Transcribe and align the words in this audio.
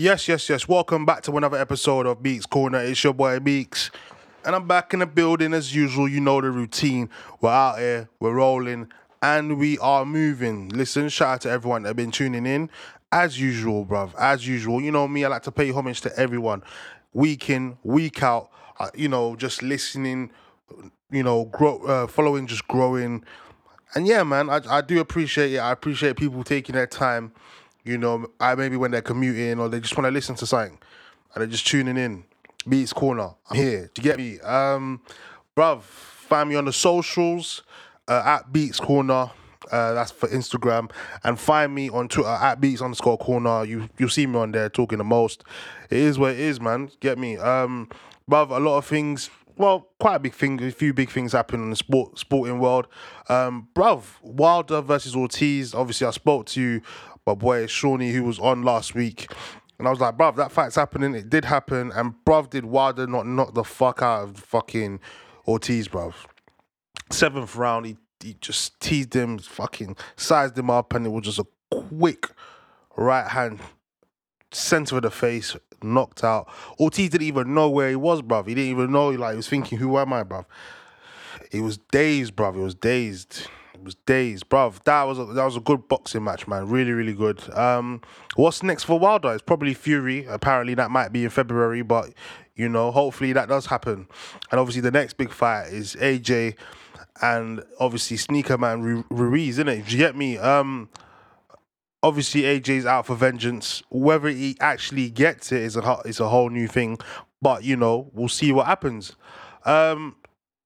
Yes, 0.00 0.28
yes, 0.28 0.48
yes. 0.48 0.66
Welcome 0.66 1.04
back 1.04 1.20
to 1.24 1.36
another 1.36 1.58
episode 1.58 2.06
of 2.06 2.22
Beats 2.22 2.46
Corner. 2.46 2.78
It's 2.78 3.04
your 3.04 3.12
boy 3.12 3.38
Beaks. 3.38 3.90
And 4.46 4.56
I'm 4.56 4.66
back 4.66 4.94
in 4.94 5.00
the 5.00 5.06
building 5.06 5.52
as 5.52 5.76
usual. 5.76 6.08
You 6.08 6.22
know 6.22 6.40
the 6.40 6.50
routine. 6.50 7.10
We're 7.42 7.50
out 7.50 7.78
here, 7.78 8.08
we're 8.18 8.32
rolling, 8.32 8.90
and 9.20 9.58
we 9.58 9.76
are 9.76 10.06
moving. 10.06 10.70
Listen, 10.70 11.10
shout 11.10 11.28
out 11.28 11.40
to 11.42 11.50
everyone 11.50 11.82
that 11.82 11.90
have 11.90 11.96
been 11.96 12.10
tuning 12.10 12.46
in. 12.46 12.70
As 13.12 13.38
usual, 13.38 13.84
bruv. 13.84 14.14
As 14.18 14.48
usual. 14.48 14.80
You 14.80 14.90
know 14.90 15.06
me, 15.06 15.22
I 15.26 15.28
like 15.28 15.42
to 15.42 15.52
pay 15.52 15.70
homage 15.70 16.00
to 16.00 16.18
everyone. 16.18 16.62
Week 17.12 17.50
in, 17.50 17.76
week 17.82 18.22
out. 18.22 18.50
Uh, 18.78 18.88
you 18.94 19.08
know, 19.10 19.36
just 19.36 19.62
listening, 19.62 20.30
you 21.10 21.22
know, 21.22 21.44
grow, 21.44 21.78
uh, 21.82 22.06
following, 22.06 22.46
just 22.46 22.66
growing. 22.68 23.22
And 23.94 24.06
yeah, 24.06 24.22
man, 24.22 24.48
I, 24.48 24.62
I 24.66 24.80
do 24.80 24.98
appreciate 24.98 25.52
it. 25.52 25.58
I 25.58 25.72
appreciate 25.72 26.16
people 26.16 26.42
taking 26.42 26.74
their 26.74 26.86
time. 26.86 27.32
You 27.84 27.98
know, 27.98 28.26
I 28.38 28.54
maybe 28.54 28.76
when 28.76 28.90
they're 28.90 29.02
commuting 29.02 29.58
or 29.58 29.68
they 29.68 29.80
just 29.80 29.96
want 29.96 30.06
to 30.06 30.10
listen 30.10 30.34
to 30.36 30.46
something 30.46 30.78
and 31.34 31.40
they're 31.40 31.48
just 31.48 31.66
tuning 31.66 31.96
in. 31.96 32.24
Beats 32.68 32.92
Corner, 32.92 33.30
I'm 33.48 33.56
here. 33.56 33.90
Do 33.94 34.02
you 34.02 34.10
get 34.10 34.18
me? 34.18 34.38
Um, 34.40 35.00
bruv, 35.56 35.82
find 35.82 36.48
me 36.48 36.56
on 36.56 36.66
the 36.66 36.72
socials 36.72 37.62
uh, 38.06 38.22
at 38.24 38.52
Beats 38.52 38.78
Corner. 38.78 39.30
Uh, 39.72 39.94
that's 39.94 40.10
for 40.10 40.28
Instagram. 40.28 40.90
And 41.24 41.38
find 41.38 41.74
me 41.74 41.88
on 41.88 42.08
Twitter 42.08 42.28
at 42.28 42.60
Beats 42.60 42.82
underscore 42.82 43.16
corner. 43.16 43.64
You 43.64 43.88
you'll 43.98 44.08
see 44.08 44.26
me 44.26 44.38
on 44.38 44.52
there 44.52 44.68
talking 44.68 44.98
the 44.98 45.04
most. 45.04 45.44
It 45.88 45.98
is 45.98 46.18
what 46.18 46.32
it 46.32 46.40
is, 46.40 46.60
man. 46.60 46.90
Get 47.00 47.18
me. 47.18 47.38
Um, 47.38 47.88
bruv, 48.30 48.50
a 48.50 48.58
lot 48.58 48.78
of 48.78 48.84
things 48.84 49.30
well, 49.60 49.88
quite 49.98 50.14
a 50.14 50.18
big 50.18 50.32
thing, 50.32 50.62
a 50.62 50.70
few 50.70 50.94
big 50.94 51.10
things 51.10 51.32
happen 51.32 51.62
in 51.62 51.68
the 51.68 51.76
sport 51.76 52.18
sporting 52.18 52.58
world. 52.58 52.86
Um, 53.28 53.68
bruv, 53.74 54.04
Wilder 54.22 54.80
versus 54.80 55.14
Ortiz. 55.14 55.74
Obviously, 55.74 56.06
I 56.06 56.12
spoke 56.12 56.46
to 56.46 56.80
my 57.26 57.34
boy 57.34 57.66
Shawnee, 57.66 58.12
who 58.12 58.24
was 58.24 58.38
on 58.38 58.62
last 58.62 58.94
week. 58.94 59.30
And 59.78 59.86
I 59.86 59.90
was 59.90 60.00
like, 60.00 60.16
bruv, 60.16 60.36
that 60.36 60.52
fight's 60.52 60.76
happening. 60.76 61.14
It 61.14 61.30
did 61.30 61.44
happen. 61.44 61.90
And 61.92 62.14
bruv, 62.26 62.50
did 62.50 62.66
Wilder 62.66 63.06
not 63.06 63.26
knock 63.26 63.54
the 63.54 63.64
fuck 63.64 64.02
out 64.02 64.24
of 64.24 64.36
fucking 64.36 65.00
Ortiz, 65.48 65.88
bruv. 65.88 66.14
Seventh 67.10 67.56
round, 67.56 67.86
he, 67.86 67.96
he 68.22 68.36
just 68.40 68.78
teased 68.80 69.14
him, 69.14 69.38
fucking 69.38 69.96
sized 70.16 70.58
him 70.58 70.70
up, 70.70 70.94
and 70.94 71.06
it 71.06 71.08
was 71.08 71.24
just 71.24 71.38
a 71.38 71.46
quick 71.70 72.28
right 72.96 73.26
hand 73.26 73.60
center 74.52 74.96
of 74.96 75.02
the 75.02 75.10
face, 75.10 75.56
knocked 75.82 76.24
out. 76.24 76.48
Ortiz 76.78 77.10
didn't 77.10 77.26
even 77.26 77.54
know 77.54 77.70
where 77.70 77.88
he 77.88 77.96
was, 77.96 78.22
bruv. 78.22 78.46
He 78.48 78.54
didn't 78.54 78.70
even 78.70 78.92
know. 78.92 79.10
Like 79.10 79.32
he 79.32 79.36
was 79.36 79.48
thinking, 79.48 79.78
"Who 79.78 79.98
am 79.98 80.12
I, 80.12 80.24
bruv?" 80.24 80.44
He 81.50 81.60
was 81.60 81.78
dazed, 81.90 82.36
bruv. 82.36 82.54
He 82.54 82.60
was 82.60 82.74
dazed. 82.74 83.48
It 83.80 83.84
was 83.84 83.94
days, 83.94 84.42
bruv. 84.42 84.82
That 84.84 85.04
was 85.04 85.18
a, 85.18 85.24
that 85.24 85.44
was 85.44 85.56
a 85.56 85.60
good 85.60 85.88
boxing 85.88 86.22
match, 86.22 86.46
man. 86.46 86.68
Really, 86.68 86.92
really 86.92 87.14
good. 87.14 87.48
Um, 87.56 88.02
what's 88.36 88.62
next 88.62 88.84
for 88.84 88.98
Wilder? 88.98 89.32
It's 89.32 89.42
probably 89.42 89.72
Fury. 89.72 90.26
Apparently, 90.26 90.74
that 90.74 90.90
might 90.90 91.12
be 91.12 91.24
in 91.24 91.30
February, 91.30 91.80
but 91.80 92.12
you 92.54 92.68
know, 92.68 92.90
hopefully 92.90 93.32
that 93.32 93.48
does 93.48 93.66
happen. 93.66 94.06
And 94.50 94.60
obviously, 94.60 94.82
the 94.82 94.90
next 94.90 95.14
big 95.14 95.32
fight 95.32 95.68
is 95.68 95.96
AJ 95.96 96.56
and 97.22 97.62
obviously 97.78 98.18
Sneaker 98.18 98.58
Man 98.58 99.04
Ruiz, 99.08 99.58
isn't 99.58 99.68
it? 99.68 99.86
Do 99.86 99.92
you 99.92 99.98
get 99.98 100.14
me? 100.14 100.36
Um, 100.36 100.90
obviously 102.02 102.42
AJ's 102.42 102.84
out 102.84 103.06
for 103.06 103.14
vengeance. 103.14 103.82
Whether 103.88 104.28
he 104.28 104.56
actually 104.60 105.08
gets 105.08 105.52
it 105.52 105.62
is 105.62 105.76
a 105.76 106.00
is 106.04 106.20
a 106.20 106.28
whole 106.28 106.50
new 106.50 106.68
thing. 106.68 106.98
But 107.40 107.64
you 107.64 107.76
know, 107.76 108.10
we'll 108.12 108.28
see 108.28 108.52
what 108.52 108.66
happens. 108.66 109.16
Um, 109.64 110.16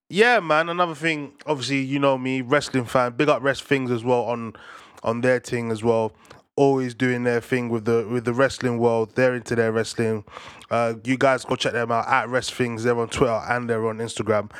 yeah, 0.08 0.40
man. 0.40 0.68
Another 0.68 0.94
thing, 0.94 1.32
obviously, 1.46 1.80
you 1.80 1.98
know 1.98 2.18
me, 2.18 2.42
wrestling 2.42 2.84
fan. 2.84 3.12
Big 3.12 3.28
up 3.28 3.42
Rest 3.42 3.64
Things 3.64 3.90
as 3.90 4.04
well 4.04 4.22
on 4.24 4.54
on 5.02 5.20
their 5.20 5.40
thing 5.40 5.70
as 5.70 5.82
well. 5.82 6.12
Always 6.56 6.94
doing 6.94 7.24
their 7.24 7.40
thing 7.40 7.68
with 7.68 7.84
the 7.84 8.06
with 8.10 8.24
the 8.24 8.32
wrestling 8.32 8.78
world. 8.78 9.14
They're 9.14 9.34
into 9.34 9.54
their 9.54 9.72
wrestling. 9.72 10.24
Uh, 10.70 10.94
you 11.04 11.16
guys 11.16 11.44
go 11.44 11.56
check 11.56 11.72
them 11.72 11.90
out 11.90 12.06
at 12.08 12.28
Rest 12.28 12.54
Things. 12.54 12.84
They're 12.84 12.98
on 12.98 13.08
Twitter 13.08 13.42
and 13.48 13.68
they're 13.68 13.86
on 13.86 13.98
Instagram. 13.98 14.50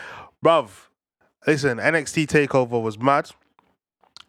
Bruv, 0.44 0.70
listen, 1.46 1.78
NXT 1.78 2.26
Takeover 2.26 2.82
was 2.82 2.98
mad. 2.98 3.30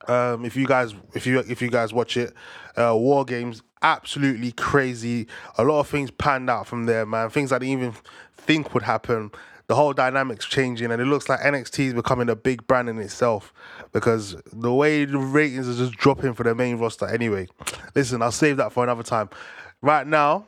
Um, 0.07 0.45
if 0.45 0.55
you 0.55 0.67
guys, 0.67 0.93
if 1.13 1.25
you 1.25 1.39
if 1.39 1.61
you 1.61 1.69
guys 1.69 1.93
watch 1.93 2.17
it, 2.17 2.33
uh, 2.77 2.95
War 2.95 3.25
Games 3.25 3.63
absolutely 3.81 4.51
crazy. 4.51 5.27
A 5.57 5.63
lot 5.63 5.79
of 5.79 5.87
things 5.87 6.11
panned 6.11 6.49
out 6.49 6.67
from 6.67 6.85
there, 6.85 7.05
man. 7.05 7.29
Things 7.29 7.51
I 7.51 7.59
didn't 7.59 7.73
even 7.73 7.93
think 8.35 8.73
would 8.73 8.83
happen. 8.83 9.31
The 9.67 9.75
whole 9.75 9.93
dynamics 9.93 10.45
changing, 10.45 10.91
and 10.91 11.01
it 11.01 11.05
looks 11.05 11.27
like 11.27 11.39
NXT 11.39 11.79
is 11.79 11.93
becoming 11.93 12.29
a 12.29 12.35
big 12.35 12.67
brand 12.67 12.87
in 12.87 12.99
itself 12.99 13.51
because 13.91 14.35
the 14.53 14.73
way 14.73 15.05
the 15.05 15.17
ratings 15.17 15.67
are 15.67 15.73
just 15.73 15.97
dropping 15.97 16.33
for 16.33 16.43
the 16.43 16.53
main 16.53 16.77
roster. 16.77 17.07
Anyway, 17.07 17.47
listen, 17.95 18.21
I'll 18.21 18.31
save 18.31 18.57
that 18.57 18.71
for 18.71 18.83
another 18.83 19.03
time. 19.03 19.29
Right 19.81 20.05
now, 20.05 20.45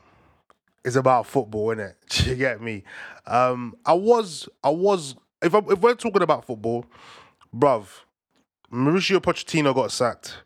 it's 0.85 0.95
about 0.95 1.25
football, 1.25 1.71
isn't 1.71 1.83
it? 1.83 2.27
you 2.27 2.35
get 2.35 2.61
me? 2.61 2.83
Um, 3.25 3.75
I 3.85 3.93
was, 3.93 4.47
I 4.63 4.69
was. 4.69 5.15
If 5.41 5.53
I, 5.53 5.59
if 5.69 5.79
we're 5.79 5.95
talking 5.95 6.21
about 6.21 6.45
football, 6.45 6.85
bruv, 7.55 7.87
Mauricio 8.71 9.19
Pochettino 9.19 9.73
got 9.73 9.91
sacked, 9.91 10.41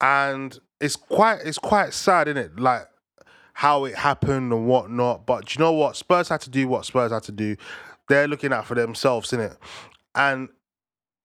and 0.00 0.58
it's 0.80 0.96
quite 0.96 1.40
it's 1.44 1.58
quite 1.58 1.92
sad, 1.92 2.28
isn't 2.28 2.38
it? 2.38 2.58
Like 2.58 2.89
how 3.60 3.84
it 3.84 3.94
happened 3.94 4.50
and 4.54 4.66
whatnot. 4.66 5.26
But 5.26 5.54
you 5.54 5.60
know 5.60 5.72
what? 5.72 5.94
Spurs 5.94 6.30
had 6.30 6.40
to 6.40 6.48
do 6.48 6.66
what 6.66 6.86
Spurs 6.86 7.12
had 7.12 7.24
to 7.24 7.32
do. 7.32 7.58
They're 8.08 8.26
looking 8.26 8.54
out 8.54 8.64
for 8.64 8.74
themselves, 8.74 9.34
in 9.34 9.40
it. 9.40 9.54
And 10.14 10.48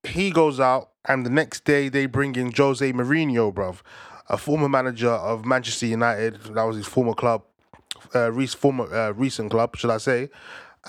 he 0.03 0.31
goes 0.31 0.59
out, 0.59 0.89
and 1.05 1.25
the 1.25 1.29
next 1.29 1.63
day 1.63 1.87
they 1.87 2.07
bring 2.07 2.35
in 2.35 2.51
Jose 2.51 2.91
Mourinho, 2.91 3.53
bruv, 3.53 3.77
a 4.27 4.37
former 4.37 4.67
manager 4.67 5.11
of 5.11 5.45
Manchester 5.45 5.85
United. 5.85 6.41
That 6.55 6.63
was 6.63 6.75
his 6.75 6.85
former 6.85 7.13
club, 7.13 7.43
uh, 8.13 8.29
former 8.47 8.93
uh, 8.93 9.11
recent 9.11 9.49
club, 9.49 9.77
should 9.77 9.91
I 9.91 9.97
say? 9.97 10.29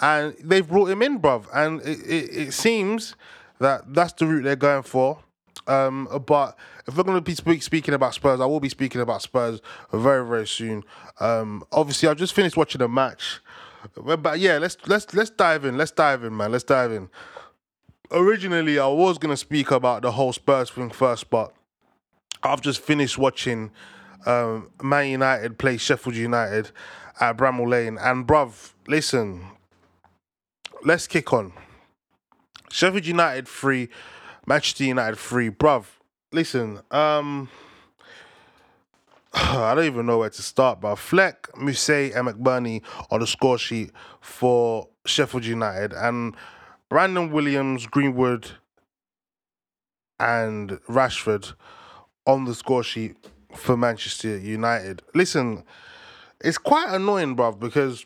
And 0.03 0.35
they've 0.43 0.67
brought 0.67 0.91
him 0.91 1.01
in, 1.01 1.21
bruv. 1.21 1.47
And 1.55 1.81
it, 1.83 2.01
it, 2.01 2.37
it 2.49 2.53
seems 2.55 3.15
that 3.61 3.95
that's 3.95 4.15
the 4.15 4.27
route 4.27 4.43
they're 4.43 4.56
going 4.56 4.83
for. 4.83 5.21
Um, 5.67 6.09
but 6.27 6.56
if 6.87 6.97
we're 6.97 7.05
going 7.05 7.17
to 7.17 7.22
be 7.22 7.34
speak, 7.34 7.62
speaking 7.62 7.94
about 7.94 8.15
Spurs, 8.15 8.41
I 8.41 8.47
will 8.47 8.61
be 8.61 8.69
speaking 8.69 9.00
about 9.00 9.22
Spurs 9.22 9.61
very 9.93 10.27
very 10.27 10.47
soon. 10.47 10.84
Um, 11.21 11.65
obviously, 11.72 12.09
I've 12.09 12.19
just 12.19 12.34
finished 12.34 12.56
watching 12.56 12.83
a 12.83 12.89
match, 12.89 13.41
but 13.94 14.39
yeah, 14.39 14.59
let's 14.59 14.77
let's 14.87 15.12
let's 15.15 15.31
dive 15.31 15.65
in. 15.65 15.77
Let's 15.77 15.93
dive 15.93 16.25
in, 16.25 16.37
man. 16.37 16.53
Let's 16.53 16.65
dive 16.65 16.93
in. 16.93 17.09
Originally, 18.11 18.78
I 18.78 18.87
was 18.87 19.19
going 19.19 19.33
to 19.33 19.37
speak 19.37 19.71
about 19.71 20.03
the 20.03 20.12
whole 20.12 20.33
Spurs 20.33 20.71
thing 20.71 20.91
first, 20.91 21.28
but 21.28 21.53
I've 22.43 22.61
just 22.61 22.81
finished 22.81 23.19
watching 23.19 23.73
um, 24.27 24.71
Man 24.83 25.09
United 25.09 25.59
play 25.59 25.77
Sheffield 25.77 26.17
United 26.17 26.71
at 27.19 27.37
Bramall 27.37 27.69
Lane, 27.69 27.99
and 27.99 28.27
bruv, 28.27 28.73
listen, 28.87 29.44
let's 30.84 31.06
kick 31.06 31.33
on. 31.33 31.53
Sheffield 32.71 33.06
United 33.06 33.49
free, 33.49 33.88
Manchester 34.47 34.84
United 34.84 35.19
free, 35.19 35.51
bruv. 35.51 35.87
Listen, 36.33 36.81
um, 36.93 37.49
I 39.34 39.75
don't 39.75 39.84
even 39.84 40.07
know 40.07 40.19
where 40.19 40.31
to 40.31 40.43
start, 40.43 40.81
but 40.81 40.97
Fleck, 40.97 41.51
Mousset, 41.53 42.17
and 42.17 42.29
McBurnie 42.29 42.83
on 43.11 43.21
the 43.21 43.27
score 43.27 43.59
sheet 43.59 43.91
for 44.21 44.89
Sheffield 45.05 45.45
United, 45.45 45.93
and 45.93 46.35
Brandon 46.89 47.31
Williams, 47.33 47.87
Greenwood, 47.87 48.53
and 50.21 50.71
Rashford 50.89 51.55
on 52.27 52.45
the 52.45 52.55
score 52.55 52.83
sheet 52.83 53.17
for 53.55 53.77
Manchester 53.77 54.39
United. 54.39 55.03
Listen, 55.15 55.65
it's 56.41 56.59
quite 56.59 56.89
annoying, 56.91 57.37
bruv, 57.37 57.59
because 57.59 58.05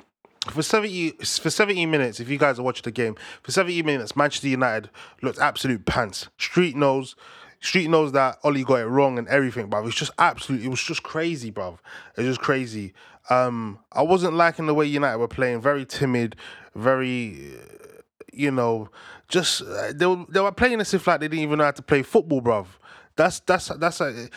for 0.49 0.63
70 0.63 1.11
for 1.11 1.51
70 1.51 1.87
minutes, 1.87 2.21
if 2.21 2.29
you 2.29 2.39
guys 2.39 2.59
are 2.59 2.63
watching 2.63 2.85
the 2.85 2.91
game, 2.91 3.17
for 3.43 3.53
70 3.53 3.83
minutes, 3.83 4.17
Manchester 4.17 4.49
United 4.49 4.91
looked 5.23 5.39
absolute 5.39 5.85
pants. 5.85 6.29
Street 6.39 6.77
knows 6.77 7.15
Street 7.63 7.89
knows 7.89 8.13
that 8.13 8.39
Ollie 8.43 8.65
got 8.65 8.77
it 8.77 8.87
wrong 8.87 9.19
and 9.19 9.29
everything, 9.29 9.69
but 9.69 9.79
it 9.79 9.85
was 9.85 9.95
just 9.95 10.13
absolutely 10.19 10.67
it 10.67 10.71
was 10.71 10.83
just 10.83 11.03
crazy, 11.03 11.53
bruv. 11.53 11.79
It 12.17 12.23
was 12.23 12.27
just 12.27 12.41
crazy. 12.41 12.95
Um, 13.29 13.79
I 13.93 14.03
wasn't 14.03 14.35
liking 14.35 14.67
the 14.67 14.75
way 14.75 14.87
United 14.87 15.19
were 15.19 15.29
playing, 15.29 15.61
very 15.61 15.85
timid, 15.85 16.37
very 16.75 17.59
you 18.33 18.51
know, 18.51 18.89
just 19.29 19.63
uh, 19.63 19.93
they 19.95 20.07
were 20.07 20.25
they 20.29 20.41
were 20.41 20.53
playing 20.53 20.81
as 20.81 20.95
if 20.95 21.07
like 21.07 21.21
they 21.21 21.29
didn't 21.29 21.43
even 21.43 21.59
know 21.59 21.65
how 21.65 21.71
to 21.71 21.83
play 21.83 22.03
football, 22.03 22.41
bruv. 22.41 22.67
That's 23.17 23.41
that's 23.41 23.69
that's 23.69 24.01
a, 24.01 24.29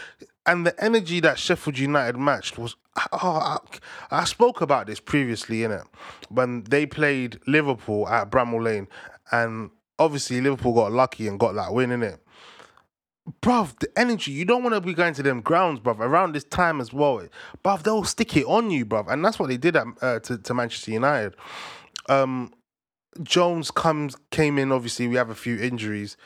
and 0.46 0.66
the 0.66 0.84
energy 0.84 1.20
that 1.22 1.40
Sheffield 1.40 1.78
United 1.78 2.18
matched 2.18 2.58
was. 2.58 2.76
Oh, 3.12 3.18
I, 3.22 3.58
I 4.12 4.24
spoke 4.26 4.62
about 4.62 4.86
this 4.88 5.00
previously, 5.00 5.64
in 5.64 5.72
it 5.72 5.84
when 6.30 6.64
they 6.66 6.86
played 6.86 7.40
Liverpool 7.48 8.08
at 8.08 8.30
Bramall 8.30 8.64
Lane, 8.64 8.88
and 9.32 9.72
obviously 9.98 10.42
Liverpool 10.42 10.74
got 10.74 10.92
lucky 10.92 11.28
and 11.28 11.40
got 11.40 11.56
that 11.56 11.74
win, 11.74 11.92
in 11.92 12.04
it. 12.04 12.20
Bruv, 13.42 13.80
the 13.80 13.88
energy, 13.98 14.32
you 14.32 14.44
don't 14.44 14.64
want 14.64 14.76
to 14.76 14.82
be 14.82 14.94
going 14.94 15.14
to 15.14 15.24
them 15.24 15.40
grounds, 15.42 15.80
bruv, 15.80 16.00
around 16.00 16.34
this 16.34 16.44
time 16.44 16.82
as 16.82 16.92
well. 16.92 17.26
Bruv, 17.64 17.84
they'll 17.84 18.04
stick 18.04 18.36
it 18.36 18.46
on 18.46 18.70
you, 18.70 18.86
bruv. 18.86 19.12
And 19.12 19.24
that's 19.24 19.40
what 19.40 19.48
they 19.48 19.58
did 19.58 19.76
at, 19.78 19.88
uh, 20.02 20.20
to, 20.20 20.38
to 20.38 20.54
Manchester 20.54 20.92
United. 20.92 21.36
Um, 22.10 22.54
Jones 23.22 23.72
comes 23.72 24.18
came 24.30 24.58
in, 24.58 24.72
obviously, 24.72 25.08
we 25.08 25.16
have 25.16 25.30
a 25.30 25.36
few 25.36 25.58
injuries 25.58 26.18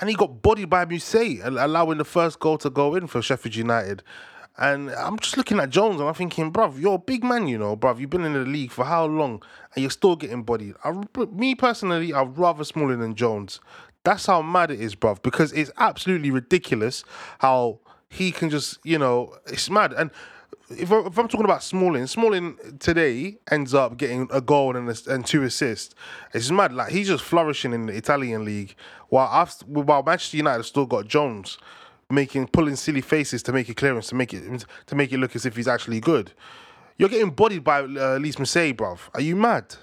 and 0.00 0.10
he 0.10 0.16
got 0.16 0.42
bodied 0.42 0.70
by 0.70 0.84
Mousset, 0.84 1.44
allowing 1.44 1.98
the 1.98 2.04
first 2.04 2.40
goal 2.40 2.58
to 2.58 2.70
go 2.70 2.94
in 2.94 3.06
for 3.06 3.22
Sheffield 3.22 3.54
United. 3.54 4.02
And 4.56 4.90
I'm 4.90 5.18
just 5.18 5.36
looking 5.36 5.58
at 5.58 5.70
Jones 5.70 5.98
and 5.98 6.08
I'm 6.08 6.14
thinking, 6.14 6.52
bruv, 6.52 6.80
you're 6.80 6.94
a 6.94 6.98
big 6.98 7.24
man, 7.24 7.48
you 7.48 7.58
know, 7.58 7.76
bruv. 7.76 7.98
You've 7.98 8.10
been 8.10 8.24
in 8.24 8.34
the 8.34 8.40
league 8.40 8.70
for 8.70 8.84
how 8.84 9.04
long 9.04 9.42
and 9.74 9.82
you're 9.82 9.90
still 9.90 10.14
getting 10.14 10.44
bodied. 10.44 10.76
I, 10.84 10.92
me 11.32 11.56
personally, 11.56 12.14
I'm 12.14 12.34
rather 12.34 12.62
smaller 12.62 12.96
than 12.96 13.16
Jones. 13.16 13.60
That's 14.04 14.26
how 14.26 14.42
mad 14.42 14.70
it 14.70 14.80
is, 14.80 14.94
bruv, 14.94 15.22
because 15.22 15.52
it's 15.52 15.72
absolutely 15.78 16.30
ridiculous 16.30 17.04
how 17.40 17.80
he 18.08 18.30
can 18.30 18.48
just, 18.48 18.78
you 18.84 18.98
know, 18.98 19.34
it's 19.46 19.68
mad. 19.68 19.92
And 19.92 20.10
if, 20.70 20.92
I, 20.92 20.98
I'm 20.98 21.12
talking 21.12 21.44
about 21.44 21.62
Smalling, 21.62 22.06
Smalling 22.06 22.56
today 22.78 23.38
ends 23.50 23.74
up 23.74 23.96
getting 23.96 24.28
a 24.32 24.40
goal 24.40 24.76
and, 24.76 24.88
a, 24.88 24.96
and 25.12 25.26
two 25.26 25.42
assists. 25.42 25.94
It's 26.32 26.50
mad. 26.50 26.72
Like 26.72 26.92
he's 26.92 27.08
just 27.08 27.24
flourishing 27.24 27.72
in 27.72 27.86
the 27.86 27.96
Italian 27.96 28.44
league, 28.44 28.74
while 29.14 29.28
I've, 29.30 29.52
while 29.68 30.02
Manchester 30.02 30.38
United 30.38 30.64
still 30.64 30.86
got 30.86 31.06
Jones 31.06 31.56
making 32.10 32.48
pulling 32.48 32.74
silly 32.74 33.00
faces 33.00 33.44
to 33.44 33.52
make 33.52 33.68
a 33.68 33.74
clearance 33.74 34.08
to 34.08 34.16
make 34.16 34.34
it 34.34 34.66
to 34.86 34.94
make 34.96 35.12
it 35.12 35.18
look 35.18 35.36
as 35.36 35.46
if 35.46 35.54
he's 35.54 35.68
actually 35.68 36.00
good. 36.00 36.32
You're 36.98 37.08
getting 37.08 37.30
bodied 37.30 37.62
by 37.62 37.82
uh, 37.82 38.18
Lys 38.18 38.36
Mousset, 38.36 38.74
bruv. 38.74 38.98
Are 39.14 39.20
you 39.20 39.36
mad? 39.36 39.76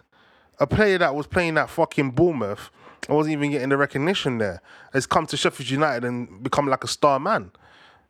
A 0.60 0.68
player 0.68 0.98
that 0.98 1.16
was 1.16 1.28
playing 1.28 1.54
that 1.54 1.70
fucking 1.70 2.12
Bournemouth 2.12 2.70
and 3.08 3.16
wasn't 3.16 3.32
even 3.32 3.52
getting 3.52 3.70
the 3.70 3.78
recognition 3.78 4.38
there 4.38 4.62
has 4.92 5.06
come 5.06 5.26
to 5.28 5.38
Sheffield 5.38 5.70
United 5.70 6.04
and 6.04 6.44
become 6.44 6.68
like 6.68 6.84
a 6.84 6.88
star 6.90 7.18
man. 7.18 7.52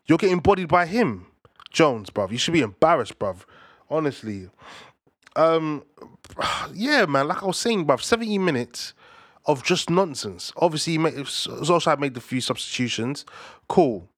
You're 0.07 0.17
getting 0.17 0.39
bodied 0.39 0.69
by 0.69 0.87
him, 0.87 1.27
Jones, 1.69 2.09
bruv. 2.09 2.31
You 2.31 2.39
should 2.39 2.53
be 2.55 2.61
embarrassed, 2.61 3.19
bruv. 3.19 3.45
Honestly. 3.91 4.49
Um, 5.35 5.83
yeah, 6.73 7.05
man. 7.05 7.27
Like 7.27 7.43
I 7.43 7.45
was 7.45 7.57
saying, 7.57 7.85
bruv, 7.85 8.01
70 8.01 8.39
minutes 8.39 8.95
of 9.45 9.63
just 9.63 9.89
nonsense. 9.89 10.51
Obviously, 10.57 10.97
Solskjaer 10.97 11.99
made 11.99 12.13
the 12.13 12.21
few 12.21 12.41
substitutions. 12.41 13.25
Cool. 13.67 14.09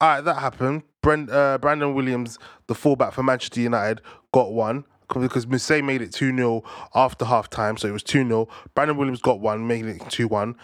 All 0.00 0.08
right, 0.08 0.20
that 0.20 0.36
happened. 0.36 0.82
Brent, 1.00 1.30
uh, 1.30 1.58
Brandon 1.58 1.94
Williams, 1.94 2.38
the 2.66 2.74
fullback 2.74 3.12
for 3.12 3.22
Manchester 3.22 3.60
United, 3.60 4.00
got 4.32 4.52
one 4.52 4.84
because 5.14 5.46
Mousset 5.46 5.84
made 5.84 6.00
it 6.00 6.12
2 6.12 6.34
0 6.34 6.62
after 6.94 7.24
half 7.24 7.50
time, 7.50 7.76
so 7.76 7.88
it 7.88 7.92
was 7.92 8.02
2 8.02 8.26
0. 8.26 8.48
Brandon 8.74 8.96
Williams 8.96 9.20
got 9.20 9.40
one, 9.40 9.66
making 9.66 9.88
it 9.88 10.10
2 10.10 10.28
1. 10.28 10.56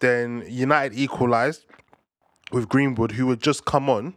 Then 0.00 0.44
United 0.48 0.96
equalised 0.96 1.64
with 2.52 2.68
Greenwood, 2.68 3.12
who 3.12 3.28
had 3.30 3.40
just 3.40 3.64
come 3.64 3.90
on. 3.90 4.14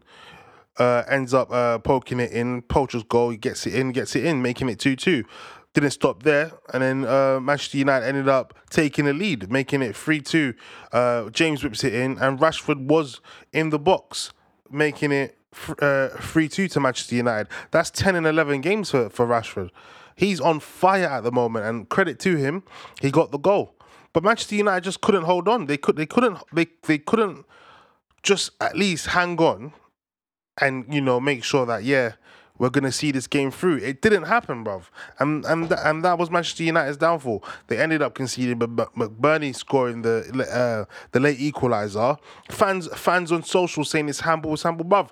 Uh, 0.77 1.03
ends 1.09 1.33
up 1.33 1.51
uh, 1.51 1.77
poking 1.79 2.21
it 2.21 2.31
in. 2.31 2.61
Poacher's 2.61 3.03
goal, 3.03 3.31
he 3.31 3.37
gets 3.37 3.67
it 3.67 3.75
in, 3.75 3.91
gets 3.91 4.15
it 4.15 4.23
in, 4.23 4.41
making 4.41 4.69
it 4.69 4.79
2 4.79 4.95
2 4.95 5.25
didn't 5.73 5.91
stop 5.91 6.23
there, 6.23 6.51
and 6.73 6.81
then 6.81 7.05
uh, 7.05 7.39
Manchester 7.39 7.77
United 7.77 8.07
ended 8.07 8.27
up 8.27 8.57
taking 8.69 9.05
the 9.05 9.13
lead, 9.13 9.51
making 9.51 9.81
it 9.81 9.95
3 9.95 10.21
2. 10.21 10.53
Uh, 10.91 11.29
James 11.29 11.63
whips 11.63 11.83
it 11.83 11.93
in, 11.93 12.17
and 12.19 12.39
Rashford 12.39 12.87
was 12.87 13.21
in 13.53 13.69
the 13.69 13.79
box, 13.79 14.33
making 14.69 15.11
it 15.11 15.37
uh, 15.81 16.09
3 16.09 16.47
2 16.47 16.67
to 16.69 16.79
Manchester 16.79 17.15
United. 17.15 17.47
That's 17.71 17.91
10 17.91 18.15
and 18.15 18.25
11 18.25 18.61
games 18.61 18.91
for, 18.91 19.09
for 19.09 19.27
Rashford. 19.27 19.69
He's 20.15 20.41
on 20.41 20.59
fire 20.59 21.05
at 21.05 21.23
the 21.23 21.31
moment, 21.31 21.65
and 21.65 21.87
credit 21.87 22.19
to 22.21 22.35
him, 22.35 22.63
he 22.99 23.11
got 23.11 23.31
the 23.31 23.37
goal. 23.37 23.75
But 24.11 24.23
Manchester 24.23 24.55
United 24.55 24.83
just 24.83 25.01
couldn't 25.01 25.23
hold 25.23 25.47
on. 25.47 25.67
They 25.67 25.77
could 25.77 25.95
they 25.95 26.07
couldn't 26.07 26.39
they 26.51 26.67
they 26.83 26.97
couldn't 26.97 27.45
just 28.23 28.51
at 28.59 28.75
least 28.75 29.07
hang 29.07 29.37
on 29.37 29.73
and 30.59 30.85
you 30.93 31.01
know 31.01 31.19
make 31.19 31.43
sure 31.43 31.65
that 31.65 31.83
yeah 31.83 32.13
we're 32.59 32.69
gonna 32.69 32.91
see 32.91 33.11
this 33.11 33.25
game 33.25 33.49
through. 33.49 33.77
It 33.77 34.01
didn't 34.01 34.23
happen, 34.23 34.63
bruv. 34.63 34.83
And 35.17 35.43
and 35.45 35.71
and 35.71 36.03
that 36.05 36.19
was 36.19 36.29
Manchester 36.29 36.63
United's 36.63 36.97
downfall. 36.97 37.43
They 37.67 37.77
ended 37.77 38.01
up 38.01 38.13
conceding, 38.13 38.59
but 38.59 38.69
McBurnie 38.95 39.55
scoring 39.55 40.03
the 40.03 40.19
uh, 40.53 40.93
the 41.11 41.19
late 41.19 41.39
equaliser. 41.39 42.19
Fans 42.51 42.87
fans 42.95 43.31
on 43.31 43.43
social 43.43 43.83
saying 43.83 44.09
it's 44.09 44.19
handball, 44.19 44.53
it's 44.53 44.63
handball, 44.63 44.85
bruv. 44.85 45.09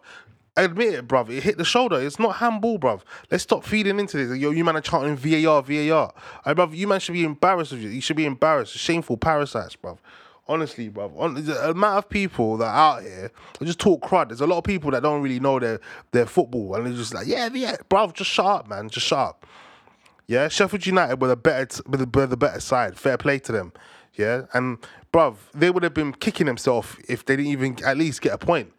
Admit 0.58 0.94
it, 0.96 1.08
bruv. 1.08 1.30
It 1.30 1.44
hit 1.44 1.58
the 1.60 1.66
shoulder. 1.66 2.02
It's 2.02 2.20
not 2.20 2.38
handball, 2.38 2.80
bruv. 2.80 3.02
Let's 3.32 3.44
stop 3.44 3.64
feeding 3.64 4.00
into 4.00 4.18
this. 4.18 4.38
Yo, 4.38 4.52
you 4.52 4.66
man 4.66 4.76
are 4.76 4.82
chanting 4.82 5.16
VAR, 5.16 5.62
VAR. 5.62 6.14
Right, 6.46 6.58
bruv, 6.58 6.76
you 6.76 6.88
man 6.88 7.00
should 7.00 7.14
be 7.14 7.24
embarrassed 7.24 7.72
of 7.72 7.82
you. 7.82 7.90
You 7.90 8.02
should 8.02 8.18
be 8.18 8.26
embarrassed. 8.26 8.76
Shameful 8.76 9.18
parasites, 9.18 9.76
bruv. 9.76 10.00
Honestly, 10.50 10.88
bro, 10.88 11.12
on, 11.18 11.34
the 11.34 11.70
amount 11.70 11.98
of 11.98 12.10
people 12.10 12.58
that 12.58 12.68
are 12.68 12.98
out 12.98 13.04
here 13.04 13.32
just 13.62 13.80
talk 13.80 14.02
crud. 14.02 14.30
There's 14.30 14.42
a 14.42 14.48
lot 14.48 14.60
of 14.60 14.64
people 14.64 14.92
that 14.92 15.04
don't 15.04 15.22
really 15.22 15.40
know 15.40 15.60
their 15.60 15.80
their 16.12 16.26
football, 16.26 16.76
and 16.76 16.86
they're 16.86 16.94
just 16.94 17.14
like, 17.14 17.28
yeah, 17.28 17.50
yeah, 17.54 17.76
bro, 17.90 18.12
just 18.12 18.30
shut 18.30 18.46
up, 18.46 18.68
man, 18.68 18.90
just 18.90 19.08
shut 19.08 19.20
up. 19.20 19.46
Yeah, 20.28 20.50
Sheffield 20.50 20.86
United 20.86 21.22
were 21.22 21.30
the 21.30 21.38
better, 21.38 21.82
were 21.88 21.98
the, 21.98 22.28
the 22.28 22.38
better 22.38 22.60
side. 22.60 22.98
Fair 22.98 23.18
play 23.18 23.40
to 23.40 23.52
them. 23.52 23.74
Yeah, 24.16 24.46
and 24.54 24.78
bruv, 25.14 25.36
they 25.54 25.70
would 25.70 25.84
have 25.84 25.94
been 25.94 26.14
kicking 26.14 26.48
themselves 26.48 26.96
if 27.08 27.26
they 27.26 27.36
didn't 27.36 27.52
even 27.52 27.78
at 27.86 27.98
least 27.98 28.22
get 28.22 28.34
a 28.34 28.38
point. 28.38 28.74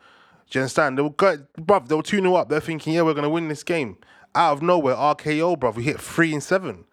Do 0.51 0.59
you 0.59 0.63
understand? 0.63 0.99
They 0.99 1.03
were 1.03 1.11
bruv. 1.11 1.89
They 1.89 1.95
were 1.95 2.03
tuning 2.03 2.35
up. 2.35 2.49
They're 2.49 2.61
thinking, 2.61 2.95
yeah, 2.95 3.03
we're 3.03 3.15
gonna 3.15 3.31
win 3.31 3.49
this 3.49 3.63
game. 3.63 3.99
Out 4.35 4.55
of 4.55 4.63
nowhere, 4.63 4.95
RKO, 4.95 5.59
bruv. 5.59 5.77
We 5.77 5.85
hit 5.85 6.01
three 6.01 6.33
and 6.33 6.43
seven. 6.43 6.85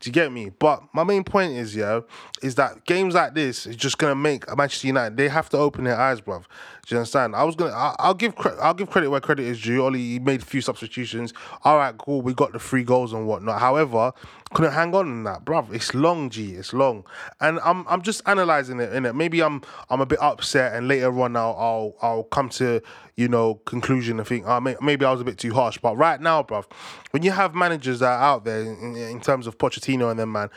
Do 0.00 0.08
you 0.08 0.12
get 0.12 0.30
me? 0.30 0.50
But 0.50 0.82
my 0.92 1.02
main 1.04 1.24
point 1.24 1.52
is, 1.52 1.74
yeah, 1.74 2.00
is 2.42 2.54
that 2.56 2.84
games 2.84 3.14
like 3.14 3.34
this 3.34 3.66
is 3.66 3.76
just 3.76 3.98
gonna 3.98 4.14
make 4.14 4.44
Manchester 4.56 4.86
United. 4.86 5.16
They 5.16 5.28
have 5.28 5.48
to 5.50 5.58
open 5.58 5.84
their 5.84 5.98
eyes, 5.98 6.20
bruv. 6.20 6.44
Do 6.86 6.94
you 6.94 6.98
understand? 7.00 7.36
I 7.36 7.44
was 7.44 7.54
gonna. 7.54 7.72
I, 7.72 8.08
will 8.08 8.14
give. 8.14 8.34
I'll 8.60 8.72
give 8.72 8.88
credit 8.88 9.10
where 9.10 9.20
credit 9.20 9.44
is 9.44 9.60
due. 9.60 9.84
Ollie 9.84 10.18
made 10.18 10.40
a 10.40 10.44
few 10.44 10.62
substitutions. 10.62 11.34
All 11.64 11.76
right, 11.76 11.96
cool. 11.98 12.22
We 12.22 12.32
got 12.32 12.52
the 12.52 12.58
three 12.58 12.82
goals 12.82 13.12
and 13.12 13.26
whatnot. 13.26 13.60
However, 13.60 14.12
couldn't 14.54 14.72
hang 14.72 14.94
on 14.94 15.06
in 15.08 15.24
that, 15.24 15.44
bruv. 15.44 15.72
It's 15.72 15.94
long, 15.94 16.30
G. 16.30 16.54
It's 16.54 16.72
long, 16.72 17.04
and 17.40 17.60
I'm 17.60 17.86
I'm 17.88 18.00
just 18.00 18.22
analyzing 18.26 18.80
it. 18.80 18.92
In 18.94 19.04
it, 19.04 19.14
maybe 19.14 19.42
I'm 19.42 19.60
I'm 19.90 20.00
a 20.00 20.06
bit 20.06 20.18
upset, 20.22 20.74
and 20.74 20.88
later 20.88 21.20
on 21.20 21.36
I'll 21.36 21.56
I'll, 21.58 21.94
I'll 22.00 22.22
come 22.24 22.48
to 22.50 22.80
you 23.16 23.28
know 23.28 23.56
conclusion 23.66 24.18
and 24.18 24.26
think, 24.26 24.44
oh, 24.46 24.60
maybe 24.60 25.04
I 25.04 25.10
was 25.10 25.20
a 25.20 25.24
bit 25.24 25.36
too 25.36 25.52
harsh. 25.52 25.76
But 25.76 25.96
right 25.96 26.20
now, 26.20 26.42
bruv, 26.42 26.64
when 27.10 27.22
you 27.22 27.32
have 27.32 27.54
managers 27.54 27.98
that 27.98 28.12
are 28.12 28.22
out 28.22 28.44
there 28.44 28.60
in, 28.62 28.96
in 28.96 29.20
terms 29.20 29.46
of 29.46 29.58
Pochettino 29.58 30.10
and 30.10 30.18
them, 30.18 30.32
man, 30.32 30.48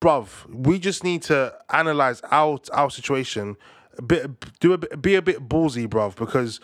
bruv, 0.00 0.46
we 0.48 0.78
just 0.78 1.04
need 1.04 1.22
to 1.22 1.54
analyze 1.70 2.20
our 2.30 2.58
our 2.72 2.90
situation 2.90 3.56
a 3.98 4.02
bit 4.02 4.58
do 4.60 4.72
a 4.72 4.78
bit, 4.78 5.00
be 5.02 5.14
a 5.14 5.22
bit 5.22 5.48
ballsy, 5.48 5.88
bruv, 5.88 6.16
because 6.16 6.60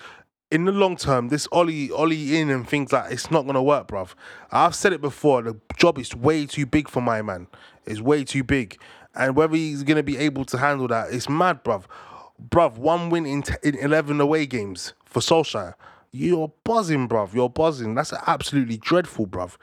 in 0.50 0.67
the 0.67 0.73
long 0.73 0.96
term, 0.96 1.29
this 1.29 1.49
Ollie 1.50 1.90
Ollie 1.90 2.37
in 2.38 2.50
and 2.50 2.69
things 2.69 2.93
like 2.93 3.11
it's 3.11 3.31
not 3.31 3.46
gonna 3.46 3.62
work, 3.62 3.88
bruv. 3.88 4.14
I've 4.50 4.75
said 4.75 4.93
it 4.93 5.00
before. 5.00 5.43
The 5.43 5.58
job 5.76 5.99
is 5.99 6.14
way 6.14 6.46
too 6.46 6.67
big 6.67 6.88
for 6.88 7.00
my 7.00 7.23
man. 7.23 7.46
It's 7.87 8.00
way 8.00 8.25
too 8.25 8.44
big, 8.44 8.79
and 9.14 9.34
whether 9.34 9.56
he's 9.56 9.82
gonna 9.82 10.02
be 10.02 10.19
able 10.19 10.44
to 10.46 10.58
handle 10.58 10.88
that, 10.88 11.12
it's 11.12 11.29
mad, 11.29 11.64
bruv. 11.64 11.84
Bruv, 12.50 12.76
one 12.76 13.08
win 13.08 13.25
in, 13.25 13.43
t- 13.43 13.55
in 13.62 13.76
eleven 13.76 14.20
away 14.20 14.46
games 14.46 14.94
for 15.05 15.20
Solskjaer. 15.20 15.75
You're 16.11 16.52
buzzing, 16.64 17.08
bruv. 17.08 17.32
You're 17.32 17.49
buzzing. 17.49 17.94
That's 17.94 18.12
absolutely 18.26 18.76
dreadful, 18.76 19.26
bruv. 19.26 19.56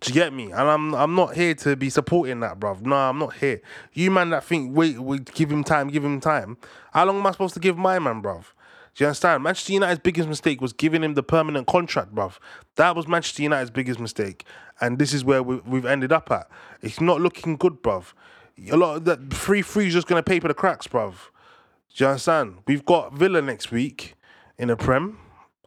Do 0.00 0.10
you 0.10 0.14
get 0.14 0.32
me? 0.32 0.44
And 0.44 0.62
I'm 0.62 0.94
I'm 0.94 1.14
not 1.14 1.34
here 1.34 1.54
to 1.56 1.76
be 1.76 1.90
supporting 1.90 2.40
that, 2.40 2.58
bruv. 2.58 2.80
No, 2.80 2.96
I'm 2.96 3.18
not 3.18 3.34
here. 3.34 3.60
You 3.92 4.10
man 4.10 4.30
that 4.30 4.44
think, 4.44 4.74
wait, 4.74 4.98
wait, 4.98 5.32
give 5.34 5.52
him 5.52 5.62
time, 5.62 5.88
give 5.88 6.04
him 6.04 6.20
time. 6.20 6.56
How 6.92 7.04
long 7.04 7.18
am 7.18 7.26
I 7.26 7.32
supposed 7.32 7.54
to 7.54 7.60
give 7.60 7.76
my 7.76 7.98
man, 7.98 8.22
bruv? 8.22 8.44
Do 8.94 9.04
you 9.04 9.06
understand? 9.08 9.42
Manchester 9.42 9.74
United's 9.74 10.00
biggest 10.00 10.28
mistake 10.28 10.60
was 10.60 10.72
giving 10.72 11.04
him 11.04 11.14
the 11.14 11.22
permanent 11.22 11.66
contract, 11.66 12.14
bruv. 12.14 12.38
That 12.76 12.96
was 12.96 13.06
Manchester 13.06 13.42
United's 13.42 13.70
biggest 13.70 14.00
mistake. 14.00 14.44
And 14.80 14.98
this 14.98 15.12
is 15.12 15.22
where 15.22 15.42
we, 15.42 15.56
we've 15.66 15.86
ended 15.86 16.12
up 16.12 16.30
at. 16.30 16.48
It's 16.80 17.00
not 17.00 17.20
looking 17.20 17.56
good, 17.56 17.82
bruv. 17.82 18.14
A 18.70 18.76
lot 18.76 18.96
of 18.96 19.04
that 19.04 19.34
free 19.34 19.62
free 19.62 19.88
is 19.88 19.92
just 19.92 20.08
to 20.08 20.22
paper 20.22 20.48
the 20.48 20.54
cracks, 20.54 20.86
bruv. 20.86 21.12
Do 21.94 22.04
you 22.04 22.08
understand? 22.08 22.58
We've 22.66 22.84
got 22.84 23.12
Villa 23.12 23.42
next 23.42 23.70
week 23.70 24.14
in 24.56 24.68
the 24.68 24.76
Prem. 24.76 25.18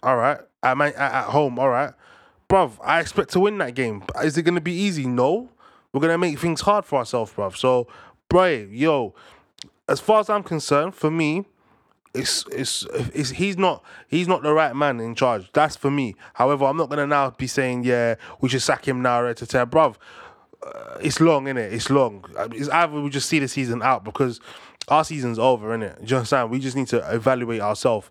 All 0.02 0.18
right. 0.18 0.40
At, 0.64 0.76
my, 0.76 0.88
at, 0.88 0.98
at 0.98 1.26
home. 1.26 1.60
All 1.60 1.70
right 1.70 1.94
bruv, 2.50 2.78
I 2.84 3.00
expect 3.00 3.32
to 3.32 3.40
win 3.40 3.58
that 3.60 3.76
game. 3.76 4.04
Is 4.24 4.38
it 4.38 4.44
gonna 4.44 4.62
be 4.62 4.74
easy? 4.74 5.06
No. 5.06 5.50
We're 5.92 6.02
gonna 6.02 6.18
make 6.18 6.40
things 6.40 6.62
hard 6.62 6.86
for 6.86 7.00
ourselves, 7.00 7.32
bruv. 7.34 7.56
So, 7.56 7.88
bro, 8.30 8.48
yo, 8.48 9.14
as 9.88 10.00
far 10.00 10.20
as 10.20 10.30
I'm 10.30 10.44
concerned, 10.44 10.96
for 10.96 11.12
me, 11.12 11.46
it's, 12.14 12.46
it's 12.52 12.86
it's 13.14 13.32
he's 13.32 13.58
not 13.58 13.84
he's 14.08 14.28
not 14.28 14.44
the 14.44 14.54
right 14.54 14.76
man 14.76 15.00
in 15.00 15.16
charge. 15.16 15.52
That's 15.54 15.76
for 15.76 15.90
me. 15.90 16.16
However, 16.34 16.66
I'm 16.66 16.78
not 16.78 16.90
gonna 16.90 17.08
now 17.08 17.32
be 17.32 17.48
saying 17.48 17.84
yeah 17.84 18.16
we 18.40 18.50
should 18.50 18.62
sack 18.62 18.88
him 18.88 19.02
now, 19.02 19.22
right 19.24 19.38
to 19.38 19.48
tell, 19.48 19.66
bruv. 19.66 19.96
Uh, 20.66 20.98
it's 21.02 21.20
long, 21.20 21.46
innit? 21.46 21.74
It's 21.74 21.90
long. 21.90 22.24
It's 22.52 22.70
either 22.70 23.02
we 23.02 23.10
just 23.10 23.28
see 23.28 23.40
the 23.40 23.48
season 23.48 23.82
out 23.82 24.04
because 24.04 24.40
our 24.88 25.04
season's 25.04 25.38
over, 25.40 25.78
innit? 25.78 26.00
Do 26.00 26.06
you 26.06 26.18
understand? 26.18 26.52
We 26.52 26.60
just 26.60 26.76
need 26.76 26.88
to 26.88 27.00
evaluate 27.14 27.62
ourselves. 27.62 28.10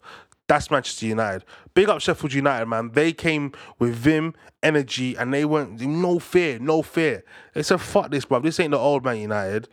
That's 0.52 0.71
Manchester 0.71 1.06
United. 1.06 1.47
Big 1.73 1.88
up 1.88 2.02
Sheffield 2.02 2.35
United, 2.35 2.66
man. 2.66 2.90
They 2.92 3.14
came 3.14 3.52
with 3.78 3.94
vim, 3.94 4.35
energy, 4.62 5.16
and 5.16 5.32
they 5.32 5.47
went 5.47 5.80
no 5.80 6.18
fear, 6.18 6.59
no 6.59 6.82
fear. 6.82 7.25
They 7.54 7.62
said, 7.62 7.80
fuck 7.80 8.11
this, 8.11 8.26
bro. 8.26 8.40
This 8.40 8.61
ain't 8.61 8.73
the 8.73 8.78
old 8.78 9.02
Man 9.02 9.16
United. 9.16 9.71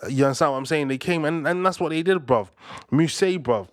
Uh, 0.00 0.06
you 0.06 0.24
understand 0.24 0.52
what 0.52 0.58
I'm 0.58 0.66
saying? 0.66 0.86
They 0.86 0.96
came 0.96 1.24
and, 1.24 1.44
and 1.48 1.66
that's 1.66 1.80
what 1.80 1.88
they 1.88 2.04
did, 2.04 2.24
bro. 2.24 2.48
Mousset, 2.92 3.42
bro. 3.42 3.66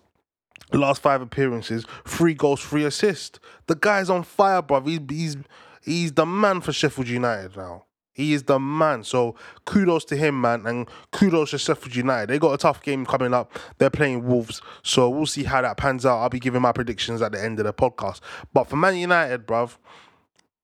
Last 0.73 1.03
five 1.03 1.21
appearances, 1.21 1.85
three 2.07 2.33
goals, 2.33 2.63
three 2.63 2.83
assists. 2.83 3.39
The 3.67 3.75
guy's 3.75 4.09
on 4.09 4.23
fire, 4.23 4.63
bro. 4.63 4.81
He's 4.81 5.01
he's 5.07 5.37
he's 5.83 6.13
the 6.13 6.25
man 6.25 6.61
for 6.61 6.73
Sheffield 6.73 7.09
United 7.09 7.57
now. 7.57 7.85
He 8.19 8.33
is 8.33 8.43
the 8.43 8.59
man. 8.59 9.03
So 9.03 9.35
kudos 9.65 10.05
to 10.05 10.15
him, 10.15 10.41
man, 10.41 10.65
and 10.65 10.89
kudos 11.11 11.51
to 11.51 11.57
Sheffield 11.57 11.95
United. 11.95 12.29
They 12.29 12.37
got 12.37 12.53
a 12.53 12.57
tough 12.57 12.81
game 12.83 13.05
coming 13.05 13.33
up. 13.33 13.57
They're 13.77 13.89
playing 13.89 14.27
Wolves, 14.27 14.61
so 14.83 15.09
we'll 15.09 15.25
see 15.25 15.43
how 15.43 15.61
that 15.61 15.77
pans 15.77 16.05
out. 16.05 16.19
I'll 16.19 16.29
be 16.29 16.39
giving 16.39 16.61
my 16.61 16.71
predictions 16.71 17.21
at 17.21 17.31
the 17.31 17.41
end 17.41 17.59
of 17.59 17.65
the 17.65 17.73
podcast. 17.73 18.19
But 18.53 18.65
for 18.65 18.75
Man 18.75 18.97
United, 18.97 19.47
bruv, 19.47 19.77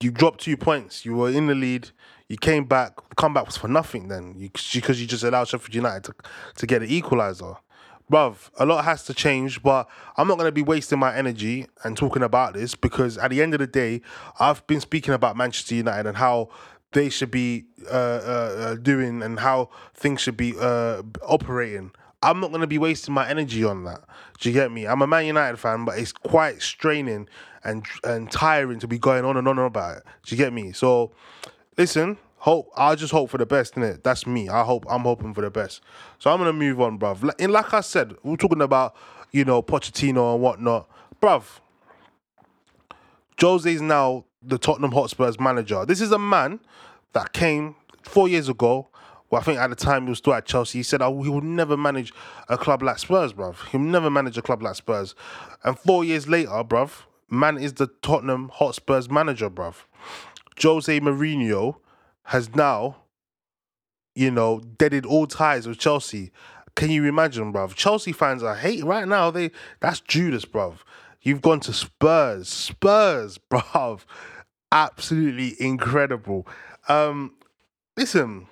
you 0.01 0.12
dropped 0.12 0.41
two 0.41 0.57
points. 0.57 1.05
You 1.05 1.15
were 1.15 1.29
in 1.29 1.47
the 1.47 1.55
lead. 1.55 1.91
You 2.27 2.38
came 2.38 2.65
back. 2.65 2.97
The 3.09 3.15
comeback 3.15 3.45
was 3.45 3.55
for 3.55 3.67
nothing 3.67 4.09
then, 4.09 4.33
because 4.33 5.00
you 5.00 5.07
just 5.07 5.24
allowed 5.24 5.47
Sheffield 5.47 5.75
United 5.75 6.03
to, 6.03 6.13
to 6.57 6.67
get 6.67 6.81
an 6.81 6.89
equaliser 6.89 7.57
bruv, 8.12 8.50
a 8.59 8.65
lot 8.65 8.85
has 8.85 9.03
to 9.05 9.13
change, 9.13 9.62
but 9.63 9.88
I'm 10.17 10.27
not 10.27 10.38
going 10.38 10.47
to 10.47 10.51
be 10.51 10.62
wasting 10.62 11.00
my 11.00 11.15
energy 11.15 11.67
and 11.83 11.97
talking 11.97 12.24
about 12.24 12.53
this 12.53 12.75
because 12.75 13.17
at 13.17 13.31
the 13.31 13.41
end 13.41 13.53
of 13.53 13.59
the 13.59 13.67
day, 13.67 14.01
I've 14.39 14.65
been 14.67 14.79
speaking 14.79 15.13
about 15.13 15.35
Manchester 15.35 15.75
United 15.75 16.07
and 16.07 16.17
how 16.17 16.50
they 16.96 17.10
should 17.10 17.30
be 17.30 17.66
uh, 17.92 17.94
uh, 17.94 18.56
uh 18.58 18.75
doing 18.75 19.22
and 19.22 19.38
how 19.38 19.70
things 19.94 20.22
should 20.22 20.38
be 20.38 20.54
uh, 20.60 21.04
operating. 21.22 21.92
I'm 22.24 22.40
not 22.40 22.50
going 22.50 22.62
to 22.62 22.68
be 22.68 22.78
wasting 22.78 23.14
my 23.14 23.30
energy 23.30 23.64
on 23.64 23.84
that. 23.84 24.02
Do 24.40 24.50
you 24.50 24.54
get 24.54 24.72
me? 24.72 24.88
I'm 24.88 25.02
a 25.02 25.08
Man 25.08 25.25
United 25.25 25.58
fan, 25.58 25.86
but 25.86 26.00
it's 26.00 26.12
quite 26.12 26.62
straining 26.62 27.28
and 27.64 27.86
and 28.04 28.32
tiring 28.32 28.80
to 28.80 28.88
be 28.88 28.98
going 28.98 29.25
on 29.25 29.38
and 29.38 29.48
on 29.48 29.60
about 29.60 29.98
it. 29.98 30.04
Do 30.24 30.36
you 30.36 30.38
get 30.38 30.54
me? 30.54 30.72
So, 30.72 31.12
listen, 31.78 32.18
hope 32.38 32.70
I 32.78 32.96
just 32.96 33.12
hope 33.12 33.30
for 33.30 33.38
the 33.38 33.46
best 33.46 33.75
in 33.75 33.84
it. 33.84 34.04
That's 34.04 34.25
me. 34.25 34.48
I 34.48 34.64
hope 34.64 34.86
I'm 34.90 35.02
hoping 35.02 35.34
for 35.34 35.42
the 35.42 35.52
best. 35.52 35.82
So 36.18 36.32
I'm 36.32 36.38
gonna 36.38 36.54
move 36.54 36.80
on, 36.80 36.98
bruv. 36.98 37.30
And 37.40 37.52
like 37.52 37.74
I 37.74 37.82
said, 37.82 38.16
we're 38.24 38.38
talking 38.38 38.62
about 38.62 38.96
you 39.32 39.44
know 39.44 39.62
Pochettino 39.62 40.34
and 40.34 40.42
whatnot, 40.42 40.90
bruv. 41.22 41.60
Jose's 43.40 43.82
now 43.82 44.25
the 44.46 44.58
Tottenham 44.58 44.92
Hotspurs 44.92 45.40
manager. 45.40 45.86
This 45.86 46.02
is 46.02 46.12
a 46.12 46.20
man 46.20 46.60
that 47.14 47.34
came 47.34 47.75
four 48.04 48.28
years 48.28 48.50
ago. 48.50 48.90
Well, 49.30 49.42
I 49.42 49.44
think 49.44 49.60
at 49.60 49.70
the 49.70 49.75
time 49.75 50.04
he 50.04 50.10
was 50.10 50.20
still 50.20 50.34
at 50.34 50.46
Chelsea. 50.46 50.80
He 50.80 50.84
said 50.84 51.02
oh, 51.02 51.24
he 51.24 51.30
would 51.30 51.44
never 51.44 51.75
manage 51.75 52.14
a 52.48 52.58
club 52.58 52.84
like 52.84 53.00
Spurs, 53.00 53.34
bruv. 53.34 53.68
He'll 53.70 53.82
never 53.82 54.10
manage 54.10 54.38
a 54.38 54.42
club 54.42 54.62
like 54.62 54.75
Spurs. 54.75 55.16
And 55.64 55.78
four 55.78 56.04
years 56.04 56.28
later, 56.28 56.50
bruv, 56.50 57.04
man 57.30 57.58
is 57.58 57.74
the 57.74 57.88
Tottenham 58.02 58.50
Hotspurs 58.54 59.10
manager, 59.10 59.50
bruv. 59.50 59.86
Jose 60.62 61.00
Mourinho 61.00 61.78
has 62.24 62.56
now, 62.56 62.98
you 64.14 64.32
know, 64.32 64.60
deaded 64.60 65.06
all 65.06 65.28
ties 65.28 65.68
with 65.68 65.80
Chelsea. 65.80 66.32
Can 66.75 66.92
you 66.92 67.06
imagine, 67.06 67.52
bruv? 67.52 67.74
Chelsea 67.75 68.12
fans 68.12 68.44
are 68.44 68.56
hate 68.56 68.84
right 68.84 69.08
now. 69.08 69.32
They 69.32 69.52
that's 69.80 70.02
Judas, 70.02 70.46
bruv. 70.46 70.80
You've 71.22 71.42
gone 71.42 71.60
to 71.62 71.74
Spurs, 71.74 72.48
Spurs, 72.48 73.40
bruv. 73.50 74.02
Absolutely 74.75 75.55
incredible. 75.60 76.46
Um, 76.89 77.36
listen, 77.96 78.48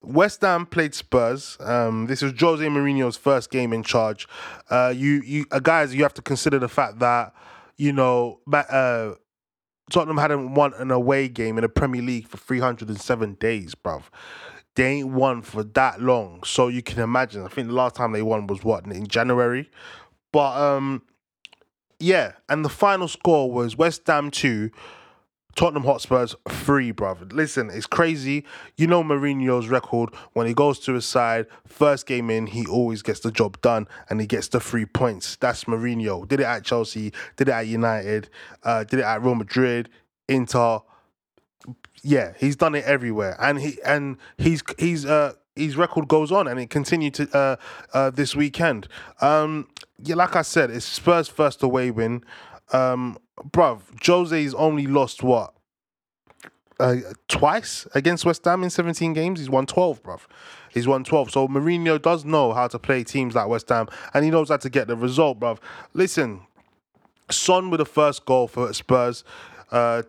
West 0.00 0.40
Ham 0.42 0.66
played 0.66 0.94
Spurs. 0.94 1.56
Um, 1.60 2.06
this 2.06 2.22
was 2.22 2.32
Jose 2.38 2.64
Mourinho's 2.64 3.16
first 3.16 3.50
game 3.50 3.72
in 3.72 3.82
charge. 3.82 4.28
Uh, 4.70 4.94
you, 4.96 5.20
you, 5.22 5.44
uh, 5.50 5.58
guys, 5.58 5.94
you 5.94 6.04
have 6.04 6.14
to 6.14 6.22
consider 6.22 6.58
the 6.60 6.68
fact 6.68 7.00
that 7.00 7.34
you 7.76 7.92
know, 7.92 8.38
uh, 8.52 9.12
Tottenham 9.90 10.16
hadn't 10.16 10.54
won 10.54 10.72
an 10.74 10.92
away 10.92 11.28
game 11.28 11.58
in 11.58 11.62
the 11.62 11.68
Premier 11.68 12.02
League 12.02 12.28
for 12.28 12.36
307 12.36 13.34
days, 13.34 13.74
bruv. 13.74 14.04
They 14.76 14.86
ain't 14.86 15.08
won 15.08 15.42
for 15.42 15.64
that 15.64 16.00
long. 16.00 16.44
So 16.44 16.68
you 16.68 16.82
can 16.82 17.00
imagine. 17.00 17.44
I 17.44 17.48
think 17.48 17.66
the 17.66 17.74
last 17.74 17.96
time 17.96 18.12
they 18.12 18.22
won 18.22 18.46
was 18.46 18.62
what, 18.62 18.86
in 18.86 19.06
January? 19.08 19.68
But 20.32 20.56
um 20.56 21.02
yeah, 21.98 22.32
and 22.48 22.64
the 22.64 22.68
final 22.68 23.06
score 23.06 23.50
was 23.50 23.76
West 23.76 24.06
Ham 24.06 24.30
2, 24.30 24.70
Tottenham 25.54 25.84
Hotspurs 25.84 26.34
three, 26.48 26.90
brother. 26.90 27.26
Listen, 27.30 27.70
it's 27.70 27.86
crazy. 27.86 28.44
You 28.76 28.86
know 28.86 29.02
Mourinho's 29.02 29.68
record 29.68 30.10
when 30.32 30.46
he 30.46 30.54
goes 30.54 30.78
to 30.80 30.94
his 30.94 31.04
side, 31.04 31.46
first 31.66 32.06
game 32.06 32.30
in, 32.30 32.46
he 32.46 32.66
always 32.66 33.02
gets 33.02 33.20
the 33.20 33.30
job 33.30 33.60
done 33.60 33.86
and 34.08 34.20
he 34.20 34.26
gets 34.26 34.48
the 34.48 34.60
three 34.60 34.86
points. 34.86 35.36
That's 35.36 35.64
Mourinho. 35.64 36.26
Did 36.26 36.40
it 36.40 36.46
at 36.46 36.64
Chelsea, 36.64 37.12
did 37.36 37.48
it 37.48 37.52
at 37.52 37.66
United, 37.66 38.28
uh, 38.62 38.84
did 38.84 39.00
it 39.00 39.04
at 39.04 39.22
Real 39.22 39.34
Madrid, 39.34 39.88
Inter. 40.28 40.80
Yeah, 42.02 42.32
he's 42.38 42.56
done 42.56 42.74
it 42.74 42.84
everywhere, 42.84 43.36
and 43.40 43.60
he 43.60 43.78
and 43.84 44.16
he's 44.36 44.62
he's 44.78 45.06
uh 45.06 45.34
his 45.54 45.76
record 45.76 46.08
goes 46.08 46.32
on 46.32 46.48
and 46.48 46.58
it 46.58 46.70
continued 46.70 47.14
to 47.14 47.36
uh, 47.36 47.56
uh, 47.92 48.10
this 48.10 48.34
weekend. 48.34 48.88
Um, 49.20 49.68
yeah, 49.98 50.14
like 50.14 50.34
I 50.34 50.42
said, 50.42 50.70
it's 50.70 50.84
Spurs' 50.84 51.28
first 51.28 51.62
away 51.62 51.90
win. 51.90 52.24
Um, 52.72 53.18
bruv, 53.50 53.80
Jose's 54.04 54.54
only 54.54 54.86
lost 54.86 55.22
what? 55.22 55.54
Uh, 56.80 56.96
twice 57.28 57.86
against 57.94 58.24
West 58.24 58.44
Ham 58.44 58.64
in 58.64 58.70
17 58.70 59.12
games. 59.12 59.38
He's 59.38 59.50
won 59.50 59.66
12, 59.66 60.02
bruv. 60.02 60.20
He's 60.70 60.88
won 60.88 61.04
12. 61.04 61.30
So 61.30 61.46
Mourinho 61.46 62.00
does 62.00 62.24
know 62.24 62.52
how 62.52 62.66
to 62.66 62.78
play 62.78 63.04
teams 63.04 63.34
like 63.34 63.46
West 63.46 63.68
Ham 63.68 63.88
and 64.14 64.24
he 64.24 64.30
knows 64.30 64.48
how 64.48 64.56
to 64.56 64.70
get 64.70 64.88
the 64.88 64.96
result, 64.96 65.38
bruv. 65.38 65.58
Listen, 65.92 66.40
Son 67.30 67.70
with 67.70 67.78
the 67.78 67.86
first 67.86 68.24
goal 68.24 68.48
for 68.48 68.72
Spurs. 68.72 69.22
Uh, 69.70 70.02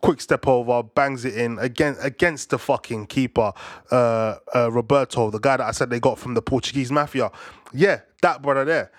quick 0.00 0.20
step 0.20 0.46
over, 0.46 0.82
bangs 0.82 1.24
it 1.24 1.36
in 1.36 1.58
again 1.58 1.96
against 2.00 2.50
the 2.50 2.58
fucking 2.58 3.06
keeper, 3.06 3.52
uh, 3.90 4.36
uh, 4.54 4.70
Roberto, 4.72 5.30
the 5.30 5.38
guy 5.38 5.56
that 5.56 5.66
I 5.66 5.70
said 5.70 5.90
they 5.90 6.00
got 6.00 6.18
from 6.18 6.34
the 6.34 6.42
Portuguese 6.42 6.90
mafia. 6.90 7.30
Yeah, 7.72 8.00
that 8.22 8.42
brother 8.42 8.64
there. 8.64 8.90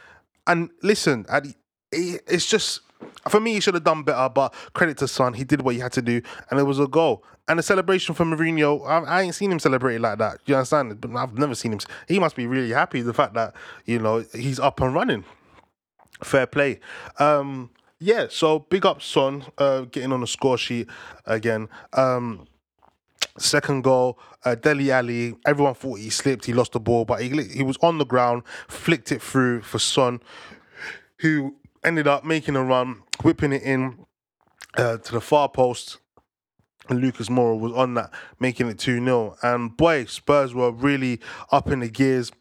And 0.45 0.69
listen, 0.81 1.25
it's 1.91 2.50
just 2.50 2.81
for 3.30 3.39
me, 3.39 3.54
he 3.54 3.60
should 3.60 3.74
have 3.74 3.84
done 3.84 4.04
better, 4.04 4.30
but 4.30 4.54
credit 4.74 4.98
to 4.98 5.08
Son. 5.08 5.34
He 5.34 5.44
did 5.44 5.62
what 5.62 5.75
he 5.75 5.82
had 5.82 5.92
to 5.94 6.01
do, 6.01 6.22
and 6.50 6.60
it 6.60 6.63
was 6.63 6.80
a 6.80 6.88
goal. 6.88 7.24
And 7.48 7.60
the 7.60 7.63
celebration 7.63 8.13
from 8.13 8.36
Mourinho, 8.36 8.86
I, 8.86 9.00
I 9.00 9.22
ain't 9.22 9.36
seen 9.36 9.51
him 9.51 9.60
celebrate 9.60 10.00
like 10.00 10.18
that. 10.18 10.39
You 10.46 10.56
understand? 10.56 11.00
But 11.00 11.16
I've 11.16 11.38
never 11.38 11.56
seen 11.56 11.74
him. 11.74 11.80
He 12.08 12.20
must 12.20 12.36
be 12.36 12.48
really 12.48 12.72
happy 12.72 13.01
the 13.01 13.13
fact 13.13 13.34
that 13.36 13.54
you 13.86 14.00
know 14.00 14.25
he's 14.34 14.60
up 14.60 14.82
and 14.82 14.94
running. 14.94 15.24
Fair 16.24 16.48
play. 16.48 16.80
Um, 17.20 17.70
yeah, 18.00 18.27
so 18.30 18.60
big 18.60 18.86
up 18.86 19.01
Son, 19.01 19.46
uh, 19.58 19.82
getting 19.82 20.12
on 20.12 20.22
the 20.22 20.27
score 20.27 20.58
sheet 20.58 20.88
again. 21.25 21.70
Um, 21.94 22.48
second 23.38 23.84
goal, 23.84 24.20
uh, 24.46 24.56
Dele 24.56 24.92
Alli. 24.92 25.36
Everyone 25.46 25.74
thought 25.74 26.00
he 26.00 26.10
slipped, 26.10 26.46
he 26.46 26.54
lost 26.54 26.74
the 26.74 26.80
ball, 26.80 27.06
but 27.06 27.22
he 27.22 27.30
he 27.44 27.63
was 27.63 27.77
on 27.82 27.98
the 27.98 28.06
ground, 28.06 28.44
flicked 28.68 29.12
it 29.12 29.22
through 29.22 29.62
for 29.62 29.80
Son, 29.80 30.22
who 31.20 31.56
ended 31.88 32.06
up 32.06 32.25
making 32.25 32.58
a 32.58 32.63
run, 32.63 33.01
whipping 33.24 33.53
it 33.53 33.63
in 33.63 34.06
uh, 34.77 34.98
to 34.98 35.13
the 35.13 35.22
far 35.22 35.48
post. 35.48 35.98
And 36.89 37.01
Lucas 37.01 37.29
Moura 37.29 37.60
was 37.60 37.74
on 37.74 37.96
that, 37.96 38.12
making 38.39 38.67
it 38.67 38.77
2 38.77 39.03
0. 39.03 39.36
And 39.41 39.75
boy, 39.75 40.06
Spurs 40.06 40.53
were 40.53 40.72
really 40.72 41.20
up 41.51 41.70
in 41.70 41.79
the 41.79 41.89
gears, 41.89 42.32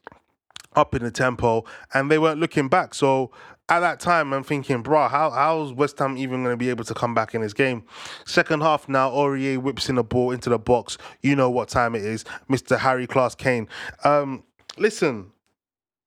up 0.74 0.94
in 0.94 1.02
the 1.02 1.10
tempo, 1.10 1.64
and 1.94 2.10
they 2.10 2.18
weren't 2.18 2.38
looking 2.38 2.68
back. 2.68 2.94
So 2.94 3.32
at 3.68 3.80
that 3.80 3.98
time, 3.98 4.32
I'm 4.32 4.44
thinking, 4.44 4.82
bro, 4.82 5.08
how 5.08 5.30
how's 5.30 5.72
West 5.72 5.98
Ham 5.98 6.16
even 6.16 6.44
going 6.44 6.52
to 6.52 6.56
be 6.56 6.70
able 6.70 6.84
to 6.84 6.94
come 6.94 7.14
back 7.14 7.34
in 7.34 7.40
this 7.40 7.52
game? 7.52 7.84
Second 8.24 8.62
half 8.62 8.88
now, 8.88 9.10
Aurier 9.10 9.58
whips 9.58 9.88
in 9.88 9.96
the 9.96 10.04
ball 10.04 10.30
into 10.30 10.48
the 10.48 10.58
box. 10.58 10.98
You 11.22 11.34
know 11.34 11.50
what 11.50 11.68
time 11.68 11.96
it 11.96 12.04
is, 12.04 12.24
Mr. 12.48 12.78
Harry 12.78 13.08
Class 13.08 13.34
Kane. 13.34 13.68
Um, 14.04 14.44
listen, 14.78 15.32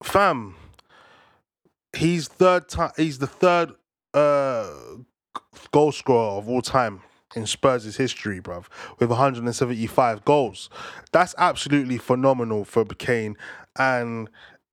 fam, 0.02 0.56
he's 1.94 2.28
third 2.28 2.70
time. 2.70 2.92
He's 2.98 3.20
the 3.20 3.28
third 3.28 3.74
uh, 4.14 4.70
goal 5.72 5.92
scorer 5.92 6.38
of 6.38 6.50
all 6.50 6.62
time 6.62 7.02
in 7.36 7.46
Spurs' 7.46 7.96
history, 7.96 8.42
bruv, 8.42 8.66
with 8.98 9.10
175 9.10 10.26
goals. 10.26 10.70
That's 11.12 11.36
absolutely 11.38 11.98
phenomenal 11.98 12.66
for 12.66 12.86
Kane, 12.86 13.38
and 13.78 14.30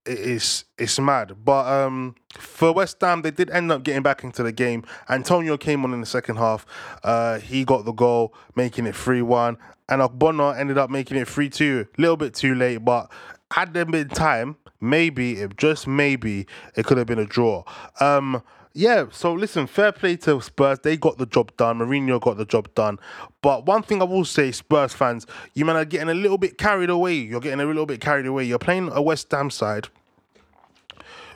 it's 0.07 0.65
it's 0.79 0.99
mad. 0.99 1.37
But 1.45 1.67
um, 1.67 2.15
for 2.39 2.73
West 2.73 3.01
Ham, 3.01 3.23
they 3.23 3.31
did 3.31 3.51
end 3.51 3.71
up 3.73 3.83
getting 3.83 4.03
back 4.03 4.25
into 4.25 4.43
the 4.43 4.53
game. 4.53 4.85
Antonio 5.09 5.57
came 5.57 5.85
on 5.85 5.93
in 5.93 6.01
the 6.01 6.07
second 6.07 6.37
half. 6.37 6.65
Uh, 7.03 7.39
he 7.41 7.65
got 7.65 7.85
the 7.85 7.93
goal, 7.93 8.35
making 8.55 8.87
it 8.87 8.95
3 8.97 9.23
1. 9.23 9.59
And 9.89 10.03
Ogbonna 10.03 10.59
ended 10.59 10.79
up 10.79 10.91
making 10.91 11.17
it 11.17 11.29
3 11.29 11.49
2. 11.49 11.87
A 11.97 12.01
little 12.01 12.17
bit 12.17 12.35
too 12.35 12.55
late, 12.55 12.79
but 12.79 13.11
had 13.53 13.75
there 13.75 13.85
been 13.85 14.09
time, 14.09 14.57
maybe, 14.81 15.41
if 15.41 15.57
just 15.57 15.87
maybe, 15.87 16.47
it 16.75 16.85
could 16.85 16.99
have 16.99 17.07
been 17.07 17.19
a 17.19 17.27
draw. 17.27 17.65
Um, 18.01 18.43
yeah, 18.73 19.07
so 19.11 19.33
listen, 19.33 19.67
fair 19.67 19.91
play 19.91 20.17
to 20.17 20.41
Spurs. 20.43 20.81
They 20.81 20.99
got 20.99 21.17
the 21.17 21.25
job 21.25 21.57
done. 21.57 21.79
Mourinho 21.79 22.21
got 22.21 22.37
the 22.37 22.45
job 22.45 22.69
done. 22.75 22.99
But 23.41 23.65
one 23.65 23.83
thing 23.83 24.03
I 24.03 24.05
will 24.05 24.27
say, 24.27 24.53
Spurs 24.53 24.93
fans, 24.93 25.27
you 25.55 25.65
man 25.65 25.77
are 25.77 25.87
getting 25.87 26.11
a 26.11 26.15
little 26.15 26.37
bit 26.37 26.59
carried 26.59 26.91
away. 26.91 27.15
You're 27.15 27.41
getting 27.41 27.61
a 27.61 27.65
little 27.65 27.87
bit 27.87 28.03
carried 28.03 28.27
away. 28.27 28.45
You're 28.45 28.59
playing 28.59 28.91
a 28.93 29.01
West 29.01 29.31
Ham 29.31 29.49
side 29.49 29.89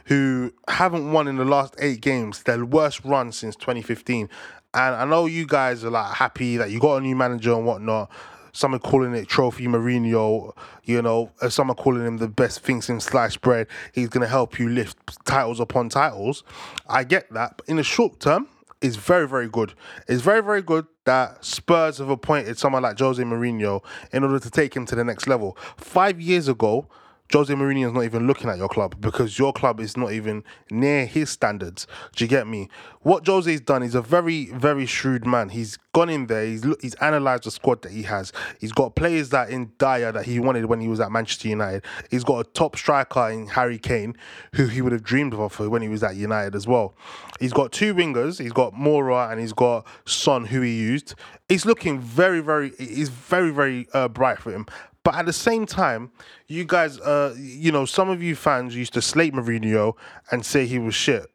who 0.04 0.52
haven't 0.68 1.12
won 1.12 1.28
in 1.28 1.36
the 1.36 1.44
last 1.44 1.74
eight 1.78 2.02
games, 2.02 2.42
their 2.42 2.64
worst 2.64 3.04
run 3.04 3.32
since 3.32 3.56
2015. 3.56 4.28
And 4.74 4.94
I 4.94 5.04
know 5.06 5.26
you 5.26 5.46
guys 5.46 5.82
are 5.82 5.90
like 5.90 6.14
happy 6.14 6.58
that 6.58 6.70
you 6.70 6.78
got 6.78 6.96
a 6.96 7.00
new 7.00 7.16
manager 7.16 7.54
and 7.54 7.64
whatnot. 7.64 8.10
Some 8.52 8.75
are 8.75 8.78
calling 8.78 9.14
it 9.14 9.28
Trophy 9.28 9.66
Mourinho, 9.66 10.52
you 10.85 11.02
know, 11.02 11.30
uh, 11.40 11.49
some 11.49 11.71
are 11.71 11.75
calling 11.75 12.07
him 12.07 12.19
the 12.19 12.28
best 12.28 12.61
thing 12.61 12.83
since 12.83 13.04
sliced 13.04 13.40
bread. 13.40 13.66
He's 13.92 14.09
going 14.09 14.23
to 14.23 14.28
help 14.28 14.59
you 14.59 14.69
lift 14.69 15.25
titles 15.25 15.61
upon 15.61 15.88
titles. 15.88 16.45
I 16.88 17.04
get 17.04 17.33
that. 17.33 17.59
But 17.59 17.69
in 17.69 17.76
the 17.76 17.85
short 17.85 18.21
term, 18.21 18.49
it's 18.80 18.97
very, 18.97 19.28
very 19.28 19.49
good. 19.49 19.75
It's 20.09 20.23
very, 20.23 20.42
very 20.42 20.62
good 20.62 20.87
that 21.04 21.45
Spurs 21.45 21.99
have 21.99 22.09
appointed 22.09 22.59
someone 22.59 22.83
like 22.83 22.99
Jose 22.99 23.23
Mourinho 23.23 23.85
in 24.12 24.25
order 24.25 24.38
to 24.38 24.50
take 24.50 24.75
him 24.75 24.87
to 24.87 24.95
the 24.95 25.04
next 25.04 25.26
level. 25.26 25.57
Five 25.76 26.21
years 26.21 26.49
ago, 26.49 26.88
Jose 27.32 27.52
Mourinho 27.54 27.87
is 27.87 27.92
not 27.92 28.04
even 28.04 28.26
looking 28.26 28.50
at 28.50 28.58
your 28.58 28.68
club 28.68 28.96
because 29.00 29.38
your 29.38 29.52
club 29.52 29.78
is 29.78 29.96
not 29.96 30.12
even 30.12 30.42
near 30.70 31.06
his 31.06 31.30
standards. 31.30 31.87
Do 32.16 32.25
you 32.25 32.28
get 32.28 32.49
me? 32.49 32.68
What 33.02 33.25
Jose's 33.25 33.60
done 33.60 33.82
is 33.84 33.94
a 33.94 34.02
very, 34.02 34.46
very 34.46 34.84
shrewd 34.84 35.25
man. 35.25 35.49
He's 35.49 35.78
gone 35.92 36.10
in 36.10 36.26
there. 36.26 36.44
He's 36.44 36.66
he's 36.80 36.96
analysed 37.00 37.44
the 37.44 37.50
squad 37.50 37.82
that 37.82 37.92
he 37.92 38.02
has. 38.02 38.32
He's 38.58 38.72
got 38.72 38.96
players 38.96 39.30
that 39.30 39.50
in 39.50 39.72
Dier 39.78 40.10
that 40.12 40.26
he 40.26 40.40
wanted 40.40 40.64
when 40.66 40.80
he 40.80 40.88
was 40.88 40.99
at 40.99 41.12
Manchester 41.12 41.49
United. 41.49 41.84
He's 42.10 42.25
got 42.25 42.46
a 42.46 42.50
top 42.50 42.76
striker 42.76 43.30
in 43.30 43.46
Harry 43.46 43.78
Kane, 43.78 44.16
who 44.54 44.66
he 44.66 44.82
would 44.82 44.92
have 44.92 45.04
dreamed 45.04 45.34
of 45.34 45.58
when 45.60 45.82
he 45.82 45.88
was 45.88 46.02
at 46.02 46.16
United 46.16 46.56
as 46.56 46.66
well. 46.66 46.94
He's 47.38 47.52
got 47.52 47.72
two 47.72 47.94
wingers. 47.94 48.40
He's 48.40 48.52
got 48.52 48.75
Moura 48.75 49.30
and 49.30 49.40
he's 49.40 49.52
got 49.52 49.87
Son, 50.04 50.46
who 50.46 50.60
he 50.60 50.76
used. 50.76 51.14
He's 51.49 51.64
looking 51.64 52.00
very, 52.00 52.40
very. 52.40 52.72
He's 52.76 53.08
very, 53.08 53.50
very 53.50 53.88
uh, 53.94 54.08
bright 54.08 54.38
for 54.38 54.52
him. 54.52 54.66
But 55.02 55.14
at 55.14 55.26
the 55.26 55.33
same 55.33 55.64
time, 55.64 56.11
you 56.47 56.64
guys, 56.64 57.00
uh, 57.00 57.35
you 57.38 57.73
know, 57.73 57.87
some 57.87 58.11
of 58.11 58.23
you 58.23 58.37
fans 58.37 58.76
used 58.76 58.92
to 58.95 59.02
slate 59.02 59.33
Mourinho 59.33 59.95
and 60.30 60.45
say 60.45 60.66
he 60.66 60.78
was 60.78 60.95
shit 60.95 61.26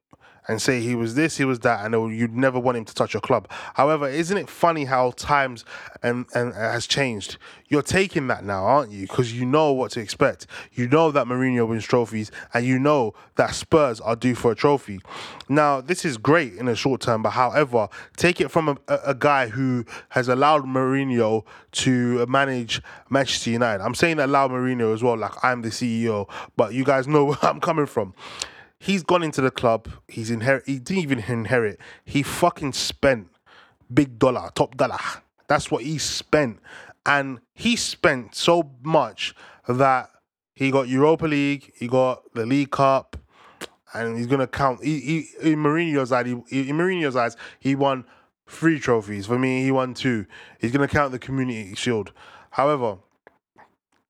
and 0.47 0.61
say 0.61 0.79
he 0.79 0.95
was 0.95 1.15
this, 1.15 1.37
he 1.37 1.45
was 1.45 1.59
that, 1.59 1.85
and 1.85 2.15
you'd 2.15 2.35
never 2.35 2.59
want 2.59 2.77
him 2.77 2.85
to 2.85 2.93
touch 2.93 3.13
your 3.13 3.21
club. 3.21 3.49
However, 3.73 4.07
isn't 4.07 4.37
it 4.37 4.49
funny 4.49 4.85
how 4.85 5.11
times 5.11 5.65
and, 6.03 6.25
and 6.33 6.53
has 6.53 6.87
changed? 6.87 7.37
You're 7.67 7.81
taking 7.81 8.27
that 8.27 8.45
now, 8.45 8.63
aren't 8.63 8.91
you? 8.91 9.07
Because 9.07 9.33
you 9.33 9.45
know 9.45 9.71
what 9.71 9.91
to 9.91 9.99
expect. 9.99 10.45
You 10.73 10.87
know 10.87 11.09
that 11.11 11.25
Mourinho 11.25 11.67
wins 11.67 11.85
trophies, 11.85 12.31
and 12.53 12.65
you 12.65 12.77
know 12.77 13.13
that 13.35 13.55
Spurs 13.55 13.99
are 13.99 14.15
due 14.15 14.35
for 14.35 14.51
a 14.51 14.55
trophy. 14.55 14.99
Now, 15.49 15.81
this 15.81 16.05
is 16.05 16.17
great 16.17 16.53
in 16.53 16.67
the 16.67 16.75
short 16.75 17.01
term, 17.01 17.23
but 17.23 17.31
however, 17.31 17.87
take 18.17 18.39
it 18.39 18.49
from 18.49 18.69
a, 18.69 18.99
a 19.05 19.15
guy 19.15 19.47
who 19.47 19.85
has 20.09 20.27
allowed 20.27 20.65
Mourinho 20.65 21.43
to 21.71 22.25
manage 22.27 22.81
Manchester 23.09 23.49
United. 23.49 23.83
I'm 23.83 23.95
saying 23.95 24.17
that 24.17 24.25
allow 24.29 24.47
Mourinho 24.47 24.93
as 24.93 25.01
well, 25.01 25.17
like 25.17 25.33
I'm 25.43 25.61
the 25.61 25.69
CEO, 25.69 26.29
but 26.55 26.73
you 26.73 26.83
guys 26.83 27.07
know 27.07 27.25
where 27.25 27.37
I'm 27.41 27.59
coming 27.59 27.87
from 27.87 28.13
he's 28.85 29.01
gone 29.01 29.23
into 29.23 29.41
the 29.41 29.49
club. 29.49 29.89
He's 30.07 30.29
inherit. 30.29 30.63
He 30.67 30.77
didn't 30.77 31.01
even 31.03 31.19
inherit. 31.19 31.79
He 32.05 32.21
fucking 32.21 32.73
spent 32.73 33.29
big 33.91 34.19
dollar, 34.19 34.51
top 34.53 34.77
dollar. 34.77 34.99
That's 35.47 35.71
what 35.71 35.83
he 35.83 35.97
spent, 35.97 36.59
and 37.05 37.39
he 37.53 37.75
spent 37.75 38.35
so 38.35 38.71
much 38.83 39.35
that 39.67 40.09
he 40.53 40.71
got 40.71 40.87
Europa 40.87 41.25
League, 41.25 41.71
he 41.75 41.87
got 41.87 42.23
the 42.33 42.45
League 42.45 42.71
Cup, 42.71 43.17
and 43.93 44.17
he's 44.17 44.27
gonna 44.27 44.47
count. 44.47 44.83
He, 44.83 44.99
he 44.99 45.51
in 45.51 45.59
Mourinho's 45.59 46.11
eyes, 46.11 46.27
he, 46.47 46.69
in 46.69 46.77
Mourinho's 46.77 47.15
eyes, 47.15 47.35
he 47.59 47.75
won 47.75 48.05
three 48.47 48.79
trophies. 48.79 49.25
For 49.25 49.37
me, 49.37 49.63
he 49.63 49.71
won 49.71 49.93
two. 49.93 50.25
He's 50.59 50.71
gonna 50.71 50.87
count 50.87 51.11
the 51.11 51.19
Community 51.19 51.75
Shield. 51.75 52.11
However, 52.51 52.97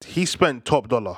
he 0.06 0.26
spent 0.26 0.66
top 0.66 0.88
dollar, 0.88 1.18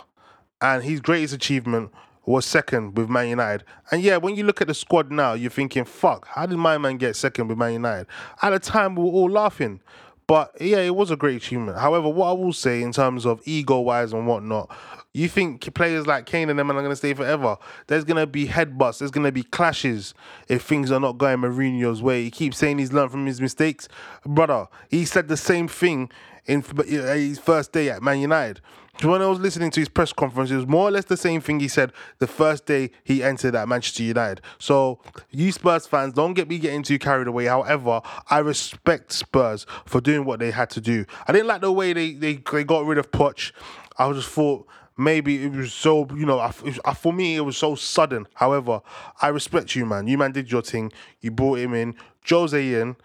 and 0.61 0.83
his 0.83 0.99
greatest 0.99 1.33
achievement 1.33 1.91
was 2.27 2.45
second 2.45 2.97
with 2.97 3.09
Man 3.09 3.29
United. 3.29 3.65
And 3.89 4.03
yeah, 4.03 4.17
when 4.17 4.35
you 4.35 4.43
look 4.43 4.61
at 4.61 4.67
the 4.67 4.73
squad 4.73 5.11
now, 5.11 5.33
you're 5.33 5.49
thinking, 5.49 5.85
fuck, 5.85 6.27
how 6.27 6.45
did 6.45 6.57
my 6.57 6.77
man 6.77 6.97
get 6.97 7.15
second 7.15 7.47
with 7.47 7.57
Man 7.57 7.73
United? 7.73 8.05
At 8.41 8.49
the 8.49 8.59
time, 8.59 8.95
we 8.95 9.03
were 9.03 9.09
all 9.09 9.29
laughing. 9.29 9.79
But 10.27 10.51
yeah, 10.59 10.79
it 10.79 10.93
was 10.93 11.09
a 11.09 11.15
great 11.15 11.37
achievement. 11.37 11.77
However, 11.77 12.09
what 12.09 12.27
I 12.27 12.33
will 12.33 12.51
say 12.51 12.81
in 12.81 12.91
terms 12.91 13.25
of 13.25 13.41
ego 13.45 13.79
wise 13.79 14.11
and 14.11 14.27
whatnot, 14.27 14.69
you 15.13 15.29
think 15.29 15.73
players 15.73 16.05
like 16.05 16.25
Kane 16.25 16.49
and 16.49 16.59
them 16.59 16.69
are 16.69 16.73
going 16.73 16.89
to 16.89 16.97
stay 16.97 17.13
forever? 17.13 17.57
There's 17.87 18.03
going 18.03 18.17
to 18.17 18.27
be 18.27 18.45
headbutts. 18.45 18.99
There's 18.99 19.09
going 19.09 19.23
to 19.23 19.31
be 19.31 19.43
clashes 19.43 20.13
if 20.49 20.63
things 20.63 20.91
are 20.91 20.99
not 20.99 21.17
going 21.17 21.37
Mourinho's 21.37 22.01
way. 22.01 22.25
He 22.25 22.31
keeps 22.31 22.57
saying 22.57 22.77
he's 22.77 22.91
learned 22.91 23.11
from 23.11 23.25
his 23.25 23.39
mistakes. 23.39 23.87
Brother, 24.25 24.67
he 24.89 25.05
said 25.05 25.29
the 25.29 25.37
same 25.37 25.69
thing 25.69 26.11
in 26.45 26.61
uh, 26.77 26.83
his 26.83 27.39
first 27.39 27.71
day 27.71 27.89
at 27.89 28.03
Man 28.03 28.19
United 28.19 28.59
when 29.03 29.21
I 29.21 29.27
was 29.27 29.39
listening 29.39 29.71
to 29.71 29.79
his 29.79 29.89
press 29.89 30.11
conference, 30.11 30.49
it 30.51 30.55
was 30.55 30.67
more 30.67 30.87
or 30.87 30.91
less 30.91 31.05
the 31.05 31.17
same 31.17 31.41
thing 31.41 31.59
he 31.59 31.67
said 31.67 31.91
the 32.19 32.27
first 32.27 32.65
day 32.65 32.91
he 33.03 33.23
entered 33.23 33.55
at 33.55 33.67
Manchester 33.67 34.03
United. 34.03 34.41
So, 34.59 34.99
you 35.29 35.51
Spurs 35.51 35.85
fans, 35.85 36.13
don't 36.13 36.33
get 36.33 36.47
me 36.47 36.57
getting 36.57 36.83
too 36.83 36.97
carried 36.99 37.27
away. 37.27 37.45
However, 37.45 38.01
I 38.29 38.39
respect 38.39 39.11
Spurs 39.11 39.65
for 39.85 40.01
doing 40.01 40.25
what 40.25 40.39
they 40.39 40.51
had 40.51 40.69
to 40.71 40.81
do. 40.81 41.05
I 41.27 41.31
didn't 41.31 41.47
like 41.47 41.61
the 41.61 41.71
way 41.71 41.93
they, 41.93 42.13
they, 42.13 42.35
they 42.35 42.63
got 42.63 42.85
rid 42.85 42.97
of 42.97 43.11
Poch. 43.11 43.51
I 43.97 44.11
just 44.13 44.29
thought 44.29 44.67
maybe 44.97 45.43
it 45.43 45.51
was 45.51 45.73
so, 45.73 46.07
you 46.15 46.25
know, 46.25 46.39
I, 46.39 46.51
I, 46.85 46.93
for 46.93 47.13
me, 47.13 47.35
it 47.35 47.41
was 47.41 47.57
so 47.57 47.75
sudden. 47.75 48.27
However, 48.33 48.81
I 49.21 49.27
respect 49.27 49.75
you, 49.75 49.85
man. 49.85 50.07
You, 50.07 50.17
man, 50.17 50.31
did 50.31 50.51
your 50.51 50.61
thing. 50.61 50.91
You 51.21 51.31
brought 51.31 51.59
him 51.59 51.73
in. 51.73 51.95
Jose 52.27 52.73
in 52.73 52.95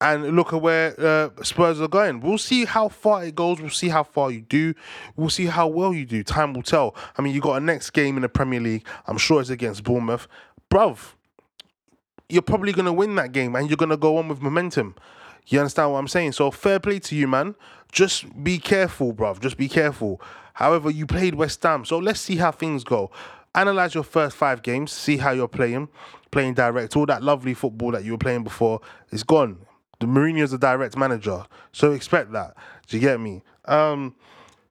and 0.00 0.34
look 0.34 0.52
at 0.52 0.62
where 0.62 0.94
uh, 0.98 1.28
Spurs 1.42 1.80
are 1.80 1.88
going. 1.88 2.20
We'll 2.20 2.38
see 2.38 2.64
how 2.64 2.88
far 2.88 3.24
it 3.24 3.34
goes. 3.34 3.60
We'll 3.60 3.70
see 3.70 3.88
how 3.88 4.02
far 4.02 4.30
you 4.30 4.40
do. 4.40 4.74
We'll 5.14 5.28
see 5.28 5.46
how 5.46 5.68
well 5.68 5.92
you 5.92 6.06
do. 6.06 6.22
Time 6.22 6.54
will 6.54 6.62
tell. 6.62 6.94
I 7.18 7.22
mean, 7.22 7.34
you 7.34 7.40
got 7.40 7.56
a 7.56 7.60
next 7.60 7.90
game 7.90 8.16
in 8.16 8.22
the 8.22 8.28
Premier 8.28 8.60
League. 8.60 8.86
I'm 9.06 9.18
sure 9.18 9.40
it's 9.40 9.50
against 9.50 9.84
Bournemouth, 9.84 10.26
bruv. 10.70 11.12
You're 12.28 12.42
probably 12.42 12.72
gonna 12.72 12.92
win 12.92 13.14
that 13.16 13.32
game, 13.32 13.56
and 13.56 13.68
you're 13.68 13.76
gonna 13.76 13.96
go 13.96 14.16
on 14.16 14.28
with 14.28 14.40
momentum. 14.40 14.94
You 15.46 15.58
understand 15.58 15.92
what 15.92 15.98
I'm 15.98 16.08
saying? 16.08 16.32
So 16.32 16.50
fair 16.50 16.78
play 16.78 16.98
to 17.00 17.16
you, 17.16 17.26
man. 17.28 17.54
Just 17.92 18.42
be 18.42 18.58
careful, 18.58 19.12
bruv. 19.12 19.40
Just 19.40 19.56
be 19.58 19.68
careful. 19.68 20.20
However, 20.54 20.90
you 20.90 21.06
played 21.06 21.34
West 21.34 21.62
Ham, 21.62 21.84
so 21.84 21.98
let's 21.98 22.20
see 22.20 22.36
how 22.36 22.52
things 22.52 22.84
go. 22.84 23.10
Analyze 23.54 23.94
your 23.94 24.04
first 24.04 24.36
five 24.36 24.62
games. 24.62 24.92
See 24.92 25.16
how 25.16 25.32
you're 25.32 25.48
playing, 25.48 25.88
playing 26.30 26.54
direct. 26.54 26.96
All 26.96 27.06
that 27.06 27.22
lovely 27.22 27.52
football 27.52 27.90
that 27.90 28.04
you 28.04 28.12
were 28.12 28.18
playing 28.18 28.44
before 28.44 28.80
is 29.10 29.24
gone 29.24 29.58
the 30.00 30.06
Mourinho's 30.06 30.52
a 30.52 30.58
direct 30.58 30.96
manager, 30.96 31.44
so 31.72 31.92
expect 31.92 32.32
that. 32.32 32.56
Do 32.88 32.96
you 32.96 33.00
get 33.00 33.20
me? 33.20 33.42
Um, 33.66 34.14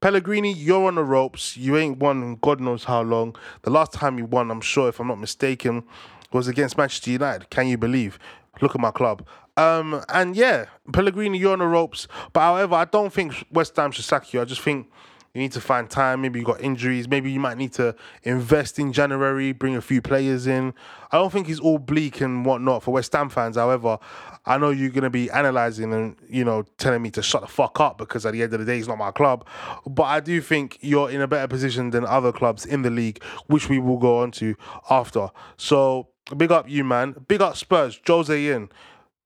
Pellegrini, 0.01 0.53
you're 0.53 0.87
on 0.87 0.95
the 0.95 1.03
ropes. 1.03 1.55
You 1.55 1.77
ain't 1.77 1.97
won 1.97 2.37
God 2.41 2.59
knows 2.59 2.85
how 2.85 3.01
long. 3.01 3.35
The 3.61 3.69
last 3.69 3.93
time 3.93 4.17
you 4.17 4.25
won, 4.25 4.49
I'm 4.49 4.61
sure, 4.61 4.89
if 4.89 4.99
I'm 4.99 5.07
not 5.07 5.19
mistaken, 5.19 5.83
was 6.31 6.47
against 6.47 6.77
Manchester 6.77 7.11
United. 7.11 7.49
Can 7.49 7.67
you 7.67 7.77
believe? 7.77 8.17
Look 8.61 8.75
at 8.75 8.81
my 8.81 8.91
club. 8.91 9.25
Um, 9.57 10.03
and 10.09 10.35
yeah, 10.35 10.65
Pellegrini, 10.93 11.37
you're 11.37 11.53
on 11.53 11.59
the 11.59 11.65
ropes. 11.65 12.07
But 12.31 12.41
however, 12.41 12.75
I 12.75 12.85
don't 12.85 13.11
think 13.11 13.45
West 13.51 13.75
Ham 13.75 13.91
should 13.91 14.05
sack 14.05 14.33
you. 14.33 14.41
I 14.41 14.45
just 14.45 14.61
think 14.61 14.89
you 15.33 15.41
need 15.41 15.51
to 15.51 15.61
find 15.61 15.89
time. 15.89 16.21
Maybe 16.21 16.39
you 16.39 16.45
got 16.45 16.61
injuries. 16.61 17.07
Maybe 17.07 17.31
you 17.31 17.39
might 17.39 17.57
need 17.57 17.73
to 17.73 17.95
invest 18.23 18.79
in 18.79 18.91
January, 18.91 19.51
bring 19.51 19.75
a 19.75 19.81
few 19.81 20.01
players 20.01 20.47
in. 20.47 20.73
I 21.11 21.17
don't 21.17 21.31
think 21.31 21.47
he's 21.47 21.59
all 21.59 21.77
bleak 21.77 22.21
and 22.21 22.45
whatnot 22.45 22.83
for 22.83 22.91
West 22.91 23.13
Ham 23.13 23.29
fans. 23.29 23.55
However, 23.55 23.99
I 24.45 24.57
know 24.57 24.69
you're 24.71 24.89
gonna 24.89 25.09
be 25.09 25.29
analysing 25.29 25.93
and 25.93 26.15
you 26.27 26.43
know 26.43 26.63
telling 26.77 27.01
me 27.01 27.11
to 27.11 27.21
shut 27.21 27.41
the 27.41 27.47
fuck 27.47 27.79
up 27.79 27.97
because 27.97 28.25
at 28.25 28.33
the 28.33 28.43
end 28.43 28.53
of 28.53 28.59
the 28.59 28.65
day, 28.65 28.79
it's 28.79 28.87
not 28.87 28.97
my 28.97 29.11
club. 29.11 29.45
But 29.85 30.03
I 30.03 30.19
do 30.19 30.41
think 30.41 30.77
you're 30.81 31.09
in 31.09 31.21
a 31.21 31.27
better 31.27 31.47
position 31.47 31.91
than 31.91 32.05
other 32.05 32.31
clubs 32.31 32.65
in 32.65 32.81
the 32.81 32.89
league, 32.89 33.23
which 33.47 33.69
we 33.69 33.79
will 33.79 33.97
go 33.97 34.19
on 34.19 34.31
to 34.31 34.55
after. 34.89 35.29
So 35.57 36.07
big 36.35 36.51
up 36.51 36.69
you, 36.69 36.83
man. 36.83 37.15
Big 37.27 37.41
up 37.41 37.55
Spurs. 37.55 37.99
Jose 38.07 38.47
in. 38.47 38.69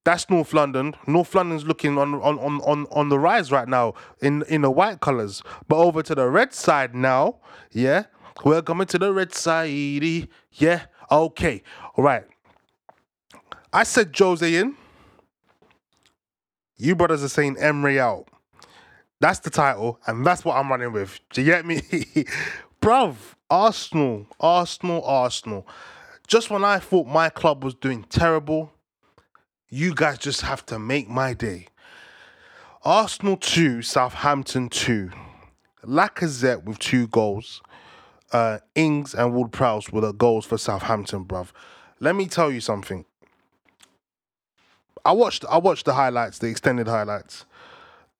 That's 0.03 0.29
North 0.29 0.53
London. 0.53 0.95
North 1.07 1.33
London's 1.33 1.65
looking 1.65 1.97
on, 1.97 2.15
on, 2.15 2.37
on, 2.39 2.61
on, 2.61 2.87
on 2.91 3.09
the 3.09 3.17
rise 3.17 3.51
right 3.51 3.67
now 3.67 3.93
in, 4.21 4.43
in 4.49 4.61
the 4.61 4.71
white 4.71 4.99
colours. 4.99 5.41
But 5.67 5.77
over 5.77 6.03
to 6.03 6.13
the 6.13 6.29
red 6.29 6.53
side 6.53 6.93
now, 6.93 7.37
yeah. 7.71 8.05
Welcome 8.43 8.85
to 8.85 8.97
the 8.97 9.13
red 9.13 9.33
side. 9.33 10.27
Yeah. 10.51 10.81
Okay. 11.09 11.63
All 11.95 12.03
right. 12.03 12.25
I 13.71 13.83
said 13.83 14.13
Jose 14.17 14.53
in. 14.53 14.75
You 16.75 16.95
brothers 16.95 17.23
are 17.23 17.29
saying 17.29 17.57
Emery 17.59 17.99
out. 17.99 18.27
That's 19.21 19.39
the 19.39 19.49
title, 19.49 20.01
and 20.05 20.25
that's 20.25 20.43
what 20.43 20.57
I'm 20.57 20.69
running 20.69 20.91
with. 20.91 21.19
Do 21.31 21.41
you 21.41 21.47
get 21.47 21.65
me? 21.65 21.77
Bruv, 22.81 23.15
Arsenal, 23.49 24.27
Arsenal, 24.37 25.01
Arsenal. 25.05 25.65
Just 26.27 26.49
when 26.49 26.65
I 26.65 26.79
thought 26.79 27.07
my 27.07 27.29
club 27.29 27.63
was 27.63 27.73
doing 27.73 28.03
terrible, 28.09 28.72
you 29.73 29.95
guys 29.95 30.19
just 30.19 30.41
have 30.41 30.63
to 30.67 30.77
make 30.77 31.09
my 31.09 31.33
day. 31.33 31.65
Arsenal 32.83 33.37
2, 33.37 33.81
Southampton 33.81 34.69
2. 34.69 35.09
Lacazette 35.85 36.63
with 36.63 36.77
two 36.77 37.07
goals. 37.07 37.59
Uh, 38.31 38.59
Ings 38.75 39.15
and 39.15 39.33
Ward 39.33 39.51
Prowse 39.51 39.91
were 39.91 40.01
the 40.01 40.13
goals 40.13 40.45
for 40.45 40.59
Southampton, 40.59 41.25
bruv. 41.25 41.49
Let 41.99 42.15
me 42.15 42.27
tell 42.27 42.51
you 42.51 42.61
something. 42.61 43.05
I 45.03 45.11
watched 45.11 45.43
I 45.49 45.57
watched 45.57 45.85
the 45.85 45.93
highlights, 45.95 46.37
the 46.37 46.47
extended 46.47 46.87
highlights, 46.87 47.45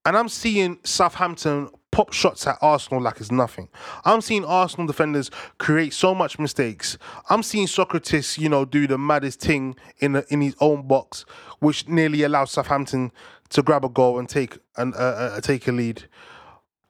and 0.05 0.17
I'm 0.17 0.29
seeing 0.29 0.79
Southampton 0.83 1.69
pop 1.93 2.11
shots 2.11 2.47
at 2.47 2.57
Arsenal 2.59 3.01
like 3.01 3.21
it's 3.21 3.31
nothing. 3.31 3.69
I'm 4.03 4.19
seeing 4.19 4.43
Arsenal 4.43 4.87
defenders 4.87 5.29
create 5.59 5.93
so 5.93 6.15
much 6.15 6.39
mistakes. 6.39 6.97
I'm 7.29 7.43
seeing 7.43 7.67
Sokratis, 7.67 8.39
you 8.39 8.49
know, 8.49 8.65
do 8.65 8.87
the 8.87 8.97
maddest 8.97 9.39
thing 9.39 9.75
in 9.99 10.13
the, 10.13 10.25
in 10.29 10.41
his 10.41 10.55
own 10.59 10.87
box, 10.87 11.23
which 11.59 11.87
nearly 11.87 12.23
allows 12.23 12.49
Southampton 12.49 13.11
to 13.49 13.61
grab 13.61 13.85
a 13.85 13.89
goal 13.89 14.17
and 14.17 14.27
take 14.27 14.57
and 14.75 14.95
uh, 14.95 14.97
uh, 14.97 15.41
take 15.41 15.67
a 15.67 15.71
lead. 15.71 16.03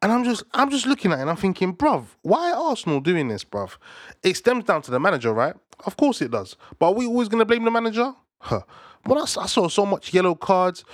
And 0.01 0.09
I'm 0.09 0.23
just 0.23 0.43
I'm 0.53 0.69
just 0.71 0.85
looking 0.87 1.11
at 1.11 1.19
it 1.19 1.21
and 1.21 1.29
I'm 1.29 1.35
thinking, 1.35 1.75
bruv, 1.75 2.05
why 2.21 2.51
are 2.51 2.69
Arsenal 2.69 3.01
doing 3.01 3.27
this, 3.27 3.43
bruv? 3.43 3.75
It 4.23 4.37
stems 4.37 4.63
down 4.63 4.81
to 4.83 4.91
the 4.91 5.01
manager, 5.01 5.33
right? 5.33 5.55
Of 5.85 5.97
course 5.97 6.21
it 6.21 6.31
does. 6.31 6.55
But 6.79 6.87
are 6.87 6.93
we 6.93 7.05
always 7.05 7.27
gonna 7.27 7.45
blame 7.45 7.65
the 7.65 7.71
manager? 7.71 8.13
Huh. 8.39 8.61
When 9.03 9.17
I, 9.17 9.23
I 9.23 9.47
saw 9.47 9.67
so 9.67 9.85
much 9.85 10.13
yellow 10.13 10.33
cards, 10.33 10.85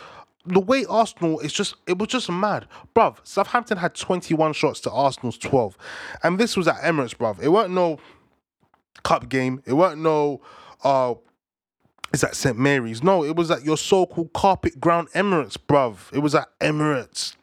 the 0.45 0.59
way 0.59 0.85
Arsenal 0.85 1.39
is 1.39 1.53
just 1.53 1.75
it 1.87 1.97
was 1.97 2.09
just 2.09 2.29
mad. 2.29 2.67
Bruv, 2.95 3.17
Southampton 3.23 3.77
had 3.77 3.95
21 3.95 4.53
shots 4.53 4.79
to 4.81 4.91
Arsenal's 4.91 5.37
12. 5.37 5.77
And 6.23 6.39
this 6.39 6.55
was 6.55 6.67
at 6.67 6.77
Emirates, 6.77 7.15
bruv. 7.15 7.41
It 7.41 7.49
weren't 7.49 7.71
no 7.71 7.99
cup 9.03 9.29
game. 9.29 9.61
It 9.65 9.73
weren't 9.73 10.01
no 10.01 10.41
uh 10.83 11.15
it's 12.11 12.23
at 12.23 12.35
St. 12.35 12.57
Mary's. 12.57 13.03
No, 13.03 13.23
it 13.23 13.35
was 13.35 13.51
at 13.51 13.63
your 13.63 13.77
so-called 13.77 14.33
carpet 14.33 14.79
ground 14.79 15.09
Emirates, 15.13 15.57
bruv. 15.57 16.11
It 16.11 16.19
was 16.19 16.33
at 16.33 16.47
Emirates. 16.59 17.35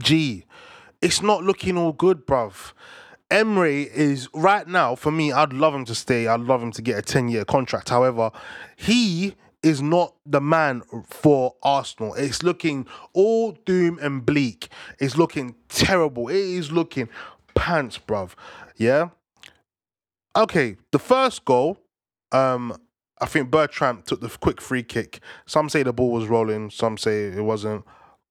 Gee, 0.00 0.44
it's 1.00 1.20
not 1.20 1.42
looking 1.42 1.76
all 1.76 1.92
good, 1.92 2.26
bruv. 2.26 2.72
Emery 3.32 3.84
is 3.84 4.28
right 4.34 4.68
now 4.68 4.94
for 4.94 5.10
me. 5.10 5.32
I'd 5.32 5.54
love 5.54 5.74
him 5.74 5.86
to 5.86 5.94
stay. 5.94 6.26
I'd 6.26 6.40
love 6.40 6.62
him 6.62 6.70
to 6.72 6.82
get 6.82 6.98
a 6.98 7.02
ten-year 7.02 7.46
contract. 7.46 7.88
However, 7.88 8.30
he 8.76 9.34
is 9.62 9.80
not 9.80 10.14
the 10.26 10.40
man 10.40 10.82
for 11.06 11.54
Arsenal. 11.62 12.14
It's 12.14 12.42
looking 12.42 12.86
all 13.12 13.52
doom 13.64 13.98
and 14.02 14.24
bleak. 14.26 14.68
It's 14.98 15.16
looking 15.16 15.54
terrible. 15.68 16.28
It 16.28 16.36
is 16.36 16.72
looking 16.72 17.08
pants, 17.54 17.98
bruv. 17.98 18.32
Yeah. 18.76 19.10
Okay, 20.34 20.76
the 20.90 20.98
first 20.98 21.44
goal, 21.44 21.78
um, 22.32 22.74
I 23.20 23.26
think 23.26 23.50
Bertrand 23.50 24.06
took 24.06 24.20
the 24.20 24.28
quick 24.28 24.60
free 24.60 24.82
kick. 24.82 25.20
Some 25.46 25.68
say 25.68 25.82
the 25.82 25.92
ball 25.92 26.10
was 26.10 26.26
rolling, 26.26 26.70
some 26.70 26.96
say 26.96 27.24
it 27.24 27.44
wasn't. 27.44 27.84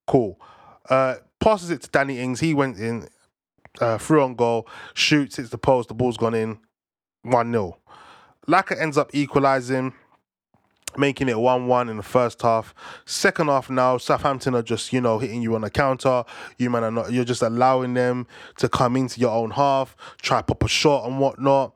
Cool. 0.07 0.39
Uh, 0.89 1.15
passes 1.39 1.69
it 1.69 1.83
to 1.83 1.89
Danny 1.89 2.19
Ings. 2.19 2.39
He 2.39 2.53
went 2.53 2.77
in, 2.77 3.07
uh, 3.79 3.97
through 3.99 4.23
on 4.23 4.35
goal, 4.35 4.67
shoots, 4.93 5.37
hits 5.37 5.49
the 5.49 5.57
post, 5.57 5.89
the 5.89 5.93
ball's 5.93 6.17
gone 6.17 6.33
in, 6.33 6.59
1 7.21 7.51
0. 7.51 7.77
Laka 8.47 8.81
ends 8.81 8.97
up 8.97 9.11
equalising, 9.13 9.93
making 10.97 11.29
it 11.29 11.39
1 11.39 11.67
1 11.67 11.89
in 11.89 11.97
the 11.97 12.03
first 12.03 12.41
half. 12.41 12.73
Second 13.05 13.47
half 13.47 13.69
now, 13.69 13.97
Southampton 13.97 14.55
are 14.55 14.61
just, 14.61 14.93
you 14.93 15.01
know, 15.01 15.19
hitting 15.19 15.41
you 15.41 15.55
on 15.55 15.61
the 15.61 15.69
counter. 15.69 16.23
You 16.57 16.69
man 16.69 16.83
are 16.83 16.91
not, 16.91 17.11
you're 17.11 17.25
just 17.25 17.41
allowing 17.41 17.93
them 17.93 18.27
to 18.57 18.69
come 18.69 18.95
into 18.95 19.19
your 19.19 19.31
own 19.31 19.51
half, 19.51 19.95
try 20.21 20.41
pop 20.41 20.63
a 20.63 20.67
shot 20.67 21.07
and 21.07 21.19
whatnot. 21.19 21.73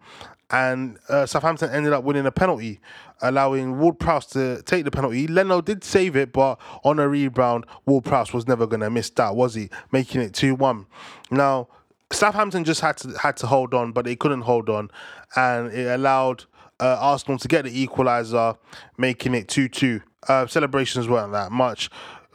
And 0.51 0.99
uh, 1.10 1.25
Southampton 1.25 1.71
ended 1.71 1.91
up 1.91 2.04
winning 2.04 2.25
a 2.25 2.32
penalty, 2.32 2.80
allowing 3.21 3.80
Ward 3.80 3.99
Prowse 3.99 4.28
to 4.28 4.62
take 4.63 4.86
the 4.86 4.91
penalty. 4.91 5.28
Leno 5.28 5.60
did 5.60 5.84
save 5.84 6.15
it, 6.15 6.32
but 6.32 6.60
on 6.84 6.99
a 6.99 7.08
rebound, 7.08 7.65
Ward 7.86 8.06
Prowse 8.06 8.32
was 8.32 8.47
never 8.47 8.67
going 8.67 8.82
to 8.82 8.89
miss 8.89 9.10
that, 9.12 9.36
was 9.36 9.56
he? 9.56 9.69
Making 9.91 10.21
it 10.21 10.34
2 10.34 10.56
1. 10.56 10.86
Now, 11.32 11.67
Southampton 12.12 12.63
just 12.63 12.82
had 12.82 12.97
to 12.97 13.17
had 13.17 13.38
to 13.38 13.47
hold 13.47 13.73
on, 13.73 13.91
but 13.91 14.06
they 14.06 14.15
couldn't 14.15 14.41
hold 14.41 14.69
on, 14.69 14.91
and 15.36 15.73
it 15.73 15.88
allowed 15.88 16.45
uh, 16.80 16.98
Arsenal 17.00 17.38
to 17.40 17.48
get 17.48 17.66
the 17.66 17.88
equaliser, 17.88 18.58
making 18.98 19.34
it 19.34 19.48
two 19.48 19.68
two. 19.68 20.02
Uh, 20.28 20.48
celebrations 20.48 21.08
weren't 21.08 21.34
that 21.34 21.52
much. 21.52 21.90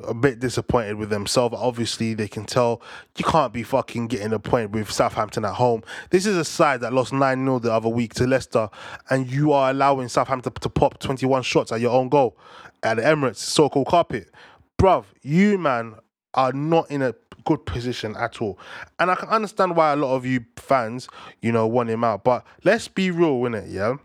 A 0.05 0.15
bit 0.15 0.41
disappointed 0.41 0.97
with 0.97 1.11
themselves. 1.11 1.55
Obviously, 1.59 2.15
they 2.15 2.29
can 2.29 2.47
tell 2.47 2.81
you 3.19 3.25
can't 3.25 3.53
be 3.53 3.63
fucking 3.63 4.07
getting 4.07 4.33
a 4.33 4.39
point 4.39 4.71
with 4.71 4.91
Southampton 4.91 5.45
at 5.45 5.55
home. 5.55 5.83
This 6.09 6.25
is 6.25 6.39
a 6.39 6.45
side 6.45 6.81
that 6.81 6.95
lost 6.95 7.13
9 7.13 7.45
0 7.45 7.59
the 7.59 7.71
other 7.71 7.91
week 7.91 8.15
to 8.15 8.27
Leicester, 8.27 8.71
and 9.11 9.31
you 9.31 9.53
are 9.53 9.71
allowing 9.71 10.09
Southampton 10.09 10.55
to 10.55 10.69
pop 10.71 10.99
21 11.01 11.43
shots 11.43 11.71
at 11.71 11.81
your 11.81 11.93
own 11.93 12.09
goal 12.09 12.39
at 12.83 12.97
the 12.97 13.03
Emirates, 13.03 13.37
so 13.37 13.69
called 13.69 13.89
carpet. 13.89 14.31
Bruv, 14.79 15.05
you 15.23 15.59
man 15.59 15.97
are 16.33 16.53
not 16.53 16.91
in 16.91 17.03
a 17.03 17.15
good 17.45 17.65
position 17.67 18.17
at 18.17 18.41
all. 18.41 18.59
And 18.99 19.11
I 19.11 19.15
can 19.15 19.29
understand 19.29 19.77
why 19.77 19.93
a 19.93 19.97
lot 19.97 20.15
of 20.15 20.25
you 20.25 20.45
fans, 20.57 21.09
you 21.43 21.53
know, 21.53 21.67
want 21.67 21.91
him 21.91 22.05
out. 22.05 22.25
But 22.25 22.47
let's 22.65 22.89
be 22.89 23.11
real, 23.11 23.41
innit, 23.41 23.73
yeah? 23.73 23.97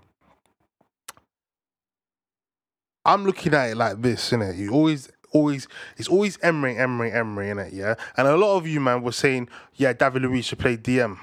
I'm 3.05 3.25
looking 3.25 3.53
at 3.53 3.69
it 3.71 3.77
like 3.77 4.01
this, 4.01 4.31
innit? 4.31 4.57
You 4.57 4.71
always 4.71 5.09
always 5.31 5.67
it's 5.97 6.07
always 6.07 6.39
Emery, 6.41 6.77
Emery, 6.77 7.11
Emery, 7.11 7.47
innit, 7.47 7.73
yeah? 7.73 7.95
And 8.17 8.27
a 8.27 8.35
lot 8.35 8.57
of 8.57 8.65
you, 8.67 8.79
man, 8.79 9.03
were 9.03 9.11
saying, 9.11 9.49
yeah, 9.75 9.93
David 9.93 10.23
Luiz 10.23 10.45
should 10.45 10.59
play 10.59 10.77
DM. 10.77 11.17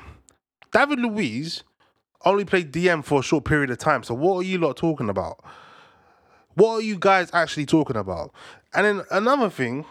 David 0.70 1.00
Luiz 1.00 1.64
only 2.24 2.44
played 2.44 2.72
DM 2.72 3.04
for 3.04 3.20
a 3.20 3.22
short 3.22 3.44
period 3.44 3.70
of 3.70 3.78
time. 3.78 4.02
So 4.02 4.14
what 4.14 4.38
are 4.38 4.42
you 4.42 4.58
lot 4.58 4.76
talking 4.76 5.08
about? 5.08 5.42
What 6.54 6.74
are 6.74 6.82
you 6.82 6.98
guys 6.98 7.30
actually 7.32 7.66
talking 7.66 7.96
about? 7.96 8.32
And 8.74 8.86
then 8.86 9.02
another 9.10 9.50
thing, 9.50 9.84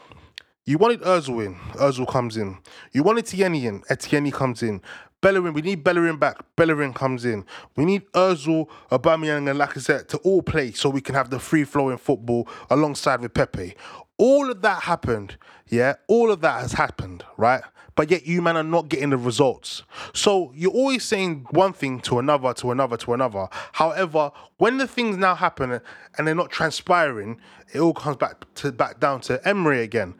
you 0.65 0.77
wanted 0.77 1.01
Ozil 1.01 1.45
in. 1.45 1.55
Ozil 1.75 2.07
comes 2.07 2.37
in. 2.37 2.57
You 2.93 3.03
wanted 3.03 3.25
Tierney 3.25 3.65
in. 3.65 3.83
Etienne 3.89 4.31
comes 4.31 4.63
in. 4.63 4.81
Bellerin, 5.21 5.53
we 5.53 5.61
need 5.61 5.83
Bellerin 5.83 6.17
back. 6.17 6.37
Bellerin 6.55 6.93
comes 6.93 7.25
in. 7.25 7.45
We 7.75 7.85
need 7.85 8.11
Ozil, 8.13 8.67
Aubameyang, 8.91 9.49
and 9.49 9.59
Lacazette 9.59 10.07
to 10.09 10.17
all 10.19 10.41
play 10.41 10.71
so 10.71 10.89
we 10.89 11.01
can 11.01 11.13
have 11.13 11.29
the 11.29 11.39
free 11.39 11.63
flowing 11.63 11.97
football 11.97 12.47
alongside 12.71 13.21
with 13.21 13.33
Pepe. 13.33 13.75
All 14.17 14.49
of 14.49 14.61
that 14.63 14.83
happened. 14.83 15.37
Yeah, 15.67 15.93
all 16.07 16.31
of 16.31 16.41
that 16.41 16.61
has 16.61 16.73
happened, 16.73 17.23
right? 17.37 17.61
But 17.95 18.09
yet 18.09 18.25
you 18.25 18.41
man 18.41 18.57
are 18.57 18.63
not 18.63 18.89
getting 18.89 19.11
the 19.11 19.17
results. 19.17 19.83
So 20.13 20.51
you're 20.55 20.71
always 20.71 21.03
saying 21.03 21.45
one 21.51 21.73
thing 21.73 21.99
to 22.01 22.19
another, 22.19 22.53
to 22.55 22.71
another, 22.71 22.97
to 22.97 23.13
another. 23.13 23.47
However, 23.73 24.31
when 24.57 24.77
the 24.77 24.87
things 24.87 25.17
now 25.17 25.35
happen 25.35 25.81
and 26.17 26.27
they're 26.27 26.33
not 26.33 26.49
transpiring, 26.49 27.39
it 27.73 27.79
all 27.79 27.93
comes 27.93 28.17
back 28.17 28.45
to 28.55 28.71
back 28.71 28.99
down 28.99 29.21
to 29.21 29.47
Emery 29.47 29.81
again 29.81 30.15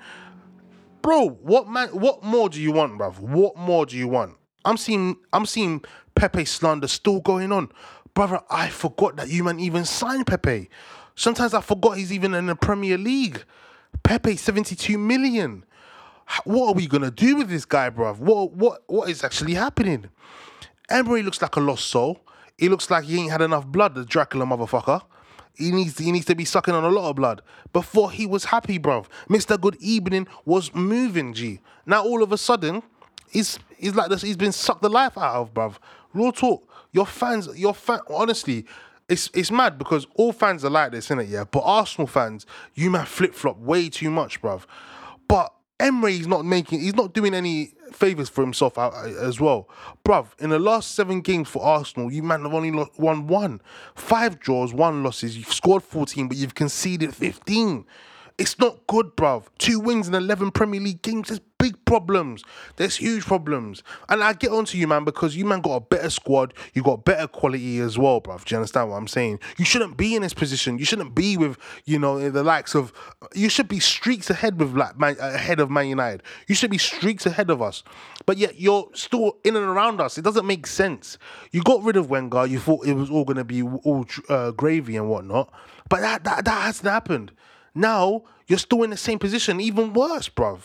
bro, 1.01 1.27
what 1.27 1.67
man? 1.67 1.89
What 1.89 2.23
more 2.23 2.47
do 2.47 2.61
you 2.61 2.71
want, 2.71 2.99
bruv? 2.99 3.19
What 3.19 3.57
more 3.57 3.87
do 3.87 3.97
you 3.97 4.07
want? 4.07 4.35
I'm 4.65 4.77
seeing, 4.77 5.17
I'm 5.33 5.45
seeing 5.45 5.83
Pepe 6.15 6.45
slander 6.45 6.87
still 6.87 7.19
going 7.19 7.51
on, 7.51 7.71
brother. 8.13 8.41
I 8.49 8.69
forgot 8.69 9.15
that 9.17 9.29
you 9.29 9.43
man 9.43 9.59
even 9.59 9.85
signed 9.85 10.27
Pepe. 10.27 10.69
Sometimes 11.15 11.53
I 11.53 11.61
forgot 11.61 11.97
he's 11.97 12.13
even 12.13 12.33
in 12.33 12.47
the 12.47 12.55
Premier 12.55 12.97
League. 12.97 13.43
Pepe, 14.03 14.37
72 14.37 14.97
million. 14.97 15.65
What 16.45 16.69
are 16.69 16.73
we 16.73 16.87
gonna 16.87 17.11
do 17.11 17.35
with 17.37 17.49
this 17.49 17.65
guy, 17.65 17.89
bruv? 17.89 18.17
What, 18.19 18.53
what, 18.53 18.83
what 18.87 19.09
is 19.09 19.23
actually 19.23 19.53
happening? 19.53 20.09
Emery 20.89 21.23
looks 21.23 21.41
like 21.41 21.55
a 21.55 21.59
lost 21.59 21.87
soul. 21.87 22.21
He 22.57 22.69
looks 22.69 22.89
like 22.89 23.05
he 23.05 23.17
ain't 23.19 23.31
had 23.31 23.41
enough 23.41 23.65
blood, 23.65 23.95
the 23.95 24.05
Dracula 24.05 24.45
motherfucker. 24.45 25.01
He 25.55 25.71
needs 25.71 25.97
he 25.97 26.11
needs 26.11 26.25
to 26.25 26.35
be 26.35 26.45
sucking 26.45 26.73
on 26.73 26.83
a 26.83 26.89
lot 26.89 27.09
of 27.09 27.15
blood. 27.15 27.41
Before 27.73 28.11
he 28.11 28.25
was 28.25 28.45
happy, 28.45 28.79
bruv. 28.79 29.07
Mr. 29.29 29.59
Good 29.59 29.77
Evening 29.79 30.27
was 30.45 30.73
moving, 30.73 31.33
G. 31.33 31.59
Now 31.85 32.03
all 32.03 32.23
of 32.23 32.31
a 32.31 32.37
sudden, 32.37 32.83
he's 33.29 33.59
he's 33.81 33.95
like 33.95 34.09
this, 34.09 34.21
he's 34.21 34.37
been 34.37 34.51
sucked 34.51 34.81
the 34.81 34.89
life 34.89 35.17
out 35.17 35.35
of, 35.35 35.53
bruv. 35.53 35.75
Real 36.13 36.31
talk. 36.31 36.67
Your 36.93 37.05
fans, 37.05 37.47
your 37.57 37.73
fan 37.73 37.99
honestly, 38.09 38.65
it's 39.09 39.29
it's 39.33 39.51
mad 39.51 39.77
because 39.77 40.07
all 40.15 40.31
fans 40.33 40.63
are 40.63 40.69
like 40.69 40.91
this, 40.91 41.09
innit? 41.09 41.29
Yeah. 41.29 41.43
But 41.43 41.63
Arsenal 41.65 42.07
fans, 42.07 42.45
you 42.73 42.89
man 42.89 43.05
flip 43.05 43.33
flop 43.33 43.57
way 43.57 43.89
too 43.89 44.09
much, 44.09 44.41
bruv. 44.41 44.65
But 45.27 45.53
Emery's 45.79 46.27
not 46.27 46.45
making, 46.45 46.81
he's 46.81 46.95
not 46.95 47.13
doing 47.13 47.33
any 47.33 47.73
favors 47.91 48.29
for 48.29 48.41
himself 48.41 48.77
uh, 48.77 48.91
as 49.19 49.39
well, 49.39 49.67
bruv. 50.05 50.27
In 50.39 50.49
the 50.49 50.59
last 50.59 50.95
seven 50.95 51.21
games 51.21 51.49
for 51.49 51.63
Arsenal, 51.63 52.11
you 52.11 52.23
man 52.23 52.43
have 52.43 52.53
only 52.53 52.71
won 52.97 53.27
one, 53.27 53.61
five 53.95 54.39
draws, 54.39 54.73
one 54.73 55.03
losses. 55.03 55.37
You've 55.37 55.53
scored 55.53 55.83
fourteen, 55.83 56.27
but 56.27 56.37
you've 56.37 56.55
conceded 56.55 57.15
fifteen. 57.15 57.85
It's 58.41 58.57
not 58.57 58.87
good, 58.87 59.15
bruv. 59.15 59.45
Two 59.59 59.79
wins 59.79 60.07
in 60.07 60.15
eleven 60.15 60.49
Premier 60.49 60.81
League 60.81 61.03
games. 61.03 61.27
There's 61.27 61.39
big 61.59 61.77
problems. 61.85 62.43
There's 62.77 62.95
huge 62.95 63.23
problems. 63.23 63.83
And 64.09 64.23
I 64.23 64.33
get 64.33 64.49
onto 64.49 64.79
you, 64.79 64.87
man, 64.87 65.03
because 65.05 65.35
you 65.35 65.45
man 65.45 65.61
got 65.61 65.75
a 65.75 65.79
better 65.79 66.09
squad. 66.09 66.55
You 66.73 66.81
got 66.81 67.05
better 67.05 67.27
quality 67.27 67.77
as 67.77 67.99
well, 67.99 68.19
bruv. 68.19 68.43
Do 68.43 68.55
you 68.55 68.57
understand 68.57 68.89
what 68.89 68.95
I'm 68.95 69.07
saying? 69.07 69.41
You 69.59 69.65
shouldn't 69.65 69.95
be 69.95 70.15
in 70.15 70.23
this 70.23 70.33
position. 70.33 70.79
You 70.79 70.85
shouldn't 70.85 71.13
be 71.13 71.37
with, 71.37 71.59
you 71.85 71.99
know, 71.99 72.31
the 72.31 72.41
likes 72.41 72.73
of. 72.73 72.91
You 73.35 73.47
should 73.47 73.67
be 73.67 73.79
streaks 73.79 74.31
ahead 74.31 74.59
with 74.59 74.75
like 74.75 74.97
man, 74.97 75.17
ahead 75.19 75.59
of 75.59 75.69
Man 75.69 75.87
United. 75.87 76.23
You 76.47 76.55
should 76.55 76.71
be 76.71 76.79
streaks 76.79 77.27
ahead 77.27 77.51
of 77.51 77.61
us. 77.61 77.83
But 78.25 78.39
yet 78.39 78.59
you're 78.59 78.89
still 78.95 79.37
in 79.43 79.55
and 79.55 79.65
around 79.65 80.01
us. 80.01 80.17
It 80.17 80.23
doesn't 80.23 80.47
make 80.47 80.65
sense. 80.65 81.19
You 81.51 81.61
got 81.61 81.83
rid 81.83 81.95
of 81.95 82.09
Wenger. 82.09 82.47
You 82.47 82.57
thought 82.57 82.87
it 82.87 82.95
was 82.95 83.11
all 83.11 83.23
going 83.23 83.37
to 83.37 83.43
be 83.43 83.61
all 83.61 84.07
uh, 84.29 84.49
gravy 84.49 84.97
and 84.97 85.09
whatnot. 85.09 85.53
But 85.89 86.01
that, 86.01 86.23
that 86.23 86.45
that 86.45 86.61
hasn't 86.63 86.89
happened. 86.89 87.33
Now 87.73 88.23
you're 88.47 88.59
still 88.59 88.83
in 88.83 88.89
the 88.89 88.97
same 88.97 89.19
position, 89.19 89.59
even 89.61 89.93
worse, 89.93 90.29
bruv. 90.29 90.61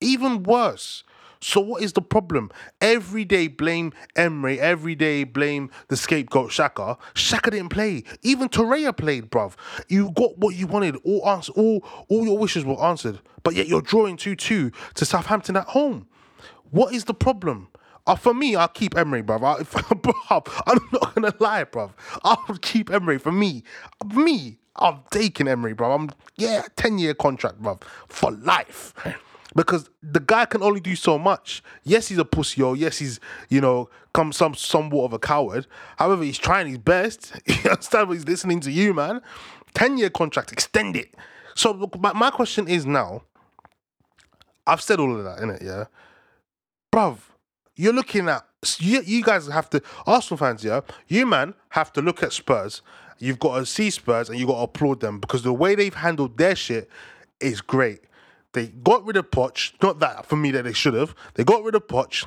Even 0.00 0.42
worse. 0.42 1.04
So 1.40 1.60
what 1.60 1.82
is 1.82 1.92
the 1.92 2.02
problem? 2.02 2.50
Every 2.80 3.24
day 3.24 3.46
blame 3.46 3.92
Emery. 4.16 4.58
Every 4.58 4.94
day 4.94 5.24
blame 5.24 5.70
the 5.88 5.96
scapegoat 5.96 6.50
Xhaka. 6.50 6.98
Xhaka 7.14 7.50
didn't 7.50 7.68
play. 7.68 8.02
Even 8.22 8.48
Torreira 8.48 8.96
played, 8.96 9.30
bruv. 9.30 9.54
You 9.88 10.10
got 10.10 10.38
what 10.38 10.56
you 10.56 10.66
wanted. 10.66 10.96
All 11.04 11.28
answer, 11.28 11.52
all 11.52 11.84
all 12.08 12.24
your 12.24 12.38
wishes 12.38 12.64
were 12.64 12.82
answered. 12.82 13.20
But 13.44 13.54
yet 13.54 13.68
you're 13.68 13.82
drawing 13.82 14.16
two 14.16 14.34
two 14.34 14.72
to 14.94 15.04
Southampton 15.04 15.56
at 15.56 15.68
home. 15.68 16.08
What 16.70 16.92
is 16.92 17.04
the 17.04 17.14
problem? 17.14 17.68
Uh, 18.06 18.16
for 18.16 18.32
me, 18.32 18.56
I'll 18.56 18.68
keep 18.68 18.96
Emery, 18.96 19.22
bruv. 19.22 19.42
I, 19.44 19.60
if, 19.60 19.72
bruv. 19.74 20.62
I'm 20.66 20.78
not 20.92 21.14
gonna 21.14 21.34
lie, 21.38 21.64
bruv. 21.64 21.92
I'll 22.24 22.58
keep 22.62 22.90
Emery. 22.90 23.18
For 23.18 23.32
me, 23.32 23.62
me, 24.14 24.58
I'm 24.78 25.00
taking 25.10 25.48
Emery, 25.48 25.74
bro. 25.74 25.92
I'm 25.92 26.10
yeah, 26.36 26.62
ten 26.76 26.98
year 26.98 27.14
contract, 27.14 27.60
bro, 27.60 27.78
for 28.08 28.30
life. 28.30 28.94
Because 29.56 29.88
the 30.02 30.20
guy 30.20 30.44
can 30.44 30.62
only 30.62 30.78
do 30.78 30.94
so 30.94 31.18
much. 31.18 31.62
Yes, 31.82 32.08
he's 32.08 32.18
a 32.18 32.24
pussy, 32.24 32.62
or 32.62 32.76
yes, 32.76 32.98
he's 32.98 33.18
you 33.48 33.60
know 33.60 33.88
come 34.12 34.32
some 34.32 34.54
somewhat 34.54 35.04
of 35.04 35.12
a 35.12 35.18
coward. 35.18 35.66
However, 35.96 36.22
he's 36.22 36.38
trying 36.38 36.68
his 36.68 36.78
best. 36.78 37.32
You 37.46 37.70
understand? 37.70 38.12
He's 38.12 38.26
listening 38.26 38.60
to 38.60 38.70
you, 38.70 38.94
man. 38.94 39.20
10 39.74 39.98
year 39.98 40.10
contract, 40.10 40.52
extend 40.52 40.96
it. 40.96 41.14
So 41.54 41.90
my, 41.98 42.12
my 42.12 42.30
question 42.30 42.68
is 42.68 42.86
now, 42.86 43.22
I've 44.66 44.80
said 44.80 45.00
all 45.00 45.16
of 45.16 45.24
that, 45.24 45.40
in 45.40 45.50
it, 45.50 45.62
yeah? 45.62 45.84
Bruv, 46.92 47.18
you're 47.74 47.92
looking 47.92 48.28
at, 48.28 48.44
you, 48.78 49.02
you 49.02 49.22
guys 49.22 49.46
have 49.48 49.70
to, 49.70 49.82
Arsenal 50.06 50.38
fans, 50.38 50.64
yeah? 50.64 50.80
You, 51.06 51.26
man, 51.26 51.54
have 51.70 51.92
to 51.94 52.02
look 52.02 52.22
at 52.22 52.32
Spurs. 52.32 52.82
You've 53.18 53.38
got 53.38 53.58
to 53.58 53.66
see 53.66 53.90
Spurs 53.90 54.28
and 54.28 54.38
you've 54.38 54.48
got 54.48 54.56
to 54.56 54.62
applaud 54.62 55.00
them 55.00 55.18
because 55.18 55.42
the 55.42 55.52
way 55.52 55.74
they've 55.74 55.94
handled 55.94 56.38
their 56.38 56.54
shit 56.54 56.88
is 57.40 57.60
great. 57.60 58.00
They 58.52 58.68
got 58.68 59.04
rid 59.04 59.16
of 59.16 59.30
Poch, 59.30 59.72
not 59.82 59.98
that 60.00 60.26
for 60.26 60.36
me 60.36 60.50
that 60.52 60.64
they 60.64 60.72
should 60.72 60.94
have. 60.94 61.14
They 61.34 61.44
got 61.44 61.62
rid 61.62 61.74
of 61.74 61.86
Poch. 61.86 62.26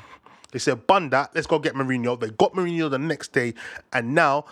They 0.51 0.59
said, 0.59 0.85
bun 0.85 1.09
that, 1.09 1.31
let's 1.33 1.47
go 1.47 1.59
get 1.59 1.73
Mourinho. 1.73 2.19
They 2.19 2.29
got 2.29 2.53
Mourinho 2.53 2.89
the 2.89 2.99
next 2.99 3.31
day, 3.31 3.53
and 3.93 4.13
now 4.13 4.45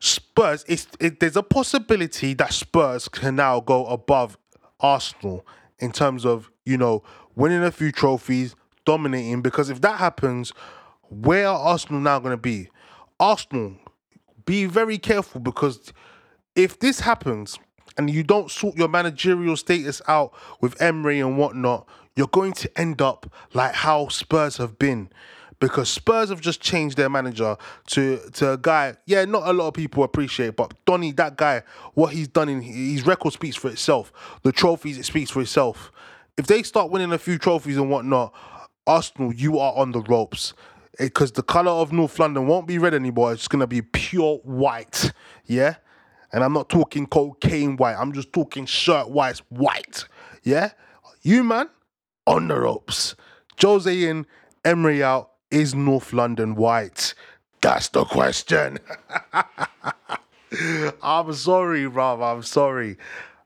Spurs, 0.00 0.64
it's, 0.68 0.86
it, 1.00 1.18
there's 1.20 1.36
a 1.36 1.42
possibility 1.42 2.34
that 2.34 2.52
Spurs 2.52 3.08
can 3.08 3.36
now 3.36 3.60
go 3.60 3.86
above 3.86 4.36
Arsenal 4.80 5.46
in 5.78 5.92
terms 5.92 6.26
of, 6.26 6.50
you 6.66 6.76
know, 6.76 7.02
winning 7.34 7.62
a 7.62 7.72
few 7.72 7.90
trophies, 7.90 8.54
dominating. 8.84 9.40
Because 9.40 9.70
if 9.70 9.80
that 9.80 9.98
happens, 9.98 10.52
where 11.08 11.48
are 11.48 11.58
Arsenal 11.58 12.00
now 12.00 12.18
going 12.18 12.34
to 12.34 12.36
be? 12.36 12.68
Arsenal, 13.18 13.76
be 14.44 14.66
very 14.66 14.98
careful 14.98 15.40
because 15.40 15.92
if 16.54 16.78
this 16.78 17.00
happens 17.00 17.58
and 17.96 18.10
you 18.10 18.22
don't 18.22 18.50
sort 18.50 18.76
your 18.76 18.88
managerial 18.88 19.56
status 19.56 20.02
out 20.08 20.32
with 20.60 20.80
Emery 20.80 21.20
and 21.20 21.38
whatnot, 21.38 21.86
you're 22.16 22.28
going 22.28 22.52
to 22.52 22.80
end 22.80 23.00
up 23.02 23.32
like 23.52 23.74
how 23.74 24.08
Spurs 24.08 24.56
have 24.56 24.78
been. 24.78 25.10
Because 25.60 25.88
Spurs 25.88 26.28
have 26.28 26.40
just 26.40 26.60
changed 26.60 26.96
their 26.96 27.08
manager 27.08 27.56
to 27.88 28.18
to 28.34 28.52
a 28.52 28.58
guy, 28.58 28.96
yeah, 29.06 29.24
not 29.24 29.48
a 29.48 29.52
lot 29.52 29.68
of 29.68 29.74
people 29.74 30.02
appreciate, 30.02 30.56
but 30.56 30.74
Donny, 30.84 31.12
that 31.12 31.36
guy, 31.36 31.62
what 31.94 32.12
he's 32.12 32.28
done 32.28 32.48
in 32.48 32.60
his 32.60 33.06
record 33.06 33.32
speaks 33.32 33.56
for 33.56 33.70
itself. 33.70 34.12
The 34.42 34.52
trophies, 34.52 34.98
it 34.98 35.04
speaks 35.04 35.30
for 35.30 35.40
itself. 35.40 35.92
If 36.36 36.48
they 36.48 36.64
start 36.64 36.90
winning 36.90 37.12
a 37.12 37.18
few 37.18 37.38
trophies 37.38 37.76
and 37.76 37.88
whatnot, 37.88 38.34
Arsenal, 38.86 39.32
you 39.32 39.58
are 39.58 39.72
on 39.74 39.92
the 39.92 40.02
ropes 40.02 40.52
because 40.98 41.32
the 41.32 41.42
color 41.42 41.70
of 41.70 41.92
North 41.92 42.18
London 42.18 42.46
won't 42.46 42.66
be 42.66 42.78
red 42.78 42.94
anymore. 42.94 43.32
It's 43.32 43.48
gonna 43.48 43.66
be 43.66 43.82
pure 43.82 44.38
white. 44.44 45.12
Yeah, 45.44 45.76
and 46.32 46.44
I'm 46.44 46.52
not 46.52 46.68
talking 46.68 47.06
cocaine 47.06 47.76
white. 47.76 47.96
I'm 47.96 48.12
just 48.12 48.32
talking 48.32 48.66
shirt 48.66 49.10
white, 49.10 49.38
white. 49.48 50.06
Yeah, 50.42 50.70
you 51.22 51.44
man, 51.44 51.68
on 52.26 52.48
the 52.48 52.58
ropes. 52.58 53.16
Jose 53.60 54.04
in, 54.04 54.26
Emery 54.64 55.02
out. 55.02 55.30
Is 55.50 55.74
North 55.74 56.12
London 56.12 56.56
white? 56.56 57.14
That's 57.60 57.88
the 57.88 58.04
question. 58.04 58.78
I'm 61.02 61.32
sorry, 61.32 61.84
bruv. 61.84 62.22
I'm 62.22 62.42
sorry. 62.42 62.96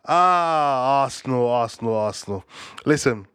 Ah, 0.07 1.03
Arsenal, 1.03 1.47
Arsenal, 1.49 1.95
Arsenal. 1.95 2.45
Listen, 2.87 3.27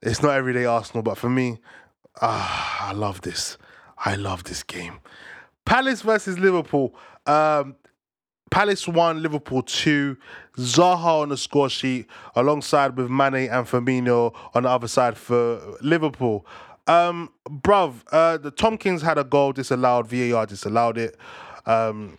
it's 0.00 0.22
not 0.22 0.36
everyday 0.36 0.64
Arsenal, 0.64 1.02
but 1.02 1.18
for 1.18 1.28
me, 1.28 1.58
ah, 2.20 2.88
I 2.88 2.92
love 2.92 3.20
this. 3.22 3.58
I 3.98 4.14
love 4.16 4.44
this 4.44 4.62
game. 4.62 5.00
Palace 5.64 6.02
versus 6.02 6.38
Liverpool. 6.38 6.94
Um, 7.26 7.76
Palace 8.50 8.88
1, 8.88 9.22
Liverpool 9.22 9.62
two. 9.62 10.16
Zaha 10.58 11.22
on 11.22 11.28
the 11.28 11.36
score 11.36 11.70
sheet 11.70 12.06
alongside 12.34 12.96
with 12.96 13.08
Mane 13.08 13.48
and 13.48 13.66
Firmino 13.66 14.34
on 14.54 14.64
the 14.64 14.68
other 14.68 14.88
side 14.88 15.16
for 15.16 15.76
Liverpool. 15.80 16.44
Um, 16.86 17.30
bruv, 17.48 18.02
uh, 18.10 18.38
the 18.38 18.50
Tomkins 18.50 19.02
had 19.02 19.16
a 19.18 19.24
goal 19.24 19.52
disallowed. 19.52 20.08
VAR 20.08 20.46
disallowed 20.46 20.98
it. 20.98 21.16
Um, 21.66 22.18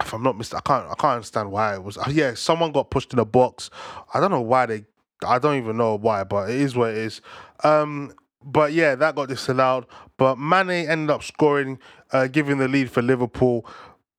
if 0.00 0.12
I'm 0.12 0.22
not 0.22 0.36
mistaken, 0.36 0.62
I 0.64 0.68
can't 0.68 0.86
I 0.86 0.94
can't 0.94 1.14
understand 1.14 1.52
why 1.52 1.74
it 1.74 1.84
was. 1.84 1.96
Yeah, 2.10 2.34
someone 2.34 2.72
got 2.72 2.90
pushed 2.90 3.12
in 3.12 3.18
a 3.18 3.24
box. 3.24 3.70
I 4.12 4.18
don't 4.20 4.30
know 4.30 4.40
why 4.40 4.66
they. 4.66 4.84
I 5.24 5.38
don't 5.38 5.58
even 5.58 5.76
know 5.76 5.96
why, 5.96 6.24
but 6.24 6.50
it 6.50 6.56
is 6.56 6.74
what 6.74 6.90
it 6.90 6.96
is. 6.96 7.20
Um, 7.62 8.12
but 8.44 8.72
yeah, 8.72 8.94
that 8.94 9.14
got 9.14 9.28
disallowed. 9.28 9.86
But 10.16 10.38
Mane 10.38 10.70
ended 10.88 11.10
up 11.10 11.22
scoring, 11.22 11.78
uh, 12.12 12.26
giving 12.26 12.58
the 12.58 12.68
lead 12.68 12.90
for 12.90 13.02
Liverpool 13.02 13.66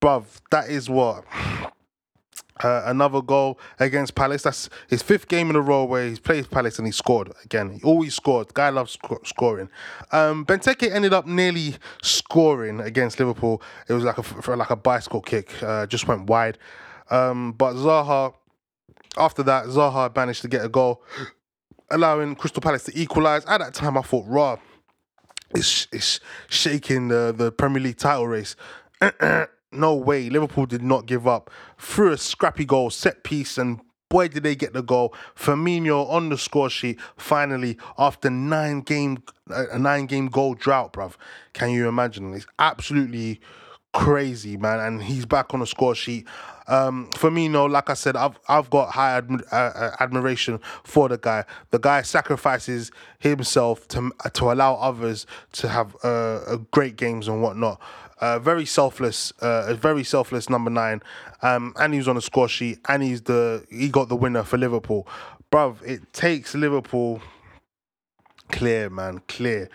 bruv, 0.01 0.25
that 0.49 0.69
is 0.69 0.89
what. 0.89 1.23
Uh, 2.63 2.83
another 2.85 3.23
goal 3.23 3.57
against 3.79 4.13
Palace. 4.13 4.43
That's 4.43 4.69
his 4.87 5.01
fifth 5.01 5.27
game 5.27 5.49
in 5.49 5.55
a 5.55 5.61
row 5.61 5.83
where 5.83 6.07
he's 6.07 6.19
played 6.19 6.47
Palace 6.51 6.77
and 6.77 6.87
he 6.87 6.91
scored 6.91 7.31
again. 7.43 7.71
He 7.71 7.81
always 7.81 8.13
scored. 8.13 8.53
Guy 8.53 8.69
loves 8.69 8.91
sc- 8.91 9.25
scoring. 9.25 9.67
Um, 10.11 10.45
Benteke 10.45 10.91
ended 10.91 11.11
up 11.11 11.25
nearly 11.25 11.77
scoring 12.03 12.79
against 12.79 13.19
Liverpool. 13.19 13.63
It 13.87 13.93
was 13.93 14.03
like 14.03 14.19
a 14.19 14.21
for 14.21 14.55
like 14.55 14.69
a 14.69 14.75
bicycle 14.75 15.21
kick, 15.21 15.51
uh, 15.63 15.87
just 15.87 16.07
went 16.07 16.27
wide. 16.27 16.59
Um, 17.09 17.53
but 17.53 17.73
Zaha, 17.73 18.35
after 19.17 19.41
that, 19.41 19.65
Zaha 19.65 20.15
managed 20.15 20.43
to 20.43 20.47
get 20.47 20.63
a 20.63 20.69
goal, 20.69 21.01
allowing 21.91 22.35
Crystal 22.35 22.61
Palace 22.61 22.83
to 22.85 22.99
equalise. 22.99 23.45
At 23.47 23.59
that 23.59 23.73
time, 23.73 23.97
I 23.97 24.01
thought, 24.01 24.25
raw, 24.27 24.57
it's 25.51 25.87
it's 25.91 26.19
shaking 26.49 27.09
the 27.09 27.33
the 27.35 27.51
Premier 27.51 27.81
League 27.81 27.97
title 27.97 28.27
race. 28.27 28.55
no 29.71 29.95
way. 29.95 30.29
Liverpool 30.29 30.65
did 30.65 30.81
not 30.81 31.05
give 31.05 31.27
up. 31.27 31.49
Through 31.77 32.13
a 32.13 32.17
scrappy 32.17 32.65
goal, 32.65 32.89
set 32.89 33.23
piece, 33.23 33.57
and 33.57 33.81
boy, 34.09 34.27
did 34.27 34.43
they 34.43 34.55
get 34.55 34.73
the 34.73 34.83
goal. 34.83 35.15
Firmino 35.35 36.09
on 36.09 36.29
the 36.29 36.37
score 36.37 36.69
sheet 36.69 36.99
finally 37.17 37.77
after 37.97 38.29
nine 38.29 38.81
game 38.81 39.23
a 39.49 39.79
nine 39.79 40.05
game 40.05 40.27
goal 40.27 40.53
drought, 40.53 40.93
bruv. 40.93 41.15
Can 41.53 41.71
you 41.71 41.87
imagine? 41.87 42.33
It's 42.33 42.45
absolutely 42.59 43.41
crazy, 43.93 44.57
man. 44.57 44.79
And 44.79 45.03
he's 45.03 45.25
back 45.25 45.53
on 45.53 45.59
the 45.59 45.67
score 45.67 45.95
sheet. 45.95 46.27
Um, 46.67 47.09
Firmino, 47.11 47.69
like 47.69 47.89
I 47.89 47.93
said, 47.93 48.15
I've 48.15 48.37
I've 48.47 48.69
got 48.69 48.91
high 48.91 49.17
uh, 49.17 49.55
uh 49.55 49.95
admiration 49.99 50.59
for 50.83 51.09
the 51.09 51.17
guy. 51.17 51.45
The 51.71 51.79
guy 51.79 52.01
sacrifices 52.01 52.91
himself 53.19 53.87
to 53.89 54.11
to 54.33 54.51
allow 54.51 54.75
others 54.75 55.25
to 55.53 55.67
have 55.67 55.95
uh, 56.03 56.57
great 56.71 56.95
games 56.95 57.27
and 57.27 57.41
whatnot. 57.41 57.81
Uh, 58.19 58.37
very 58.37 58.65
selfless, 58.65 59.33
uh, 59.41 59.65
a 59.67 59.73
very 59.73 60.03
selfless 60.03 60.47
number 60.47 60.69
nine, 60.69 61.01
um, 61.41 61.73
and 61.79 61.91
he 61.91 61.97
was 61.97 62.07
on 62.07 62.15
the 62.15 62.21
score 62.21 62.47
sheet, 62.47 62.77
and 62.87 63.01
he's 63.01 63.23
the 63.23 63.65
he 63.71 63.89
got 63.89 64.09
the 64.09 64.15
winner 64.15 64.43
for 64.43 64.57
Liverpool, 64.57 65.07
bruv. 65.51 65.81
It 65.83 66.13
takes 66.13 66.53
Liverpool 66.53 67.19
clear, 68.51 68.91
man, 68.91 69.21
clear, 69.27 69.69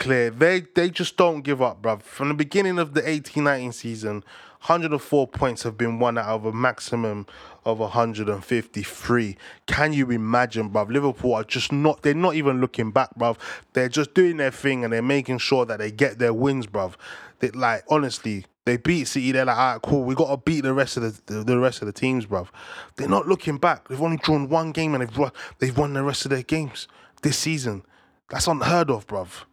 clear. 0.00 0.30
They 0.30 0.60
they 0.74 0.90
just 0.90 1.16
don't 1.16 1.42
give 1.42 1.62
up, 1.62 1.80
bruv. 1.80 2.02
From 2.02 2.28
the 2.28 2.34
beginning 2.34 2.80
of 2.80 2.94
the 2.94 3.02
18-19 3.02 3.72
season, 3.72 4.24
104 4.66 5.28
points 5.28 5.62
have 5.62 5.78
been 5.78 6.00
won 6.00 6.18
out 6.18 6.26
of 6.26 6.44
a 6.46 6.52
maximum 6.52 7.26
of 7.64 7.78
153. 7.78 9.36
Can 9.66 9.92
you 9.92 10.10
imagine, 10.10 10.70
bruv? 10.70 10.88
Liverpool 10.88 11.34
are 11.34 11.44
just 11.44 11.70
not, 11.70 12.02
they're 12.02 12.14
not 12.14 12.34
even 12.34 12.60
looking 12.60 12.90
back, 12.90 13.10
bruv. 13.16 13.36
They're 13.74 13.88
just 13.88 14.14
doing 14.14 14.38
their 14.38 14.50
thing 14.50 14.82
and 14.82 14.92
they're 14.92 15.02
making 15.02 15.38
sure 15.38 15.64
that 15.66 15.78
they 15.78 15.90
get 15.90 16.18
their 16.18 16.34
wins, 16.34 16.66
bruv. 16.66 16.94
They, 17.38 17.50
like, 17.50 17.84
honestly, 17.88 18.46
they 18.64 18.76
beat 18.76 19.06
City. 19.06 19.32
They're 19.32 19.44
like, 19.44 19.56
all 19.56 19.72
right, 19.74 19.82
cool. 19.82 20.04
We 20.04 20.14
got 20.14 20.30
to 20.30 20.36
beat 20.36 20.62
the 20.62 20.74
rest 20.74 20.96
of 20.96 21.02
the, 21.04 21.32
the, 21.32 21.44
the 21.44 21.58
rest 21.58 21.82
of 21.82 21.86
the 21.86 21.92
teams, 21.92 22.26
bruv. 22.26 22.48
They're 22.96 23.08
not 23.08 23.28
looking 23.28 23.58
back. 23.58 23.88
They've 23.88 24.00
only 24.00 24.18
drawn 24.18 24.48
one 24.48 24.72
game 24.72 24.94
and 24.94 25.06
they've 25.06 25.30
they've 25.58 25.76
won 25.76 25.92
the 25.92 26.02
rest 26.02 26.24
of 26.24 26.30
their 26.30 26.42
games 26.42 26.88
this 27.22 27.38
season. 27.38 27.82
That's 28.28 28.46
unheard 28.46 28.90
of, 28.90 29.06
bruv. 29.06 29.44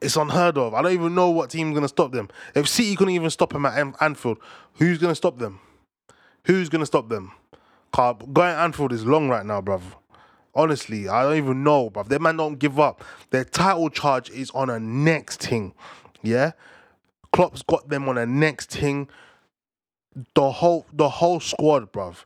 It's 0.00 0.16
unheard 0.16 0.56
of. 0.56 0.74
I 0.74 0.82
don't 0.82 0.92
even 0.92 1.14
know 1.14 1.30
what 1.30 1.50
team's 1.50 1.74
gonna 1.74 1.88
stop 1.88 2.12
them. 2.12 2.28
If 2.54 2.68
City 2.68 2.96
couldn't 2.96 3.14
even 3.14 3.30
stop 3.30 3.52
them 3.52 3.66
at 3.66 3.94
Anfield, 4.00 4.38
who's 4.74 4.98
gonna 4.98 5.14
stop 5.14 5.38
them? 5.38 5.60
Who's 6.44 6.68
gonna 6.68 6.86
stop 6.86 7.08
them? 7.08 7.32
Car 7.92 8.16
going 8.32 8.54
Anfield 8.54 8.92
is 8.92 9.04
long 9.04 9.28
right 9.28 9.44
now, 9.44 9.60
bruv. 9.60 9.82
Honestly, 10.54 11.08
I 11.08 11.22
don't 11.22 11.36
even 11.36 11.62
know, 11.62 11.90
bruv. 11.90 12.08
Their 12.08 12.18
man 12.18 12.36
don't 12.36 12.58
give 12.58 12.80
up. 12.80 13.04
Their 13.30 13.44
title 13.44 13.90
charge 13.90 14.30
is 14.30 14.50
on 14.52 14.70
a 14.70 14.80
next 14.80 15.42
thing. 15.42 15.74
Yeah? 16.22 16.52
Klopp's 17.32 17.62
got 17.62 17.88
them 17.88 18.08
on 18.08 18.16
a 18.18 18.26
next 18.26 18.70
thing. 18.70 19.08
The 20.34 20.50
whole 20.50 20.86
the 20.92 21.08
whole 21.08 21.40
squad, 21.40 21.92
bruv. 21.92 22.24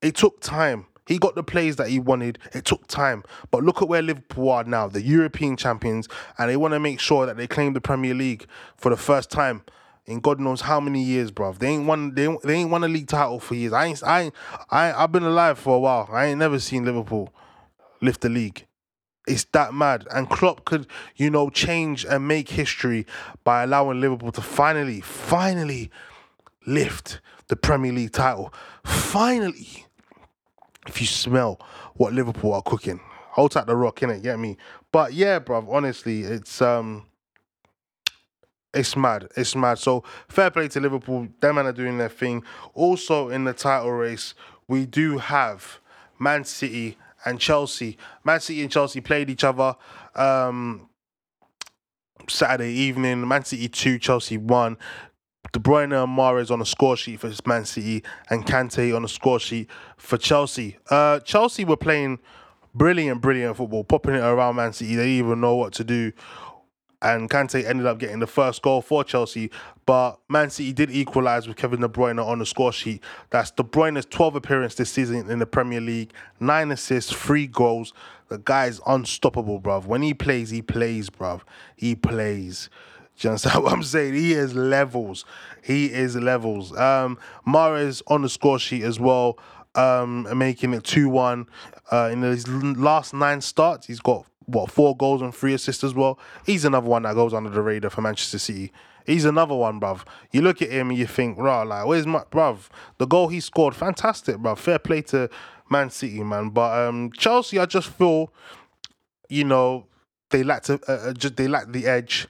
It 0.00 0.14
took 0.14 0.40
time. 0.40 0.86
He 1.08 1.16
got 1.16 1.34
the 1.34 1.42
plays 1.42 1.76
that 1.76 1.88
he 1.88 1.98
wanted. 1.98 2.38
It 2.52 2.66
took 2.66 2.86
time. 2.86 3.24
But 3.50 3.64
look 3.64 3.80
at 3.80 3.88
where 3.88 4.02
Liverpool 4.02 4.50
are 4.50 4.62
now, 4.62 4.88
the 4.88 5.00
European 5.00 5.56
champions, 5.56 6.06
and 6.36 6.50
they 6.50 6.56
want 6.58 6.74
to 6.74 6.80
make 6.80 7.00
sure 7.00 7.24
that 7.24 7.38
they 7.38 7.46
claim 7.46 7.72
the 7.72 7.80
Premier 7.80 8.12
League 8.12 8.46
for 8.76 8.90
the 8.90 8.96
first 8.96 9.30
time 9.30 9.62
in 10.04 10.20
God 10.20 10.38
knows 10.38 10.60
how 10.60 10.80
many 10.80 11.02
years, 11.02 11.30
bruv. 11.30 11.60
They 11.60 11.68
ain't 11.68 11.86
won 11.86 12.14
they, 12.14 12.28
they 12.44 12.56
ain't 12.56 12.70
won 12.70 12.84
a 12.84 12.88
league 12.88 13.08
title 13.08 13.40
for 13.40 13.54
years. 13.54 13.72
I 13.72 13.86
ain't 13.86 14.02
I 14.02 14.20
ain't, 14.20 14.34
I 14.70 14.92
I've 14.92 15.10
been 15.10 15.22
alive 15.22 15.58
for 15.58 15.76
a 15.76 15.78
while. 15.78 16.10
I 16.12 16.26
ain't 16.26 16.38
never 16.38 16.58
seen 16.58 16.84
Liverpool 16.84 17.32
lift 18.02 18.20
the 18.20 18.28
league. 18.28 18.66
It's 19.26 19.44
that 19.52 19.72
mad. 19.72 20.06
And 20.10 20.28
Klopp 20.28 20.66
could, 20.66 20.86
you 21.16 21.30
know, 21.30 21.48
change 21.48 22.04
and 22.04 22.28
make 22.28 22.50
history 22.50 23.06
by 23.44 23.62
allowing 23.62 24.00
Liverpool 24.00 24.32
to 24.32 24.42
finally, 24.42 25.00
finally 25.00 25.90
lift 26.66 27.22
the 27.48 27.56
Premier 27.56 27.92
League 27.92 28.12
title. 28.12 28.52
Finally 28.84 29.87
if 30.88 31.00
you 31.00 31.06
smell 31.06 31.60
what 31.94 32.12
Liverpool 32.12 32.52
are 32.54 32.62
cooking. 32.62 33.00
Hold 33.32 33.52
tight 33.52 33.66
the 33.66 33.76
rock, 33.76 33.96
innit? 34.00 34.22
Get 34.22 34.38
me? 34.38 34.56
But 34.90 35.12
yeah, 35.12 35.38
bruv, 35.38 35.72
honestly, 35.72 36.22
it's 36.22 36.60
um 36.62 37.06
It's 38.74 38.96
mad. 38.96 39.28
It's 39.36 39.56
mad. 39.56 39.78
So 39.78 40.04
fair 40.28 40.50
play 40.50 40.68
to 40.68 40.80
Liverpool. 40.80 41.28
Them 41.40 41.56
men 41.56 41.66
are 41.66 41.72
doing 41.72 41.98
their 41.98 42.08
thing. 42.08 42.42
Also 42.74 43.28
in 43.28 43.44
the 43.44 43.52
title 43.52 43.92
race, 43.92 44.34
we 44.66 44.86
do 44.86 45.18
have 45.18 45.80
Man 46.18 46.44
City 46.44 46.96
and 47.24 47.40
Chelsea. 47.40 47.96
Man 48.24 48.40
City 48.40 48.62
and 48.62 48.70
Chelsea 48.70 49.00
played 49.00 49.30
each 49.30 49.44
other. 49.44 49.76
Um, 50.14 50.88
Saturday 52.28 52.72
evening, 52.72 53.26
Man 53.26 53.44
City 53.44 53.68
2, 53.68 53.98
Chelsea 53.98 54.36
1. 54.36 54.76
De 55.52 55.58
Bruyne 55.58 56.02
and 56.02 56.16
Mahrez 56.16 56.50
on 56.50 56.60
a 56.60 56.66
score 56.66 56.96
sheet 56.96 57.20
for 57.20 57.32
Man 57.46 57.64
City 57.64 58.02
and 58.30 58.44
Kante 58.44 58.94
on 58.94 59.04
a 59.04 59.08
score 59.08 59.40
sheet 59.40 59.68
for 59.96 60.18
Chelsea. 60.18 60.78
Uh, 60.90 61.20
Chelsea 61.20 61.64
were 61.64 61.76
playing 61.76 62.18
brilliant, 62.74 63.20
brilliant 63.20 63.56
football, 63.56 63.84
popping 63.84 64.14
it 64.14 64.22
around 64.22 64.56
Man 64.56 64.72
City. 64.72 64.94
They 64.94 65.04
didn't 65.04 65.26
even 65.26 65.40
know 65.40 65.54
what 65.54 65.72
to 65.74 65.84
do. 65.84 66.12
And 67.00 67.30
Kante 67.30 67.64
ended 67.64 67.86
up 67.86 67.98
getting 67.98 68.18
the 68.18 68.26
first 68.26 68.60
goal 68.60 68.82
for 68.82 69.04
Chelsea. 69.04 69.50
But 69.86 70.18
Man 70.28 70.50
City 70.50 70.72
did 70.72 70.90
equalise 70.90 71.46
with 71.46 71.56
Kevin 71.56 71.80
De 71.80 71.88
Bruyne 71.88 72.24
on 72.24 72.40
the 72.40 72.46
score 72.46 72.72
sheet. 72.72 73.02
That's 73.30 73.50
De 73.52 73.62
Bruyne's 73.62 74.06
12 74.06 74.34
appearance 74.34 74.74
this 74.74 74.90
season 74.90 75.30
in 75.30 75.38
the 75.38 75.46
Premier 75.46 75.80
League, 75.80 76.12
nine 76.40 76.72
assists, 76.72 77.12
three 77.12 77.46
goals. 77.46 77.92
The 78.28 78.38
guy's 78.38 78.80
unstoppable, 78.86 79.60
bruv. 79.60 79.86
When 79.86 80.02
he 80.02 80.12
plays, 80.12 80.50
he 80.50 80.60
plays, 80.60 81.08
bruv. 81.08 81.42
He 81.76 81.94
plays. 81.94 82.68
You 83.24 83.30
understand 83.30 83.64
what 83.64 83.72
I'm 83.72 83.82
saying? 83.82 84.14
He 84.14 84.32
is 84.32 84.54
levels. 84.54 85.24
He 85.62 85.86
is 85.86 86.16
levels. 86.16 86.76
Um, 86.76 87.18
Mahrez 87.46 88.02
on 88.06 88.22
the 88.22 88.28
score 88.28 88.58
sheet 88.58 88.82
as 88.82 89.00
well, 89.00 89.38
um, 89.74 90.26
making 90.36 90.74
it 90.74 90.84
2 90.84 91.08
1. 91.08 91.46
Uh, 91.90 92.10
in 92.12 92.22
his 92.22 92.46
last 92.48 93.14
nine 93.14 93.40
starts, 93.40 93.86
he's 93.86 94.00
got, 94.00 94.26
what, 94.44 94.70
four 94.70 94.96
goals 94.96 95.22
and 95.22 95.34
three 95.34 95.54
assists 95.54 95.84
as 95.84 95.94
well. 95.94 96.18
He's 96.44 96.64
another 96.64 96.88
one 96.88 97.02
that 97.02 97.14
goes 97.14 97.32
under 97.32 97.50
the 97.50 97.62
radar 97.62 97.90
for 97.90 98.02
Manchester 98.02 98.38
City. 98.38 98.72
He's 99.06 99.24
another 99.24 99.54
one, 99.54 99.80
bruv. 99.80 100.02
You 100.32 100.42
look 100.42 100.60
at 100.60 100.70
him 100.70 100.90
and 100.90 100.98
you 100.98 101.06
think, 101.06 101.38
rah, 101.38 101.62
like, 101.62 101.86
where's 101.86 102.06
my, 102.06 102.24
bruv? 102.30 102.68
The 102.98 103.06
goal 103.06 103.28
he 103.28 103.40
scored, 103.40 103.74
fantastic, 103.74 104.36
bruv. 104.36 104.58
Fair 104.58 104.78
play 104.78 105.00
to 105.02 105.30
Man 105.70 105.88
City, 105.88 106.22
man. 106.22 106.50
But 106.50 106.78
um, 106.78 107.10
Chelsea, 107.12 107.58
I 107.58 107.64
just 107.64 107.88
feel, 107.88 108.30
you 109.30 109.44
know, 109.44 109.86
they 110.28 110.42
lacked, 110.42 110.68
a, 110.68 110.78
uh, 110.86 111.14
just, 111.14 111.36
they 111.36 111.48
lacked 111.48 111.72
the 111.72 111.86
edge 111.86 112.28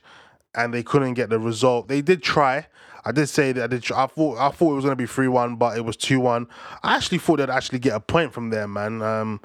and 0.59 0.75
they 0.75 0.83
couldn't 0.83 1.15
get 1.15 1.31
the 1.31 1.39
result. 1.39 1.89
They 1.89 2.03
did 2.03 2.23
try. 2.23 2.67
I 3.05 3.13
did 3.13 3.29
say 3.29 3.53
that 3.53 3.65
I 3.65 3.67
did. 3.69 3.91
I 3.93 4.07
thought 4.07 4.39
I 4.39 4.51
thought 4.51 4.73
it 4.73 4.75
was 4.75 4.85
gonna 4.85 4.97
be 4.97 5.07
three 5.07 5.29
one, 5.29 5.57
but 5.57 5.79
it 5.79 5.85
was 5.85 5.97
two 5.97 6.21
one. 6.21 6.49
I 6.83 6.97
actually 6.97 7.19
thought 7.19 7.37
they'd 7.37 7.49
actually 7.49 7.79
get 7.79 7.95
a 7.95 8.01
point 8.01 8.33
from 8.35 8.51
there, 8.51 8.67
man. 8.67 9.01
Um, 9.01 9.41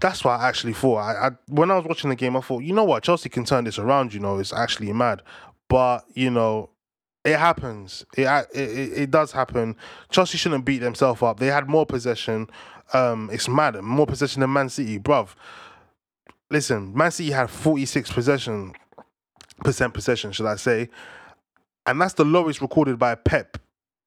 that's 0.00 0.24
what 0.24 0.40
I 0.40 0.48
actually 0.48 0.72
thought. 0.72 0.96
I, 0.96 1.28
I, 1.28 1.30
when 1.48 1.70
I 1.70 1.76
was 1.76 1.84
watching 1.84 2.10
the 2.10 2.16
game, 2.16 2.36
I 2.36 2.40
thought, 2.40 2.64
you 2.64 2.72
know 2.72 2.82
what, 2.82 3.04
Chelsea 3.04 3.28
can 3.28 3.44
turn 3.44 3.64
this 3.64 3.78
around. 3.78 4.12
You 4.12 4.20
know, 4.20 4.38
it's 4.38 4.52
actually 4.52 4.92
mad, 4.92 5.22
but 5.68 6.04
you 6.14 6.30
know, 6.30 6.70
it 7.24 7.36
happens. 7.36 8.06
It 8.16 8.26
it, 8.54 8.98
it 9.02 9.10
does 9.10 9.32
happen. 9.32 9.76
Chelsea 10.10 10.38
shouldn't 10.38 10.64
beat 10.64 10.78
themselves 10.78 11.22
up. 11.22 11.38
They 11.38 11.48
had 11.48 11.68
more 11.68 11.84
possession. 11.84 12.48
Um, 12.94 13.28
it's 13.30 13.48
mad. 13.48 13.80
More 13.82 14.06
possession 14.06 14.40
than 14.40 14.52
Man 14.52 14.70
City, 14.70 14.98
bruv. 14.98 15.34
Listen, 16.50 16.96
Man 16.96 17.10
City 17.10 17.32
had 17.32 17.50
forty 17.50 17.84
six 17.84 18.10
possession 18.10 18.72
percent 19.64 19.94
possession, 19.94 20.32
should 20.32 20.46
I 20.46 20.56
say? 20.56 20.88
And 21.86 22.00
that's 22.00 22.14
the 22.14 22.24
lowest 22.24 22.60
recorded 22.60 22.98
by 22.98 23.14
Pep 23.14 23.58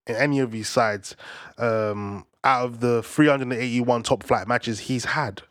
in 0.07 0.15
any 0.15 0.39
of 0.39 0.51
these 0.51 0.69
sides 0.69 1.15
um, 1.57 2.25
out 2.43 2.65
of 2.65 2.79
the 2.79 3.03
381 3.03 4.03
top 4.03 4.23
flight 4.23 4.47
matches 4.47 4.81
he's 4.81 5.05
had. 5.05 5.41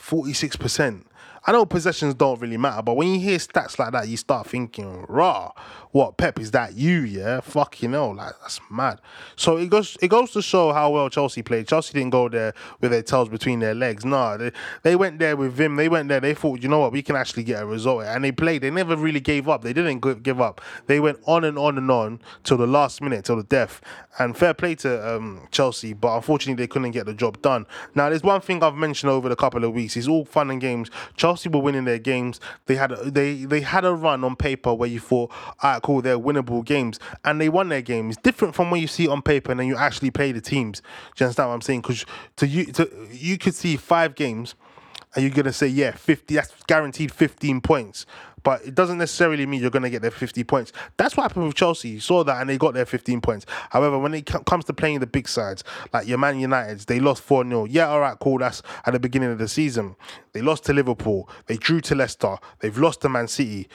46%. 0.00 1.04
I 1.46 1.52
know 1.52 1.64
possessions 1.64 2.14
don't 2.14 2.40
really 2.40 2.56
matter, 2.56 2.82
but 2.82 2.96
when 2.96 3.08
you 3.08 3.20
hear 3.20 3.38
stats 3.38 3.78
like 3.78 3.92
that, 3.92 4.08
you 4.08 4.16
start 4.16 4.46
thinking, 4.46 5.06
raw, 5.08 5.52
what 5.92 6.16
Pep 6.16 6.38
is 6.38 6.50
that 6.52 6.74
you? 6.74 7.00
Yeah, 7.00 7.40
fuck 7.40 7.82
you 7.82 7.88
know, 7.88 8.10
like 8.10 8.32
that's 8.40 8.60
mad. 8.70 9.00
So 9.36 9.56
it 9.56 9.70
goes 9.70 9.96
it 10.02 10.08
goes 10.08 10.30
to 10.32 10.42
show 10.42 10.72
how 10.72 10.90
well 10.90 11.08
Chelsea 11.08 11.42
played. 11.42 11.66
Chelsea 11.68 11.94
didn't 11.94 12.10
go 12.10 12.28
there 12.28 12.54
with 12.80 12.90
their 12.90 13.02
tails 13.02 13.28
between 13.28 13.60
their 13.60 13.74
legs. 13.74 14.04
No, 14.04 14.36
they, 14.36 14.52
they 14.82 14.96
went 14.96 15.18
there 15.18 15.36
with 15.36 15.52
Vim. 15.52 15.76
They 15.76 15.88
went 15.88 16.08
there. 16.08 16.20
They 16.20 16.34
thought, 16.34 16.62
you 16.62 16.68
know 16.68 16.80
what, 16.80 16.92
we 16.92 17.02
can 17.02 17.16
actually 17.16 17.44
get 17.44 17.62
a 17.62 17.66
result, 17.66 18.04
and 18.04 18.24
they 18.24 18.32
played. 18.32 18.62
They 18.62 18.70
never 18.70 18.96
really 18.96 19.20
gave 19.20 19.48
up. 19.48 19.62
They 19.62 19.72
didn't 19.72 20.22
give 20.22 20.40
up. 20.40 20.60
They 20.86 21.00
went 21.00 21.18
on 21.26 21.44
and 21.44 21.58
on 21.58 21.78
and 21.78 21.90
on 21.90 22.20
till 22.44 22.56
the 22.56 22.66
last 22.66 23.00
minute, 23.00 23.24
till 23.24 23.36
the 23.36 23.42
death. 23.42 23.80
And 24.18 24.36
fair 24.36 24.52
play 24.52 24.74
to 24.76 25.16
um, 25.16 25.46
Chelsea, 25.52 25.92
but 25.92 26.14
unfortunately 26.16 26.60
they 26.60 26.66
couldn't 26.66 26.90
get 26.90 27.06
the 27.06 27.14
job 27.14 27.40
done. 27.40 27.66
Now 27.94 28.08
there's 28.08 28.22
one 28.22 28.40
thing 28.40 28.62
I've 28.62 28.74
mentioned 28.74 29.10
over 29.10 29.28
the 29.28 29.36
couple 29.36 29.64
of 29.64 29.72
weeks. 29.72 29.96
It's 29.96 30.08
all 30.08 30.24
fun 30.24 30.50
and 30.50 30.60
games. 30.60 30.90
Chelsea 31.16 31.48
were 31.48 31.60
winning 31.60 31.84
their 31.84 31.98
games. 31.98 32.40
They 32.66 32.74
had 32.74 32.92
a, 32.92 33.10
they 33.10 33.44
they 33.44 33.60
had 33.60 33.84
a 33.84 33.94
run 33.94 34.24
on 34.24 34.34
paper 34.36 34.74
where 34.74 34.88
you 34.88 35.00
thought, 35.00 35.30
all 35.62 35.70
right, 35.70 35.82
cool, 35.88 36.02
they're 36.02 36.18
winnable 36.18 36.62
games, 36.62 37.00
and 37.24 37.40
they 37.40 37.48
won 37.48 37.70
their 37.70 37.80
games. 37.80 38.18
Different 38.18 38.54
from 38.54 38.70
when 38.70 38.78
you 38.78 38.86
see 38.86 39.08
on 39.08 39.22
paper 39.22 39.50
and 39.50 39.58
then 39.58 39.66
you 39.66 39.74
actually 39.74 40.10
play 40.10 40.32
the 40.32 40.40
teams. 40.42 40.80
Do 40.80 41.24
you 41.24 41.26
understand 41.26 41.48
what 41.48 41.54
I'm 41.54 41.62
saying? 41.62 41.80
Because 41.80 42.04
to 42.36 42.46
you, 42.46 42.66
to 42.72 43.08
you 43.10 43.38
could 43.38 43.54
see 43.54 43.78
five 43.78 44.14
games, 44.14 44.54
and 45.14 45.24
you're 45.24 45.34
gonna 45.34 45.50
say, 45.50 45.66
yeah, 45.66 45.92
fifty. 45.92 46.34
That's 46.34 46.52
guaranteed 46.66 47.10
fifteen 47.10 47.62
points 47.62 48.04
but 48.42 48.64
it 48.64 48.74
doesn't 48.74 48.98
necessarily 48.98 49.44
mean 49.46 49.60
you're 49.60 49.70
going 49.70 49.82
to 49.82 49.90
get 49.90 50.00
their 50.00 50.10
50 50.10 50.44
points. 50.44 50.72
That's 50.96 51.16
what 51.16 51.24
happened 51.24 51.46
with 51.46 51.56
Chelsea. 51.56 51.90
You 51.90 52.00
saw 52.00 52.24
that 52.24 52.40
and 52.40 52.48
they 52.48 52.56
got 52.56 52.72
their 52.72 52.86
15 52.86 53.20
points. 53.20 53.44
However, 53.70 53.98
when 53.98 54.14
it 54.14 54.26
comes 54.46 54.64
to 54.66 54.72
playing 54.72 55.00
the 55.00 55.06
big 55.06 55.28
sides, 55.28 55.64
like 55.92 56.06
your 56.06 56.18
Man 56.18 56.38
United, 56.38 56.80
they 56.80 57.00
lost 57.00 57.22
4 57.22 57.44
0. 57.44 57.64
Yeah, 57.66 57.88
all 57.88 58.00
right, 58.00 58.16
cool. 58.18 58.38
That's 58.38 58.62
at 58.86 58.92
the 58.92 59.00
beginning 59.00 59.30
of 59.32 59.38
the 59.38 59.48
season. 59.48 59.96
They 60.32 60.40
lost 60.40 60.64
to 60.66 60.72
Liverpool. 60.72 61.28
They 61.46 61.56
drew 61.56 61.80
to 61.82 61.94
Leicester. 61.94 62.36
They've 62.60 62.78
lost 62.78 63.02
to 63.02 63.08
Man 63.08 63.28
City. 63.28 63.68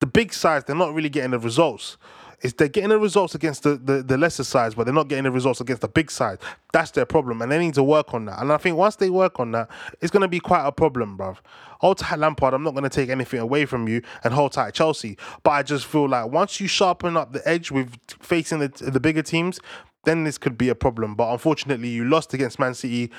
The 0.00 0.06
big 0.06 0.32
sides, 0.32 0.64
they're 0.64 0.76
not 0.76 0.94
really 0.94 1.08
getting 1.08 1.32
the 1.32 1.38
results 1.38 1.96
is 2.42 2.54
they're 2.54 2.68
getting 2.68 2.90
the 2.90 2.98
results 2.98 3.34
against 3.34 3.64
the, 3.64 3.76
the, 3.76 4.02
the, 4.02 4.16
lesser 4.16 4.44
sides, 4.44 4.74
but 4.74 4.84
they're 4.84 4.94
not 4.94 5.08
getting 5.08 5.24
the 5.24 5.30
results 5.30 5.60
against 5.60 5.82
the 5.82 5.88
big 5.88 6.10
side. 6.10 6.38
That's 6.72 6.90
their 6.92 7.06
problem, 7.06 7.42
and 7.42 7.50
they 7.50 7.58
need 7.58 7.74
to 7.74 7.82
work 7.82 8.14
on 8.14 8.26
that. 8.26 8.40
And 8.40 8.52
I 8.52 8.58
think 8.58 8.76
once 8.76 8.96
they 8.96 9.10
work 9.10 9.40
on 9.40 9.52
that, 9.52 9.68
it's 10.00 10.10
going 10.10 10.22
to 10.22 10.28
be 10.28 10.40
quite 10.40 10.64
a 10.64 10.72
problem, 10.72 11.18
bruv. 11.18 11.38
Hold 11.80 11.98
tight 11.98 12.18
Lampard, 12.18 12.54
I'm 12.54 12.62
not 12.62 12.72
going 12.72 12.84
to 12.84 12.90
take 12.90 13.08
anything 13.08 13.40
away 13.40 13.64
from 13.66 13.88
you, 13.88 14.02
and 14.24 14.32
hold 14.32 14.52
tight 14.52 14.74
Chelsea. 14.74 15.16
But 15.42 15.50
I 15.50 15.62
just 15.62 15.86
feel 15.86 16.08
like 16.08 16.30
once 16.30 16.60
you 16.60 16.68
sharpen 16.68 17.16
up 17.16 17.32
the 17.32 17.46
edge 17.48 17.70
with 17.70 17.96
facing 18.20 18.60
the, 18.60 18.68
the 18.68 19.00
bigger 19.00 19.22
teams, 19.22 19.60
then 20.08 20.24
this 20.24 20.38
could 20.38 20.56
be 20.56 20.70
a 20.70 20.74
problem. 20.74 21.14
But 21.14 21.30
unfortunately, 21.32 21.88
you 21.88 22.04
lost 22.04 22.32
against 22.32 22.58
Man 22.58 22.74
City, 22.74 23.10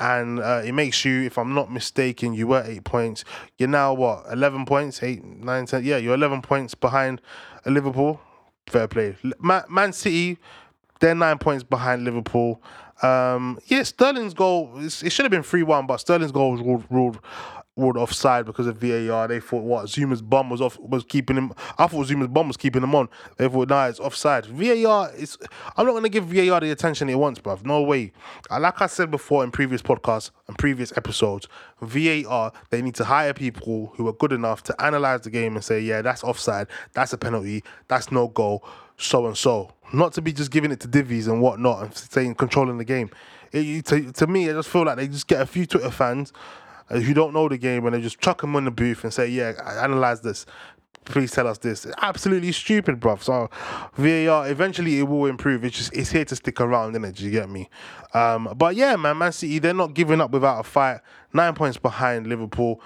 and 0.00 0.40
uh, 0.40 0.62
it 0.64 0.72
makes 0.72 1.04
you, 1.04 1.22
if 1.22 1.36
I'm 1.36 1.54
not 1.54 1.70
mistaken, 1.70 2.32
you 2.32 2.46
were 2.46 2.62
eight 2.64 2.84
points. 2.84 3.24
You're 3.58 3.68
now 3.68 3.92
what, 3.92 4.24
11 4.32 4.64
points, 4.64 5.02
eight, 5.02 5.22
nine, 5.22 5.66
ten? 5.66 5.84
Yeah, 5.84 5.98
you're 5.98 6.14
11 6.14 6.40
points 6.42 6.74
behind 6.74 7.20
Liverpool. 7.66 8.20
Fair 8.66 8.88
play. 8.88 9.16
Man, 9.40 9.64
Man 9.68 9.92
City, 9.92 10.38
they're 11.00 11.14
nine 11.14 11.38
points 11.38 11.64
behind 11.64 12.04
Liverpool. 12.04 12.62
Um, 13.02 13.58
yeah, 13.66 13.82
Sterling's 13.82 14.34
goal, 14.34 14.72
it 14.78 14.90
should 14.90 15.24
have 15.24 15.30
been 15.30 15.42
3 15.42 15.62
1, 15.62 15.86
but 15.86 15.98
Sterling's 15.98 16.32
goal 16.32 16.52
was 16.52 16.60
ruled, 16.62 16.84
ruled 16.90 17.20
ruled 17.78 17.96
offside 17.96 18.44
because 18.44 18.66
of 18.66 18.76
VAR. 18.76 19.28
They 19.28 19.40
thought 19.40 19.62
what 19.62 19.86
Zouma's 19.86 20.20
bum 20.20 20.50
was 20.50 20.60
off 20.60 20.78
was 20.80 21.04
keeping 21.04 21.36
him. 21.36 21.52
I 21.78 21.86
thought 21.86 22.06
Zouma's 22.06 22.28
bum 22.28 22.48
was 22.48 22.56
keeping 22.56 22.82
him 22.82 22.94
on. 22.94 23.08
They 23.36 23.48
thought 23.48 23.68
nah, 23.68 23.86
it's 23.86 24.00
offside. 24.00 24.46
VAR 24.46 25.10
is. 25.14 25.38
I'm 25.76 25.86
not 25.86 25.92
gonna 25.92 26.08
give 26.08 26.26
VAR 26.26 26.60
the 26.60 26.70
attention 26.70 27.08
it 27.08 27.14
wants, 27.14 27.40
bruv. 27.40 27.64
No 27.64 27.82
way. 27.82 28.12
Uh, 28.50 28.60
like 28.60 28.82
I 28.82 28.86
said 28.86 29.10
before 29.10 29.44
in 29.44 29.50
previous 29.50 29.80
podcasts 29.80 30.30
and 30.48 30.58
previous 30.58 30.92
episodes, 30.96 31.48
VAR 31.80 32.52
they 32.70 32.82
need 32.82 32.96
to 32.96 33.04
hire 33.04 33.32
people 33.32 33.92
who 33.94 34.08
are 34.08 34.12
good 34.12 34.32
enough 34.32 34.62
to 34.64 34.82
analyze 34.82 35.22
the 35.22 35.30
game 35.30 35.54
and 35.54 35.64
say, 35.64 35.80
yeah, 35.80 36.02
that's 36.02 36.24
offside, 36.24 36.66
that's 36.92 37.12
a 37.12 37.18
penalty, 37.18 37.62
that's 37.86 38.10
no 38.10 38.28
goal, 38.28 38.64
so 38.96 39.26
and 39.26 39.36
so. 39.36 39.72
Not 39.92 40.12
to 40.14 40.22
be 40.22 40.32
just 40.32 40.50
giving 40.50 40.70
it 40.70 40.80
to 40.80 40.88
divvies 40.88 41.28
and 41.28 41.40
whatnot 41.40 41.82
and 41.82 41.94
saying 41.94 42.34
controlling 42.34 42.78
the 42.78 42.84
game. 42.84 43.10
It, 43.52 43.86
to, 43.86 44.12
to 44.12 44.26
me, 44.26 44.50
I 44.50 44.52
just 44.52 44.68
feel 44.68 44.84
like 44.84 44.96
they 44.96 45.08
just 45.08 45.26
get 45.26 45.40
a 45.40 45.46
few 45.46 45.64
Twitter 45.64 45.90
fans 45.90 46.32
if 46.90 47.06
you 47.06 47.14
don't 47.14 47.32
know 47.32 47.48
the 47.48 47.58
game 47.58 47.84
and 47.86 47.94
they 47.94 48.00
just 48.00 48.20
chuck 48.20 48.40
them 48.40 48.56
in 48.56 48.64
the 48.64 48.70
booth 48.70 49.04
and 49.04 49.12
say, 49.12 49.28
yeah, 49.28 49.52
analyze 49.82 50.20
this. 50.20 50.46
Please 51.04 51.32
tell 51.32 51.46
us 51.46 51.56
this. 51.58 51.86
Absolutely 52.02 52.52
stupid, 52.52 53.00
bruv. 53.00 53.22
So 53.22 53.48
VAR 53.94 54.48
eventually 54.48 54.98
it 54.98 55.04
will 55.04 55.26
improve. 55.26 55.64
It's 55.64 55.76
just 55.76 55.92
it's 55.94 56.10
here 56.10 56.26
to 56.26 56.36
stick 56.36 56.60
around, 56.60 56.90
isn't 56.90 57.04
it? 57.04 57.14
Do 57.16 57.24
you 57.24 57.30
get 57.30 57.48
me? 57.48 57.70
Um, 58.12 58.52
but 58.56 58.76
yeah, 58.76 58.94
man, 58.96 59.16
Man 59.16 59.32
City 59.32 59.58
they're 59.58 59.72
not 59.72 59.94
giving 59.94 60.20
up 60.20 60.32
without 60.32 60.60
a 60.60 60.62
fight. 60.62 61.00
Nine 61.32 61.54
points 61.54 61.78
behind 61.78 62.26
Liverpool 62.26 62.82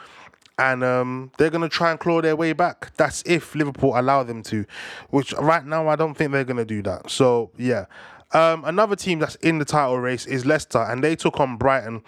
and 0.58 0.84
um, 0.84 1.32
they're 1.38 1.50
going 1.50 1.62
to 1.62 1.68
try 1.68 1.90
and 1.90 1.98
claw 1.98 2.20
their 2.20 2.36
way 2.36 2.52
back. 2.52 2.94
That's 2.96 3.22
if 3.26 3.54
Liverpool 3.54 3.98
allow 3.98 4.22
them 4.22 4.42
to, 4.44 4.64
which 5.10 5.32
right 5.34 5.64
now 5.64 5.88
I 5.88 5.96
don't 5.96 6.14
think 6.14 6.32
they're 6.32 6.44
going 6.44 6.58
to 6.58 6.64
do 6.64 6.82
that. 6.82 7.10
So, 7.10 7.50
yeah. 7.56 7.86
Um, 8.32 8.64
another 8.64 8.96
team 8.96 9.18
that's 9.18 9.34
in 9.36 9.58
the 9.58 9.64
title 9.64 9.98
race 9.98 10.24
is 10.26 10.46
Leicester, 10.46 10.78
and 10.78 11.04
they 11.04 11.16
took 11.16 11.38
on 11.40 11.56
Brighton 11.56 12.02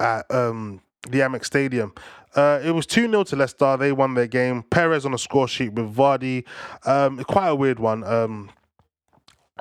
at 0.00 0.30
um, 0.30 0.82
the 1.08 1.20
Amex 1.20 1.46
Stadium. 1.46 1.92
Uh, 2.34 2.60
it 2.64 2.70
was 2.70 2.86
2 2.86 3.08
0 3.08 3.24
to 3.24 3.36
Leicester. 3.36 3.76
They 3.76 3.92
won 3.92 4.14
their 4.14 4.26
game. 4.26 4.62
Perez 4.62 5.04
on 5.04 5.12
the 5.12 5.18
score 5.18 5.48
sheet 5.48 5.72
with 5.72 5.94
Vardy. 5.94 6.44
Um, 6.84 7.22
quite 7.24 7.48
a 7.48 7.54
weird 7.54 7.78
one. 7.78 8.04
Um, 8.04 8.50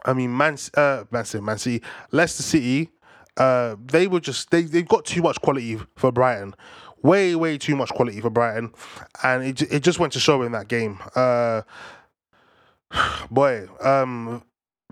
I 0.05 0.13
mean, 0.13 0.35
Man, 0.35 0.57
uh, 0.75 1.03
Man 1.11 1.25
City, 1.25 1.43
Man 1.43 1.57
City, 1.57 1.83
Leicester 2.11 2.43
City, 2.43 2.89
uh, 3.37 3.75
they 3.83 4.07
were 4.07 4.19
just, 4.19 4.49
they, 4.51 4.63
they've 4.63 4.87
got 4.87 5.05
too 5.05 5.21
much 5.21 5.41
quality 5.41 5.79
for 5.95 6.11
Brighton. 6.11 6.55
Way, 7.03 7.35
way 7.35 7.57
too 7.57 7.75
much 7.75 7.89
quality 7.89 8.21
for 8.21 8.29
Brighton. 8.29 8.73
And 9.23 9.43
it, 9.43 9.61
it 9.63 9.83
just 9.83 9.99
went 9.99 10.13
to 10.13 10.19
show 10.19 10.41
in 10.43 10.51
that 10.53 10.67
game. 10.67 10.99
Uh, 11.15 11.63
boy, 13.31 13.67
um, 13.83 14.43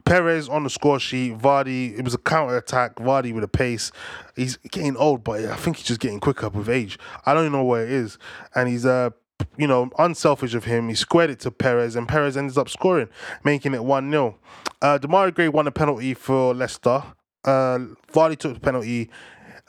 Perez 0.09 0.49
on 0.49 0.63
the 0.63 0.71
score 0.71 0.99
sheet. 0.99 1.37
Vardy, 1.37 1.95
it 1.95 2.03
was 2.03 2.15
a 2.15 2.17
counter 2.17 2.57
attack. 2.57 2.95
Vardy 2.95 3.31
with 3.31 3.43
a 3.43 3.47
pace. 3.47 3.91
He's 4.35 4.57
getting 4.57 4.97
old, 4.97 5.23
but 5.23 5.45
I 5.45 5.55
think 5.55 5.77
he's 5.77 5.85
just 5.85 5.99
getting 5.99 6.19
quicker 6.19 6.49
with 6.49 6.67
age. 6.67 6.97
I 7.27 7.35
don't 7.35 7.43
even 7.43 7.51
know 7.51 7.63
where 7.63 7.83
it 7.83 7.91
is, 7.91 8.17
and 8.55 8.67
he's 8.67 8.87
uh 8.87 9.11
you 9.55 9.67
know, 9.67 9.89
unselfish 9.99 10.53
of 10.53 10.65
him. 10.65 10.89
He 10.89 10.95
squared 10.95 11.29
it 11.29 11.39
to 11.41 11.51
Perez, 11.51 11.95
and 11.95 12.07
Perez 12.07 12.35
ends 12.35 12.57
up 12.57 12.69
scoring, 12.69 13.07
making 13.43 13.73
it 13.73 13.83
1 13.83 14.11
0. 14.11 14.37
Uh, 14.81 14.97
Demarai 14.99 15.33
Gray 15.33 15.47
won 15.47 15.67
a 15.67 15.71
penalty 15.71 16.13
for 16.13 16.53
Leicester. 16.55 17.03
Uh, 17.45 17.79
Vardy 18.11 18.35
took 18.35 18.55
the 18.55 18.59
penalty. 18.59 19.09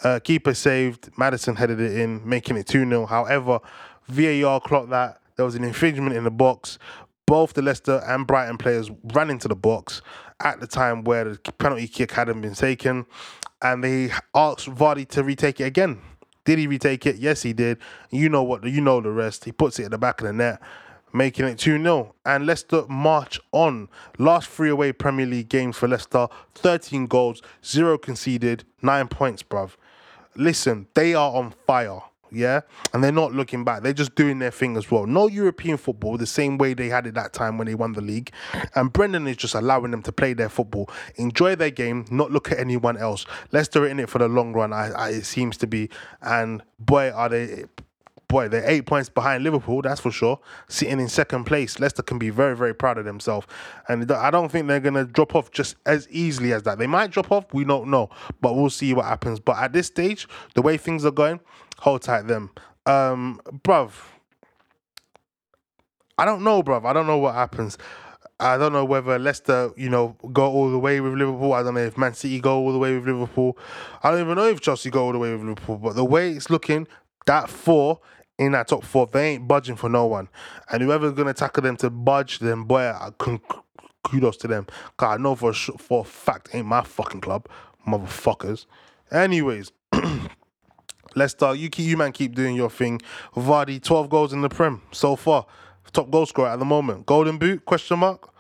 Uh, 0.03 0.20
keeper 0.20 0.55
saved. 0.55 1.11
Maddison 1.18 1.57
headed 1.57 1.80
it 1.80 1.99
in, 1.99 2.26
making 2.26 2.57
it 2.57 2.66
2 2.66 2.88
0. 2.88 3.07
However, 3.07 3.61
VAR 4.09 4.61
clocked 4.61 4.91
that. 4.91 5.20
There 5.36 5.45
was 5.45 5.55
an 5.55 5.64
infringement 5.64 6.16
in 6.16 6.24
the 6.24 6.30
box. 6.30 6.78
Both 7.26 7.53
the 7.53 7.62
Leicester 7.62 8.03
and 8.09 8.26
Brighton 8.26 8.59
players 8.59 8.91
ran 9.12 9.30
into 9.30 9.47
the 9.47 9.55
box 9.55 10.03
at 10.41 10.61
the 10.61 10.66
time 10.66 11.05
where 11.05 11.24
the 11.24 11.53
penalty 11.59 11.88
kick 11.88 12.12
hadn't 12.12 12.41
been 12.41 12.55
taken, 12.55 13.07
and 13.62 13.84
they 13.84 14.11
asked 14.34 14.68
Vardy 14.68 15.07
to 15.09 15.22
retake 15.22 15.61
it 15.61 15.64
again. 15.64 16.01
Did 16.45 16.59
he 16.59 16.66
retake 16.66 17.07
it? 17.07 17.16
Yes, 17.16 17.43
he 17.43 17.53
did. 17.53 17.78
You 18.11 18.28
know 18.28 18.43
what? 18.43 18.64
You 18.64 18.80
know 18.80 19.01
the 19.01 19.11
rest. 19.11 19.45
He 19.45 19.53
puts 19.53 19.78
it 19.78 19.84
at 19.84 19.91
the 19.91 19.99
back 19.99 20.20
of 20.20 20.26
the 20.26 20.32
net, 20.32 20.61
making 21.12 21.47
it 21.47 21.59
2 21.59 21.82
0. 21.82 22.14
And 22.24 22.47
Leicester 22.47 22.84
march 22.88 23.38
on. 23.53 23.88
Last 24.18 24.49
three 24.49 24.70
away 24.70 24.93
Premier 24.93 25.26
League 25.26 25.49
games 25.49 25.76
for 25.76 25.86
Leicester 25.86 26.28
13 26.55 27.07
goals, 27.07 27.43
zero 27.64 27.99
conceded, 27.99 28.64
nine 28.82 29.09
points, 29.09 29.43
bruv. 29.43 29.76
Listen, 30.34 30.86
they 30.95 31.14
are 31.14 31.32
on 31.32 31.53
fire 31.66 32.01
yeah, 32.32 32.60
and 32.92 33.02
they're 33.02 33.12
not 33.12 33.32
looking 33.32 33.64
back. 33.64 33.82
They're 33.82 33.92
just 33.92 34.14
doing 34.14 34.38
their 34.38 34.50
thing 34.50 34.76
as 34.76 34.90
well. 34.90 35.06
No 35.06 35.28
European 35.28 35.76
football, 35.76 36.16
the 36.16 36.26
same 36.26 36.58
way 36.58 36.74
they 36.74 36.88
had 36.88 37.06
it 37.06 37.14
that 37.14 37.32
time 37.32 37.58
when 37.58 37.66
they 37.66 37.74
won 37.74 37.92
the 37.92 38.00
league. 38.00 38.30
And 38.74 38.92
Brendan 38.92 39.26
is 39.26 39.36
just 39.36 39.54
allowing 39.54 39.90
them 39.90 40.02
to 40.02 40.12
play 40.12 40.32
their 40.32 40.48
football, 40.48 40.90
enjoy 41.16 41.56
their 41.56 41.70
game, 41.70 42.04
not 42.10 42.30
look 42.30 42.52
at 42.52 42.58
anyone 42.58 42.96
else. 42.96 43.26
Leicester 43.52 43.86
in 43.86 44.00
it 44.00 44.08
for 44.08 44.18
the 44.18 44.28
long 44.28 44.52
run, 44.52 44.72
I, 44.72 44.90
I, 44.90 45.08
it 45.10 45.24
seems 45.24 45.56
to 45.58 45.66
be. 45.66 45.90
And 46.22 46.62
boy, 46.78 47.10
are 47.10 47.28
they 47.28 47.64
boy, 48.30 48.48
they're 48.48 48.68
eight 48.70 48.86
points 48.86 49.08
behind 49.08 49.42
Liverpool, 49.42 49.82
that's 49.82 50.00
for 50.00 50.10
sure. 50.10 50.38
Sitting 50.68 51.00
in 51.00 51.08
second 51.08 51.44
place, 51.44 51.78
Leicester 51.80 52.02
can 52.02 52.18
be 52.18 52.30
very, 52.30 52.56
very 52.56 52.74
proud 52.74 52.96
of 52.96 53.04
themselves. 53.04 53.46
And 53.88 54.10
I 54.10 54.30
don't 54.30 54.50
think 54.50 54.68
they're 54.68 54.80
going 54.80 54.94
to 54.94 55.04
drop 55.04 55.34
off 55.34 55.50
just 55.50 55.76
as 55.84 56.08
easily 56.08 56.52
as 56.52 56.62
that. 56.62 56.78
They 56.78 56.86
might 56.86 57.10
drop 57.10 57.30
off, 57.32 57.52
we 57.52 57.64
don't 57.64 57.88
know, 57.88 58.08
but 58.40 58.54
we'll 58.54 58.70
see 58.70 58.94
what 58.94 59.04
happens. 59.04 59.40
But 59.40 59.58
at 59.58 59.72
this 59.72 59.88
stage, 59.88 60.28
the 60.54 60.62
way 60.62 60.76
things 60.76 61.04
are 61.04 61.10
going, 61.10 61.40
hold 61.80 62.02
tight 62.02 62.26
them. 62.26 62.50
Um, 62.86 63.40
bruv, 63.50 63.92
I 66.16 66.24
don't 66.24 66.44
know, 66.44 66.62
bruv. 66.62 66.84
I 66.84 66.92
don't 66.92 67.06
know 67.06 67.18
what 67.18 67.34
happens. 67.34 67.76
I 68.38 68.56
don't 68.56 68.72
know 68.72 68.84
whether 68.86 69.18
Leicester, 69.18 69.70
you 69.76 69.90
know, 69.90 70.16
go 70.32 70.50
all 70.50 70.70
the 70.70 70.78
way 70.78 71.00
with 71.00 71.12
Liverpool. 71.14 71.52
I 71.52 71.62
don't 71.62 71.74
know 71.74 71.80
if 71.80 71.98
Man 71.98 72.14
City 72.14 72.40
go 72.40 72.58
all 72.58 72.72
the 72.72 72.78
way 72.78 72.94
with 72.94 73.06
Liverpool. 73.06 73.58
I 74.02 74.10
don't 74.10 74.20
even 74.20 74.36
know 74.36 74.48
if 74.48 74.60
Chelsea 74.60 74.90
go 74.90 75.04
all 75.04 75.12
the 75.12 75.18
way 75.18 75.32
with 75.32 75.42
Liverpool. 75.42 75.76
But 75.76 75.94
the 75.94 76.04
way 76.04 76.30
it's 76.30 76.48
looking, 76.48 76.86
that 77.26 77.50
four 77.50 78.00
in 78.38 78.52
that 78.52 78.68
top 78.68 78.84
four, 78.84 79.06
they 79.06 79.32
ain't 79.32 79.46
budging 79.46 79.76
for 79.76 79.90
no 79.90 80.06
one. 80.06 80.28
And 80.70 80.82
whoever's 80.82 81.12
gonna 81.12 81.34
tackle 81.34 81.62
them 81.62 81.76
to 81.78 81.90
budge, 81.90 82.38
them, 82.38 82.64
boy, 82.64 82.80
I 82.80 83.10
can 83.18 83.40
kudos 84.04 84.38
to 84.38 84.48
them. 84.48 84.66
Cause 84.96 85.18
I 85.18 85.22
know 85.22 85.34
for 85.34 85.50
a, 85.50 85.54
for 85.54 86.00
a 86.00 86.04
fact, 86.04 86.48
ain't 86.54 86.66
my 86.66 86.82
fucking 86.82 87.20
club, 87.20 87.46
motherfuckers. 87.86 88.64
Anyways. 89.10 89.72
Leicester, 91.16 91.54
you 91.54 91.68
keep 91.68 91.86
you 91.86 91.96
man 91.96 92.12
keep 92.12 92.34
doing 92.34 92.54
your 92.54 92.70
thing. 92.70 93.00
Vardy, 93.34 93.82
12 93.82 94.08
goals 94.08 94.32
in 94.32 94.42
the 94.42 94.48
Prem 94.48 94.82
so 94.92 95.16
far. 95.16 95.46
Top 95.92 96.11
goal 96.11 96.26
scorer 96.26 96.48
at 96.48 96.58
the 96.58 96.64
moment. 96.64 97.06
Golden 97.06 97.36
boot? 97.38 97.64
Question 97.64 97.98
mark. 97.98 98.32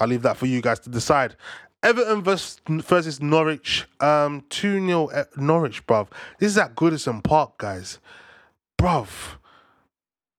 I'll 0.00 0.08
leave 0.08 0.22
that 0.22 0.36
for 0.36 0.46
you 0.46 0.62
guys 0.62 0.80
to 0.80 0.90
decide. 0.90 1.36
Everton 1.82 2.22
versus, 2.22 2.60
versus 2.66 3.20
Norwich. 3.20 3.86
Um, 4.00 4.44
2 4.50 4.84
0 4.86 5.10
Norwich, 5.36 5.86
bruv. 5.86 6.08
This 6.38 6.52
is 6.52 6.58
at 6.58 6.74
Goodison 6.74 7.22
Park, 7.22 7.58
guys. 7.58 7.98
Bruv. 8.78 9.36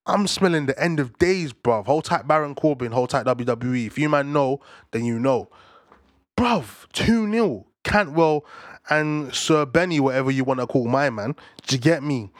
I'm 0.05 0.27
smelling 0.27 0.65
the 0.65 0.81
end 0.81 0.99
of 0.99 1.17
days, 1.19 1.53
bruv. 1.53 1.85
Hold 1.85 2.05
tight 2.05 2.27
Baron 2.27 2.55
Corbin, 2.55 2.91
hold 2.91 3.11
tight 3.11 3.25
WWE. 3.25 3.85
If 3.85 3.97
you 3.97 4.09
man 4.09 4.33
know, 4.33 4.59
then 4.91 5.05
you 5.05 5.19
know. 5.19 5.49
Bruv, 6.35 6.87
2 6.93 7.31
0. 7.31 7.65
Cantwell 7.83 8.45
and 8.89 9.31
Srbeny, 9.31 9.99
whatever 9.99 10.31
you 10.31 10.43
want 10.43 10.59
to 10.59 10.67
call 10.67 10.87
my 10.87 11.09
man. 11.09 11.35
Do 11.67 11.75
you 11.75 11.81
get 11.81 12.03
me? 12.03 12.31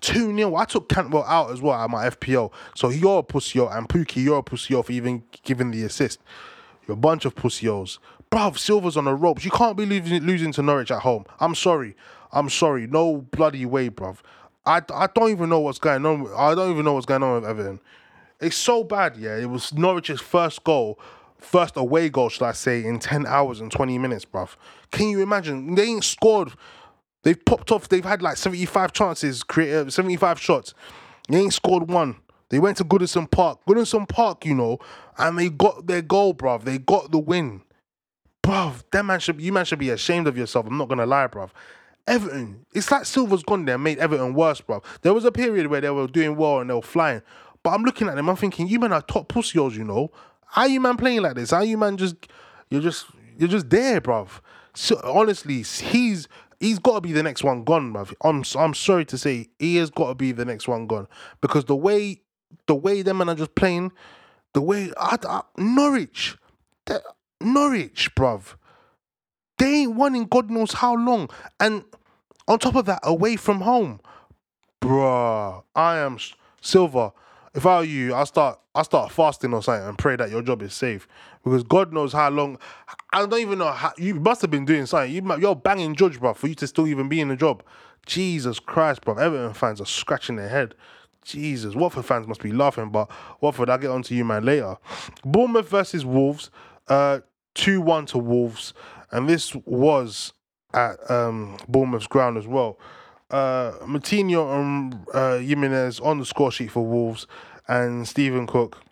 2 0.00 0.36
0. 0.36 0.54
I 0.54 0.64
took 0.66 0.88
Cantwell 0.88 1.24
out 1.24 1.50
as 1.50 1.62
well 1.62 1.74
at 1.74 1.88
my 1.88 2.08
FPL. 2.10 2.52
So 2.74 2.90
you're 2.90 3.20
a 3.20 3.22
pussy 3.22 3.58
and 3.58 3.88
Pukki, 3.88 4.22
you're 4.22 4.38
a 4.38 4.42
pussy 4.42 4.80
for 4.80 4.92
even 4.92 5.22
giving 5.42 5.70
the 5.70 5.82
assist. 5.84 6.20
You're 6.86 6.94
a 6.94 6.98
bunch 6.98 7.24
of 7.24 7.34
pussy 7.34 7.66
Bruv, 7.66 8.58
Silva's 8.58 8.96
on 8.96 9.04
the 9.04 9.14
ropes. 9.14 9.44
You 9.44 9.50
can't 9.50 9.76
be 9.76 9.86
losing, 9.86 10.22
losing 10.24 10.52
to 10.52 10.62
Norwich 10.62 10.90
at 10.90 11.00
home. 11.00 11.24
I'm 11.40 11.54
sorry. 11.54 11.96
I'm 12.32 12.50
sorry. 12.50 12.86
No 12.86 13.18
bloody 13.18 13.64
way, 13.64 13.88
bruv. 13.88 14.18
I, 14.66 14.82
I 14.92 15.06
don't 15.14 15.30
even 15.30 15.48
know 15.48 15.60
what's 15.60 15.78
going 15.78 16.04
on. 16.04 16.28
I 16.36 16.54
don't 16.54 16.70
even 16.72 16.84
know 16.84 16.94
what's 16.94 17.06
going 17.06 17.22
on 17.22 17.40
with 17.40 17.48
Everton. 17.48 17.80
It's 18.40 18.56
so 18.56 18.82
bad, 18.82 19.16
yeah. 19.16 19.36
It 19.36 19.48
was 19.48 19.72
Norwich's 19.72 20.20
first 20.20 20.64
goal 20.64 20.98
first 21.44 21.76
away 21.76 22.08
goal, 22.08 22.28
should 22.28 22.44
I 22.44 22.52
say, 22.52 22.84
in 22.84 22.98
10 22.98 23.26
hours 23.26 23.60
and 23.60 23.70
20 23.70 23.98
minutes, 23.98 24.24
bruv. 24.24 24.56
Can 24.90 25.08
you 25.08 25.20
imagine? 25.20 25.74
They 25.74 25.84
ain't 25.84 26.04
scored. 26.04 26.52
They've 27.22 27.42
popped 27.44 27.70
off. 27.72 27.88
They've 27.88 28.04
had 28.04 28.22
like 28.22 28.36
75 28.36 28.92
chances, 28.92 29.42
created 29.42 29.88
uh, 29.88 29.90
75 29.90 30.40
shots. 30.40 30.74
They 31.28 31.38
ain't 31.38 31.54
scored 31.54 31.88
one. 31.88 32.16
They 32.50 32.58
went 32.58 32.76
to 32.78 32.84
Goodison 32.84 33.30
Park. 33.30 33.60
Goodison 33.66 34.08
Park, 34.08 34.44
you 34.44 34.54
know, 34.54 34.78
and 35.18 35.38
they 35.38 35.48
got 35.48 35.86
their 35.86 36.02
goal, 36.02 36.34
bruv. 36.34 36.64
They 36.64 36.78
got 36.78 37.10
the 37.10 37.18
win. 37.18 37.62
Bruv, 38.42 38.84
that 38.92 39.04
man 39.04 39.20
should 39.20 39.40
you 39.40 39.52
man 39.52 39.64
should 39.64 39.78
be 39.78 39.90
ashamed 39.90 40.26
of 40.26 40.36
yourself. 40.36 40.66
I'm 40.66 40.76
not 40.76 40.88
gonna 40.88 41.06
lie, 41.06 41.26
bruv. 41.28 41.50
Everton, 42.06 42.66
it's 42.74 42.90
like 42.90 43.06
Silva's 43.06 43.42
gone 43.42 43.64
there 43.64 43.76
and 43.76 43.84
made 43.84 43.98
Everton 43.98 44.34
worse, 44.34 44.60
bruv. 44.60 44.84
There 45.00 45.14
was 45.14 45.24
a 45.24 45.32
period 45.32 45.68
where 45.68 45.80
they 45.80 45.88
were 45.88 46.06
doing 46.06 46.36
well 46.36 46.60
and 46.60 46.68
they 46.68 46.74
were 46.74 46.82
flying. 46.82 47.22
But 47.62 47.70
I'm 47.70 47.82
looking 47.82 48.08
at 48.08 48.16
them, 48.16 48.28
I'm 48.28 48.36
thinking, 48.36 48.68
you 48.68 48.78
men 48.78 48.92
are 48.92 49.00
top 49.00 49.28
pussies, 49.28 49.76
you 49.76 49.84
know. 49.84 50.10
How 50.54 50.66
you 50.66 50.80
man 50.80 50.96
playing 50.96 51.22
like 51.22 51.34
this? 51.34 51.50
How 51.50 51.62
you 51.62 51.76
man 51.76 51.96
just 51.96 52.14
you're 52.70 52.80
just 52.80 53.06
you're 53.36 53.48
just 53.48 53.70
there, 53.70 54.00
bruv. 54.00 54.28
So 54.72 55.00
honestly, 55.02 55.62
he's 55.62 56.28
he's 56.60 56.78
got 56.78 56.94
to 56.94 57.00
be 57.00 57.10
the 57.10 57.24
next 57.24 57.42
one 57.42 57.64
gone, 57.64 57.92
bruv. 57.92 58.14
I'm 58.22 58.44
I'm 58.56 58.72
sorry 58.72 59.04
to 59.06 59.18
say, 59.18 59.48
he 59.58 59.76
has 59.76 59.90
got 59.90 60.10
to 60.10 60.14
be 60.14 60.30
the 60.30 60.44
next 60.44 60.68
one 60.68 60.86
gone 60.86 61.08
because 61.40 61.64
the 61.64 61.74
way 61.74 62.20
the 62.68 62.74
way 62.76 63.02
them 63.02 63.18
men 63.18 63.30
are 63.30 63.34
just 63.34 63.56
playing, 63.56 63.90
the 64.52 64.60
way 64.60 64.92
I, 64.96 65.18
I, 65.28 65.42
Norwich, 65.58 66.36
Norwich, 67.40 68.14
bruv, 68.14 68.54
they 69.58 69.80
ain't 69.80 69.96
won 69.96 70.14
in 70.14 70.26
God 70.26 70.52
knows 70.52 70.74
how 70.74 70.94
long, 70.94 71.30
and 71.58 71.82
on 72.46 72.60
top 72.60 72.76
of 72.76 72.86
that, 72.86 73.00
away 73.02 73.34
from 73.34 73.62
home, 73.62 73.98
bruh, 74.80 75.64
I 75.74 75.98
am 75.98 76.18
Silva. 76.60 77.12
If 77.56 77.66
I 77.66 77.78
were 77.78 77.84
you, 77.84 78.14
I 78.14 78.22
start 78.22 78.60
I 78.74 78.82
start 78.82 79.12
fasting 79.12 79.54
or 79.54 79.62
something 79.62 79.86
and 79.88 79.96
pray 79.96 80.16
that 80.16 80.30
your 80.30 80.42
job 80.42 80.60
is 80.62 80.74
safe 80.74 81.06
because 81.44 81.62
God 81.62 81.92
knows 81.92 82.12
how 82.12 82.28
long. 82.30 82.58
I 83.12 83.24
don't 83.24 83.40
even 83.40 83.58
know 83.58 83.70
how 83.70 83.92
you 83.96 84.16
must 84.16 84.40
have 84.42 84.50
been 84.50 84.64
doing 84.64 84.86
something. 84.86 85.12
You 85.12 85.36
you're 85.38 85.54
banging 85.54 85.94
judge, 85.94 86.18
bro, 86.18 86.34
for 86.34 86.48
you 86.48 86.54
to 86.56 86.66
still 86.66 86.86
even 86.86 87.08
be 87.08 87.20
in 87.20 87.28
the 87.28 87.36
job. 87.36 87.62
Jesus 88.06 88.58
Christ, 88.58 89.02
bro. 89.02 89.14
Everton 89.16 89.54
fans 89.54 89.80
are 89.80 89.86
scratching 89.86 90.36
their 90.36 90.48
head. 90.48 90.74
Jesus, 91.24 91.74
Watford 91.74 92.04
fans 92.04 92.26
must 92.26 92.42
be 92.42 92.52
laughing, 92.52 92.90
but 92.90 93.10
Watford, 93.40 93.70
I'll 93.70 93.78
get 93.78 93.90
on 93.90 94.02
to 94.02 94.14
you, 94.14 94.24
man, 94.24 94.44
later. 94.44 94.76
Bournemouth 95.24 95.68
versus 95.68 96.04
Wolves, 96.04 96.50
uh, 96.88 97.20
2 97.54 97.80
1 97.80 98.06
to 98.06 98.18
Wolves, 98.18 98.74
and 99.10 99.28
this 99.28 99.54
was 99.64 100.34
at 100.74 101.10
um, 101.10 101.56
Bournemouth's 101.68 102.08
ground 102.08 102.36
as 102.36 102.46
well 102.46 102.78
uh, 103.30 103.72
Moutinho 103.82 104.60
and 104.60 105.06
uh, 105.12 105.38
Jimenez 105.38 106.00
on 106.00 106.18
the 106.18 106.24
score 106.24 106.52
sheet 106.52 106.70
for 106.70 106.84
Wolves, 106.84 107.26
and 107.68 108.06
Stephen 108.06 108.46
Cook 108.46 108.82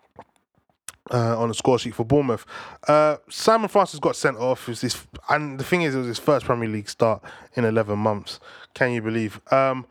uh, 1.11 1.39
on 1.39 1.49
the 1.49 1.53
score 1.53 1.79
sheet 1.79 1.95
for 1.95 2.05
Bournemouth. 2.05 2.45
Uh, 2.87 3.17
Simon 3.29 3.67
Francis 3.67 3.99
got 3.99 4.15
sent 4.15 4.37
off. 4.37 4.67
It 4.69 4.77
this, 4.77 5.05
and 5.29 5.59
the 5.59 5.63
thing 5.63 5.81
is, 5.81 5.95
it 5.95 5.99
was 5.99 6.07
his 6.07 6.19
first 6.19 6.45
Premier 6.45 6.69
League 6.69 6.89
start 6.89 7.23
in 7.55 7.65
11 7.65 7.97
months. 7.99 8.39
Can 8.73 8.91
you 8.91 9.01
believe? 9.01 9.39
Um, 9.51 9.85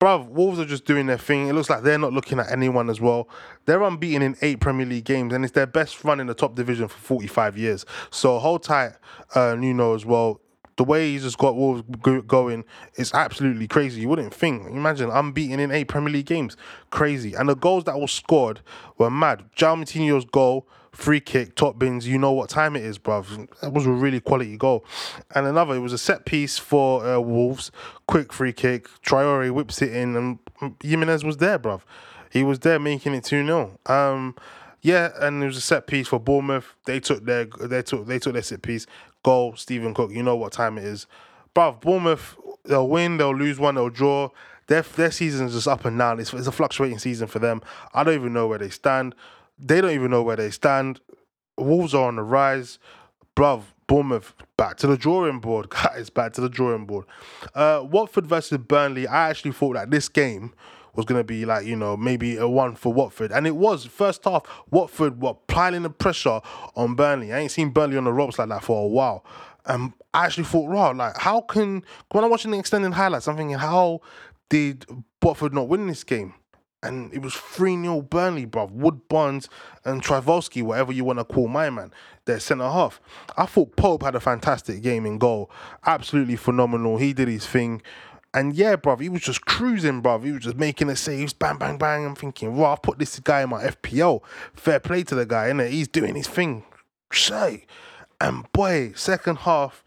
bruv, 0.00 0.28
Wolves 0.28 0.58
are 0.58 0.64
just 0.64 0.84
doing 0.84 1.06
their 1.06 1.18
thing. 1.18 1.48
It 1.48 1.54
looks 1.54 1.70
like 1.70 1.82
they're 1.82 1.98
not 1.98 2.12
looking 2.12 2.38
at 2.38 2.50
anyone 2.50 2.90
as 2.90 3.00
well. 3.00 3.28
They're 3.66 3.82
unbeaten 3.82 4.22
in 4.22 4.36
eight 4.42 4.60
Premier 4.60 4.86
League 4.86 5.04
games, 5.04 5.32
and 5.32 5.44
it's 5.44 5.54
their 5.54 5.66
best 5.66 6.04
run 6.04 6.20
in 6.20 6.26
the 6.26 6.34
top 6.34 6.54
division 6.54 6.88
for 6.88 6.98
45 6.98 7.58
years. 7.58 7.86
So 8.10 8.38
hold 8.38 8.62
tight, 8.62 8.92
uh, 9.34 9.54
Nuno, 9.54 9.94
as 9.94 10.04
well 10.04 10.40
the 10.78 10.84
way 10.84 11.10
he's 11.10 11.24
just 11.24 11.38
got 11.38 11.56
Wolves 11.56 11.82
going 12.26 12.64
is 12.94 13.12
absolutely 13.12 13.66
crazy. 13.66 14.00
You 14.00 14.08
wouldn't 14.08 14.32
think. 14.32 14.64
Imagine 14.68 15.10
unbeaten 15.10 15.58
in 15.58 15.72
eight 15.72 15.88
Premier 15.88 16.12
League 16.12 16.26
games. 16.26 16.56
Crazy. 16.90 17.34
And 17.34 17.48
the 17.48 17.56
goals 17.56 17.84
that 17.84 18.00
were 18.00 18.06
scored 18.06 18.60
were 18.96 19.10
mad. 19.10 19.44
Moutinho's 19.56 20.24
goal, 20.24 20.68
free 20.92 21.18
kick, 21.18 21.56
top 21.56 21.80
bins. 21.80 22.06
You 22.06 22.16
know 22.16 22.30
what 22.30 22.48
time 22.48 22.76
it 22.76 22.84
is, 22.84 22.96
bruv. 22.96 23.48
That 23.60 23.72
was 23.72 23.86
a 23.86 23.90
really 23.90 24.20
quality 24.20 24.56
goal. 24.56 24.84
And 25.34 25.48
another, 25.48 25.74
it 25.74 25.80
was 25.80 25.92
a 25.92 25.98
set 25.98 26.24
piece 26.24 26.58
for 26.58 27.04
uh, 27.04 27.18
Wolves. 27.18 27.72
Quick 28.06 28.32
free 28.32 28.52
kick. 28.52 28.88
Traore 29.02 29.50
whips 29.50 29.82
it 29.82 29.92
in, 29.92 30.14
and 30.16 30.38
Jimenez 30.80 31.24
was 31.24 31.38
there, 31.38 31.58
bruv. 31.58 31.82
He 32.30 32.44
was 32.44 32.60
there 32.60 32.78
making 32.78 33.14
it 33.14 33.24
2 33.24 33.44
0. 33.44 33.78
Um, 33.86 34.36
Yeah, 34.80 35.10
and 35.20 35.42
it 35.42 35.46
was 35.46 35.56
a 35.56 35.60
set 35.60 35.88
piece 35.88 36.06
for 36.06 36.20
Bournemouth. 36.20 36.76
They 36.84 37.00
took 37.00 37.24
their 37.24 37.46
they 37.46 37.82
took 37.82 38.06
they 38.06 38.20
took 38.20 38.34
their 38.34 38.42
set 38.42 38.62
piece. 38.62 38.86
Goal, 39.28 39.56
Stephen 39.56 39.92
Cook. 39.92 40.10
You 40.10 40.22
know 40.22 40.36
what 40.36 40.52
time 40.52 40.78
it 40.78 40.84
is, 40.84 41.06
bruv. 41.54 41.82
Bournemouth. 41.82 42.34
They'll 42.64 42.88
win. 42.88 43.18
They'll 43.18 43.36
lose 43.36 43.58
one. 43.60 43.74
They'll 43.74 43.90
draw. 43.90 44.30
Their 44.68 44.80
their 44.80 45.10
season's 45.10 45.52
just 45.52 45.68
up 45.68 45.84
and 45.84 45.98
down. 45.98 46.18
It's, 46.18 46.32
it's 46.32 46.46
a 46.46 46.52
fluctuating 46.52 46.98
season 46.98 47.26
for 47.26 47.38
them. 47.38 47.60
I 47.92 48.04
don't 48.04 48.14
even 48.14 48.32
know 48.32 48.46
where 48.46 48.56
they 48.56 48.70
stand. 48.70 49.14
They 49.58 49.82
don't 49.82 49.90
even 49.90 50.10
know 50.10 50.22
where 50.22 50.36
they 50.36 50.48
stand. 50.48 51.02
Wolves 51.58 51.92
are 51.92 52.08
on 52.08 52.16
the 52.16 52.22
rise, 52.22 52.78
bruv. 53.36 53.64
Bournemouth 53.86 54.32
back 54.56 54.78
to 54.78 54.86
the 54.86 54.96
drawing 54.96 55.40
board, 55.40 55.68
guys. 55.84 56.08
Back 56.08 56.32
to 56.34 56.40
the 56.40 56.48
drawing 56.48 56.86
board. 56.86 57.04
Uh, 57.54 57.84
Watford 57.84 58.26
versus 58.26 58.56
Burnley. 58.56 59.06
I 59.06 59.28
actually 59.28 59.52
thought 59.52 59.74
that 59.74 59.90
this 59.90 60.08
game 60.08 60.54
was 60.94 61.04
going 61.04 61.20
to 61.20 61.24
be 61.24 61.44
like, 61.44 61.66
you 61.66 61.76
know, 61.76 61.96
maybe 61.96 62.36
a 62.36 62.48
one 62.48 62.74
for 62.74 62.92
Watford. 62.92 63.32
And 63.32 63.46
it 63.46 63.56
was. 63.56 63.84
First 63.84 64.24
half, 64.24 64.42
Watford 64.70 65.22
were 65.22 65.34
piling 65.34 65.82
the 65.82 65.90
pressure 65.90 66.40
on 66.76 66.94
Burnley. 66.94 67.32
I 67.32 67.38
ain't 67.40 67.50
seen 67.50 67.70
Burnley 67.70 67.96
on 67.96 68.04
the 68.04 68.12
ropes 68.12 68.38
like 68.38 68.48
that 68.48 68.64
for 68.64 68.84
a 68.84 68.88
while. 68.88 69.24
And 69.66 69.92
I 70.14 70.26
actually 70.26 70.44
thought, 70.44 70.68
wow, 70.68 70.92
like, 70.94 71.16
how 71.18 71.42
can, 71.42 71.84
when 72.12 72.24
I'm 72.24 72.30
watching 72.30 72.50
the 72.50 72.58
extended 72.58 72.92
highlights, 72.92 73.28
I'm 73.28 73.36
thinking, 73.36 73.58
how 73.58 74.00
did 74.48 74.86
Watford 75.22 75.52
not 75.52 75.68
win 75.68 75.86
this 75.86 76.04
game? 76.04 76.34
and 76.82 77.12
it 77.12 77.22
was 77.22 77.34
3 77.34 77.80
0 77.80 78.02
Burnley, 78.02 78.46
bruv. 78.46 78.70
Wood 78.70 79.08
Barnes 79.08 79.48
and 79.84 80.02
Trivulski, 80.02 80.62
whatever 80.62 80.92
you 80.92 81.04
want 81.04 81.18
to 81.18 81.24
call 81.24 81.48
my 81.48 81.70
man, 81.70 81.92
their 82.24 82.38
centre 82.38 82.68
half. 82.68 83.00
I 83.36 83.46
thought 83.46 83.76
Pope 83.76 84.02
had 84.02 84.14
a 84.14 84.20
fantastic 84.20 84.82
game 84.82 85.04
in 85.04 85.18
goal. 85.18 85.50
Absolutely 85.86 86.36
phenomenal. 86.36 86.96
He 86.96 87.12
did 87.12 87.28
his 87.28 87.46
thing. 87.46 87.82
And 88.34 88.54
yeah, 88.54 88.76
bruv, 88.76 89.00
he 89.00 89.08
was 89.08 89.22
just 89.22 89.46
cruising, 89.46 90.02
bruv. 90.02 90.24
He 90.24 90.32
was 90.32 90.44
just 90.44 90.56
making 90.56 90.88
the 90.88 90.96
saves, 90.96 91.32
bang, 91.32 91.56
bang, 91.56 91.78
bang. 91.78 92.04
I'm 92.04 92.14
thinking, 92.14 92.56
well, 92.56 92.70
I'll 92.70 92.76
put 92.76 92.98
this 92.98 93.18
guy 93.20 93.42
in 93.42 93.50
my 93.50 93.64
FPL. 93.64 94.22
Fair 94.54 94.80
play 94.80 95.02
to 95.04 95.14
the 95.14 95.26
guy, 95.26 95.48
innit? 95.48 95.70
He's 95.70 95.88
doing 95.88 96.14
his 96.14 96.28
thing. 96.28 96.64
Say. 97.12 97.66
And 98.20 98.50
boy, 98.52 98.92
second 98.94 99.38
half, 99.38 99.82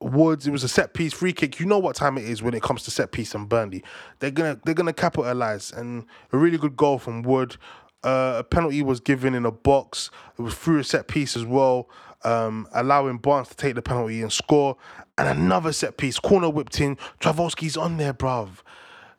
Woods, 0.00 0.46
it 0.46 0.52
was 0.52 0.62
a 0.62 0.68
set 0.68 0.94
piece 0.94 1.12
free 1.12 1.32
kick. 1.32 1.58
You 1.58 1.66
know 1.66 1.78
what 1.78 1.96
time 1.96 2.18
it 2.18 2.24
is 2.24 2.40
when 2.42 2.54
it 2.54 2.62
comes 2.62 2.84
to 2.84 2.90
set 2.90 3.10
piece 3.10 3.34
and 3.34 3.48
Burnley. 3.48 3.82
They're 4.20 4.30
gonna 4.30 4.60
they're 4.64 4.74
gonna 4.74 4.92
capitalize 4.92 5.72
and 5.72 6.04
a 6.32 6.38
really 6.38 6.56
good 6.56 6.76
goal 6.76 6.98
from 6.98 7.22
Wood. 7.22 7.56
Uh, 8.04 8.36
a 8.38 8.44
penalty 8.44 8.80
was 8.80 9.00
given 9.00 9.34
in 9.34 9.44
a 9.44 9.50
box. 9.50 10.10
It 10.38 10.42
was 10.42 10.54
through 10.54 10.78
a 10.78 10.84
set 10.84 11.08
piece 11.08 11.36
as 11.36 11.44
well, 11.44 11.88
um, 12.24 12.66
allowing 12.72 13.18
Barnes 13.18 13.48
to 13.48 13.56
take 13.56 13.74
the 13.74 13.82
penalty 13.82 14.22
and 14.22 14.32
score. 14.32 14.76
And 15.16 15.28
another 15.28 15.72
set 15.72 15.96
piece, 15.96 16.18
corner 16.18 16.48
whipped 16.48 16.80
in. 16.80 16.96
Trivulski's 17.20 17.76
on 17.76 17.96
there, 17.96 18.14
bruv. 18.14 18.60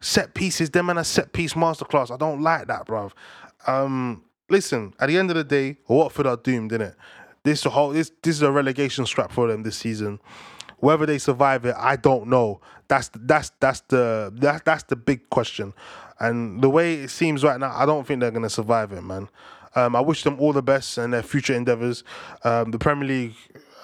Set 0.02 0.34
pieces, 0.34 0.70
them 0.70 0.90
and 0.90 1.00
a 1.00 1.04
set 1.04 1.34
piece 1.34 1.54
masterclass. 1.54 2.12
I 2.12 2.18
don't 2.18 2.42
like 2.42 2.68
that, 2.68 2.88
bruv. 2.88 3.12
Um, 3.68 4.24
listen, 4.50 4.94
at 5.00 5.08
the 5.08 5.18
end 5.18 5.30
of 5.30 5.36
the 5.36 5.44
day, 5.44 5.78
Watford 5.88 6.28
are 6.28 6.38
doomed, 6.38 6.72
innit? 6.72 6.96
This 7.44 7.64
whole 7.64 7.90
this 7.90 8.12
this 8.22 8.36
is 8.36 8.42
a 8.42 8.52
relegation 8.52 9.06
strap 9.06 9.32
for 9.32 9.48
them 9.48 9.64
this 9.64 9.78
season. 9.78 10.20
Whether 10.78 11.06
they 11.06 11.18
survive 11.18 11.66
it, 11.66 11.76
I 11.78 11.98
don't 11.98 12.28
know. 12.28 12.62
That's 12.88 13.10
that's 13.14 13.52
that's 13.60 13.82
the 13.82 14.32
that, 14.38 14.66
that's 14.66 14.84
the 14.84 14.96
big 14.96 15.30
question. 15.30 15.74
And 16.20 16.62
the 16.62 16.70
way 16.70 16.96
it 16.96 17.10
seems 17.10 17.44
right 17.44 17.60
now, 17.60 17.74
I 17.76 17.86
don't 17.86 18.06
think 18.06 18.20
they're 18.20 18.32
gonna 18.32 18.50
survive 18.50 18.92
it, 18.92 19.02
man. 19.02 19.30
Um, 19.76 19.96
I 19.96 20.02
wish 20.02 20.24
them 20.24 20.40
all 20.40 20.54
the 20.54 20.62
best 20.64 20.98
in 20.98 21.12
their 21.12 21.24
future 21.24 21.54
endeavors. 21.54 22.04
Um, 22.44 22.72
the 22.72 22.80
Premier 22.80 23.08
League, 23.08 23.36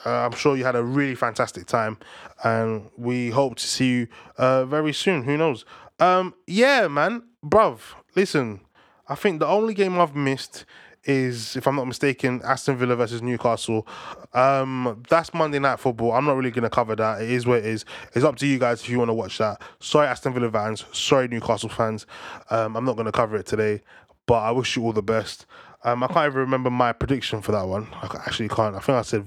uh, 0.06 0.26
I'm 0.26 0.34
sure 0.34 0.56
you 0.56 0.64
had 0.64 0.76
a 0.76 0.84
really 0.84 1.16
fantastic 1.16 1.66
time, 1.66 1.98
and 2.44 2.90
we 2.98 3.30
hope 3.30 3.56
to 3.56 3.68
see 3.68 3.90
you 3.90 4.08
uh, 4.38 4.66
very 4.66 4.94
soon. 4.94 5.24
Who 5.24 5.38
knows? 5.38 5.66
Um, 6.00 6.34
yeah, 6.48 6.88
man, 6.88 7.24
bruv. 7.44 7.80
Listen, 8.16 8.62
I 9.08 9.16
think 9.16 9.40
the 9.40 9.48
only 9.48 9.74
game 9.74 10.00
I've 10.00 10.16
missed 10.16 10.66
is, 11.06 11.56
if 11.56 11.68
I'm 11.68 11.76
not 11.76 11.86
mistaken, 11.86 12.42
Aston 12.44 12.78
Villa 12.78 12.96
versus 12.96 13.22
Newcastle. 13.22 13.88
Um, 14.34 15.04
that's 15.10 15.34
Monday 15.34 15.60
night 15.60 15.80
football. 15.80 16.12
I'm 16.14 16.26
not 16.26 16.36
really 16.36 16.52
gonna 16.52 16.70
cover 16.70 16.96
that. 16.96 17.22
It 17.22 17.30
is 17.30 17.46
what 17.46 17.60
it 17.60 17.66
is. 17.66 17.86
It's 18.14 18.26
up 18.26 18.36
to 18.38 18.48
you 18.48 18.58
guys 18.60 18.82
if 18.82 18.90
you 18.90 18.98
want 18.98 19.10
to 19.10 19.14
watch 19.14 19.38
that. 19.38 19.62
Sorry, 19.80 20.08
Aston 20.08 20.34
Villa 20.34 20.52
fans. 20.52 20.86
Sorry, 20.92 21.28
Newcastle 21.28 21.70
fans. 21.70 22.06
Um, 22.50 22.76
I'm 22.76 22.86
not 22.86 22.98
gonna 22.98 23.12
cover 23.12 23.38
it 23.38 23.46
today, 23.46 23.82
but 24.26 24.42
I 24.42 24.52
wish 24.52 24.76
you 24.76 24.84
all 24.84 24.94
the 24.94 25.04
best. 25.04 25.46
Um, 25.86 26.04
I 26.04 26.08
can't 26.08 26.26
even 26.26 26.40
remember 26.40 26.72
my 26.72 26.94
prediction 26.94 27.44
for 27.44 27.52
that 27.52 27.68
one. 27.68 27.88
I 27.94 28.08
actually 28.26 28.50
can't. 28.50 28.76
I 28.76 28.80
think 28.80 28.98
I 28.98 29.04
said, 29.04 29.24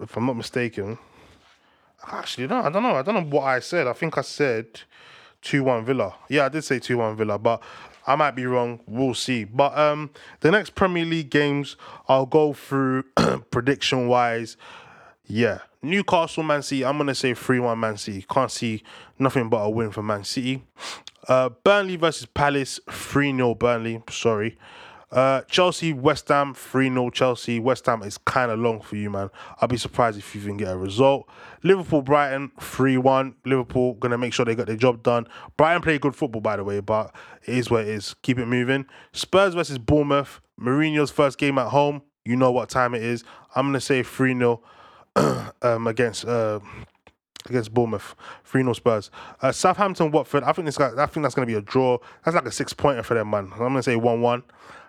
if 0.00 0.16
I'm 0.16 0.26
not 0.26 0.36
mistaken, 0.36 0.98
actually 2.10 2.48
no, 2.48 2.56
I 2.56 2.70
don't 2.70 2.82
know. 2.82 2.96
I 2.96 3.02
don't 3.02 3.14
know 3.14 3.36
what 3.36 3.44
I 3.44 3.60
said. 3.60 3.86
I 3.86 3.92
think 3.92 4.18
I 4.18 4.22
said 4.22 4.66
two 5.42 5.62
one 5.62 5.84
Villa. 5.84 6.12
Yeah, 6.28 6.46
I 6.46 6.48
did 6.48 6.64
say 6.64 6.80
two 6.80 6.98
one 6.98 7.16
Villa, 7.16 7.38
but 7.38 7.62
I 8.04 8.16
might 8.16 8.32
be 8.32 8.46
wrong. 8.46 8.80
We'll 8.88 9.14
see. 9.14 9.44
But 9.44 9.78
um, 9.78 10.10
the 10.40 10.50
next 10.50 10.74
Premier 10.74 11.04
League 11.04 11.30
games, 11.30 11.76
I'll 12.08 12.26
go 12.26 12.52
through 12.52 13.04
prediction 13.52 14.08
wise. 14.08 14.56
Yeah, 15.24 15.60
Newcastle, 15.82 16.42
Man 16.42 16.62
City. 16.62 16.84
I'm 16.84 16.98
gonna 16.98 17.14
say 17.14 17.32
three 17.34 17.60
one 17.60 17.78
Man 17.78 17.96
City. 17.96 18.26
Can't 18.28 18.50
see 18.50 18.82
nothing 19.20 19.48
but 19.48 19.58
a 19.58 19.70
win 19.70 19.92
for 19.92 20.02
Man 20.02 20.24
City. 20.24 20.64
Uh, 21.28 21.48
Burnley 21.48 21.94
versus 21.94 22.26
Palace, 22.26 22.80
three 22.90 23.30
0 23.30 23.54
Burnley. 23.54 24.02
Sorry. 24.10 24.58
Uh, 25.12 25.42
Chelsea, 25.42 25.92
West 25.92 26.28
Ham, 26.28 26.52
3 26.52 26.88
0 26.88 27.10
Chelsea. 27.10 27.60
West 27.60 27.86
Ham 27.86 28.02
is 28.02 28.18
kind 28.18 28.50
of 28.50 28.58
long 28.58 28.80
for 28.80 28.96
you, 28.96 29.08
man. 29.08 29.30
I'll 29.60 29.68
be 29.68 29.76
surprised 29.76 30.18
if 30.18 30.34
you 30.34 30.40
even 30.40 30.56
get 30.56 30.72
a 30.72 30.76
result. 30.76 31.28
Liverpool, 31.62 32.02
Brighton, 32.02 32.50
3 32.60 32.96
1. 32.96 33.36
Liverpool 33.44 33.94
going 33.94 34.10
to 34.10 34.18
make 34.18 34.32
sure 34.32 34.44
they 34.44 34.56
got 34.56 34.66
their 34.66 34.76
job 34.76 35.02
done. 35.02 35.28
Brighton 35.56 35.82
play 35.82 35.98
good 35.98 36.16
football, 36.16 36.40
by 36.40 36.56
the 36.56 36.64
way, 36.64 36.80
but 36.80 37.14
it 37.44 37.54
is 37.56 37.70
what 37.70 37.82
it 37.82 37.88
is. 37.88 38.14
Keep 38.22 38.40
it 38.40 38.46
moving. 38.46 38.86
Spurs 39.12 39.54
versus 39.54 39.78
Bournemouth. 39.78 40.40
Mourinho's 40.60 41.10
first 41.10 41.38
game 41.38 41.58
at 41.58 41.68
home. 41.68 42.02
You 42.24 42.34
know 42.34 42.50
what 42.50 42.68
time 42.68 42.94
it 42.94 43.02
is. 43.02 43.22
I'm 43.54 43.66
going 43.66 43.74
to 43.74 43.80
say 43.80 44.02
3 44.02 44.36
0 44.36 44.60
um, 45.62 45.86
against. 45.86 46.24
Uh, 46.24 46.60
against 47.48 47.72
Bournemouth, 47.72 48.16
3 48.42 48.62
0 48.62 48.72
Spurs. 48.72 49.10
Uh, 49.40 49.52
Southampton, 49.52 50.10
Watford. 50.10 50.42
I 50.42 50.52
think 50.52 50.66
this 50.66 50.76
guy, 50.76 50.90
I 50.98 51.06
think 51.06 51.22
that's 51.22 51.36
gonna 51.36 51.46
be 51.46 51.54
a 51.54 51.60
draw. 51.60 51.98
That's 52.24 52.34
like 52.34 52.44
a 52.44 52.50
six 52.50 52.72
pointer 52.72 53.04
for 53.04 53.14
them, 53.14 53.30
man. 53.30 53.52
I'm 53.52 53.58
gonna 53.58 53.84
say 53.84 53.94
1 53.94 54.20
1. 54.20 54.42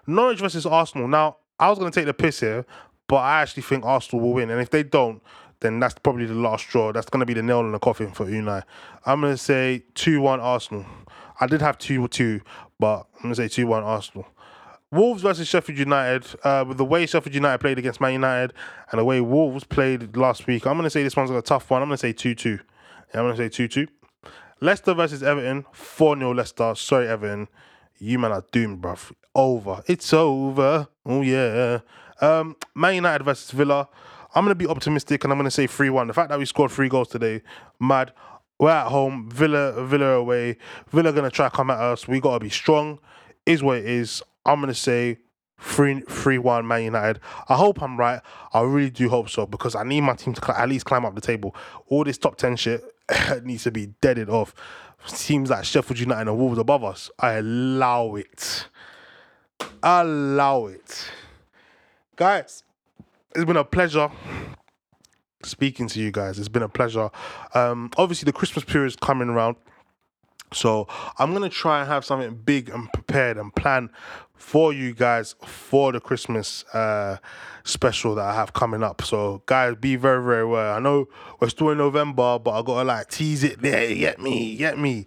Norwich 0.08 0.40
versus 0.40 0.66
Arsenal. 0.66 1.08
Now, 1.08 1.38
I 1.60 1.70
was 1.70 1.78
going 1.78 1.92
to 1.92 2.00
take 2.00 2.06
the 2.06 2.14
piss 2.14 2.40
here, 2.40 2.66
but 3.08 3.18
I 3.18 3.42
actually 3.42 3.64
think 3.64 3.86
Arsenal 3.86 4.26
will 4.26 4.34
win. 4.34 4.50
And 4.50 4.62
if 4.62 4.70
they 4.70 4.84
don't, 4.84 5.22
then 5.60 5.80
that's 5.80 5.96
probably 5.96 6.26
the 6.26 6.34
last 6.34 6.66
straw. 6.66 6.92
That's 6.92 7.10
going 7.10 7.20
to 7.20 7.26
be 7.26 7.34
the 7.34 7.42
nail 7.42 7.62
in 7.62 7.72
the 7.72 7.80
coffin 7.80 8.12
for 8.12 8.26
Unai. 8.26 8.64
I'm 9.06 9.22
going 9.22 9.34
to 9.34 9.38
say 9.38 9.84
2 9.96 10.22
1 10.22 10.40
Arsenal. 10.40 10.86
I 11.40 11.48
did 11.48 11.62
have 11.62 11.78
2 11.78 12.08
2, 12.08 12.42
but 12.80 13.08
I'm 13.16 13.24
going 13.24 13.36
to 13.36 13.36
say 13.36 13.48
2 13.48 13.68
1 13.68 13.84
Arsenal. 13.84 14.28
Wolves 14.92 15.22
versus 15.22 15.48
Sheffield 15.48 15.80
United. 15.80 16.26
Uh, 16.44 16.64
with 16.68 16.78
the 16.78 16.86
way 16.86 17.06
Sheffield 17.06 17.36
United 17.36 17.58
played 17.58 17.78
against 17.78 18.00
Man 18.00 18.14
United 18.14 18.54
and 18.92 19.00
the 19.00 19.04
way 19.04 19.20
Wolves 19.20 19.64
played 19.66 20.16
last 20.16 20.48
week, 20.48 20.66
I'm 20.66 20.74
going 20.74 20.84
to 20.84 20.90
say 20.90 21.04
this 21.04 21.16
one's 21.16 21.30
a 21.30 21.42
tough 21.42 21.70
one. 21.70 21.82
I'm 21.82 21.90
going 21.90 21.98
to 21.98 22.02
say 22.02 22.14
2 22.14 22.36
2. 22.36 22.50
Yeah, 22.50 22.58
I'm 23.20 23.26
going 23.26 23.36
to 23.36 23.44
say 23.44 23.50
2 23.50 23.68
2. 23.68 23.88
Leicester 24.62 24.94
versus 24.94 25.24
Everton. 25.24 25.66
4 25.72 26.18
0 26.18 26.34
Leicester. 26.34 26.74
Sorry, 26.76 27.08
Everton. 27.08 27.48
You 28.00 28.20
man 28.20 28.32
are 28.32 28.46
doomed, 28.52 28.82
bruv 28.82 29.12
over. 29.38 29.84
It's 29.88 30.12
over. 30.14 30.88
Oh 31.06 31.22
yeah. 31.22 31.80
Um, 32.20 32.58
Man 32.76 32.96
United 32.96 33.24
versus 33.24 33.52
Villa. 33.52 33.88
I'm 34.36 34.44
gonna 34.44 34.56
be 34.56 34.68
optimistic 34.68 35.24
and 35.24 35.32
I'm 35.32 35.40
gonna 35.40 35.52
say 35.52 35.68
3-1. 35.68 36.08
The 36.08 36.14
fact 36.14 36.30
that 36.30 36.40
we 36.40 36.46
scored 36.46 36.72
three 36.72 36.90
goals 36.90 37.08
today, 37.08 37.42
mad. 37.80 38.12
We're 38.60 38.72
at 38.72 38.88
home, 38.88 39.30
Villa, 39.30 39.86
Villa 39.86 40.16
away. 40.16 40.58
Villa 40.90 41.14
gonna 41.14 41.30
try 41.30 41.48
come 41.50 41.70
at 41.70 41.80
us. 41.80 42.08
We 42.08 42.20
gotta 42.20 42.40
be 42.40 42.50
strong. 42.50 43.00
Is 43.46 43.64
what 43.64 43.78
it 43.78 43.86
is. 43.86 44.24
I'm 44.46 44.60
gonna 44.60 44.74
say 44.74 45.20
3 45.60 46.02
3 46.02 46.38
1 46.40 46.68
Man 46.68 46.84
United. 46.84 47.22
I 47.48 47.56
hope 47.56 47.82
I'm 47.82 47.98
right. 47.98 48.20
I 48.54 48.62
really 48.62 48.90
do 48.90 49.08
hope 49.10 49.30
so 49.30 49.46
because 49.46 49.76
I 49.76 49.84
need 49.84 50.02
my 50.02 50.16
team 50.16 50.34
to 50.34 50.42
cl- 50.44 50.58
at 50.58 50.68
least 50.68 50.86
climb 50.86 51.06
up 51.06 51.14
the 51.14 51.22
table. 51.22 51.56
All 51.88 52.04
this 52.04 52.18
top 52.18 52.38
10 52.38 52.56
shit 52.56 52.84
needs 53.44 53.64
to 53.64 53.72
be 53.72 53.88
deaded 54.02 54.30
off. 54.30 54.56
Seems 55.06 55.52
like 55.52 55.64
Sheffield 55.64 56.00
United 56.00 56.28
and 56.28 56.38
Wolves 56.38 56.58
above 56.58 56.84
us. 56.84 57.12
I 57.20 57.34
allow 57.34 58.16
it. 58.16 58.68
Allow 59.84 60.68
it. 60.68 61.10
Guys, 62.16 62.64
it's 63.36 63.46
been 63.46 63.58
a 63.58 63.64
pleasure 63.64 64.10
speaking 65.44 65.88
to 65.88 66.00
you 66.00 66.12
guys. 66.12 66.40
It's 66.40 66.48
been 66.48 66.64
a 66.64 66.70
pleasure. 66.70 67.10
Um, 67.54 67.92
obviously, 67.98 68.26
the 68.26 68.34
Christmas 68.34 68.66
period 68.66 68.88
is 68.88 68.96
coming 68.96 69.30
around. 69.30 69.56
So 70.54 70.88
I'm 71.20 71.34
gonna 71.34 71.50
try 71.50 71.82
and 71.82 71.90
have 71.90 72.06
something 72.06 72.36
big 72.36 72.70
and 72.70 72.92
prepared 72.94 73.38
and 73.38 73.54
plan 73.54 73.90
for 74.34 74.72
you 74.72 74.94
guys 74.94 75.36
for 75.46 75.92
the 75.92 76.00
Christmas 76.00 76.64
uh, 76.74 77.18
special 77.66 78.16
that 78.16 78.26
I 78.26 78.34
have 78.34 78.54
coming 78.54 78.82
up. 78.82 79.02
So 79.02 79.44
guys, 79.46 79.76
be 79.76 79.98
very 79.98 80.24
very 80.24 80.46
well. 80.46 80.74
I 80.74 80.80
know 80.80 81.08
we're 81.40 81.50
still 81.50 81.72
in 81.72 81.78
November, 81.78 82.40
but 82.40 82.52
I 82.52 82.62
gotta 82.62 82.86
like 82.86 83.10
tease 83.10 83.44
it 83.44 83.62
there. 83.62 83.94
Get 83.94 84.22
me, 84.22 84.56
get 84.56 84.80
me. 84.80 85.06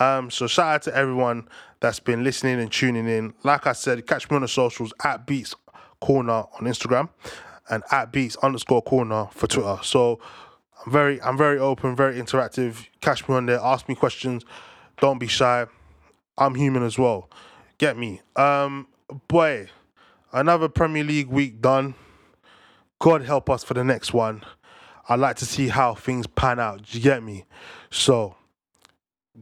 Um, 0.00 0.30
so 0.30 0.48
shout 0.48 0.74
out 0.74 0.82
to 0.82 0.96
everyone 0.96 1.46
that's 1.80 2.00
been 2.00 2.22
listening 2.22 2.60
and 2.60 2.70
tuning 2.70 3.08
in. 3.08 3.34
Like 3.42 3.66
I 3.66 3.72
said, 3.72 4.06
catch 4.06 4.30
me 4.30 4.36
on 4.36 4.42
the 4.42 4.48
socials 4.48 4.92
at 5.02 5.26
Beats 5.26 5.54
Corner 6.00 6.32
on 6.32 6.60
Instagram 6.62 7.08
and 7.68 7.82
at 7.90 8.12
Beats 8.12 8.36
underscore 8.36 8.82
Corner 8.82 9.28
for 9.32 9.46
Twitter. 9.46 9.78
So 9.82 10.20
I'm 10.84 10.92
very, 10.92 11.20
I'm 11.22 11.36
very 11.36 11.58
open, 11.58 11.96
very 11.96 12.20
interactive. 12.20 12.86
Catch 13.00 13.28
me 13.28 13.34
on 13.34 13.46
there. 13.46 13.60
Ask 13.60 13.88
me 13.88 13.94
questions. 13.94 14.44
Don't 15.00 15.18
be 15.18 15.26
shy. 15.26 15.66
I'm 16.36 16.54
human 16.54 16.82
as 16.82 16.98
well. 16.98 17.28
Get 17.78 17.96
me. 17.96 18.20
Um, 18.36 18.86
boy, 19.28 19.68
another 20.32 20.68
Premier 20.68 21.04
League 21.04 21.28
week 21.28 21.60
done. 21.60 21.94
God 22.98 23.22
help 23.22 23.48
us 23.48 23.64
for 23.64 23.74
the 23.74 23.84
next 23.84 24.12
one. 24.12 24.42
I 25.08 25.16
like 25.16 25.36
to 25.36 25.46
see 25.46 25.68
how 25.68 25.94
things 25.94 26.26
pan 26.26 26.60
out. 26.60 26.82
Do 26.82 26.98
you 26.98 27.02
get 27.02 27.22
me? 27.22 27.44
So, 27.90 28.36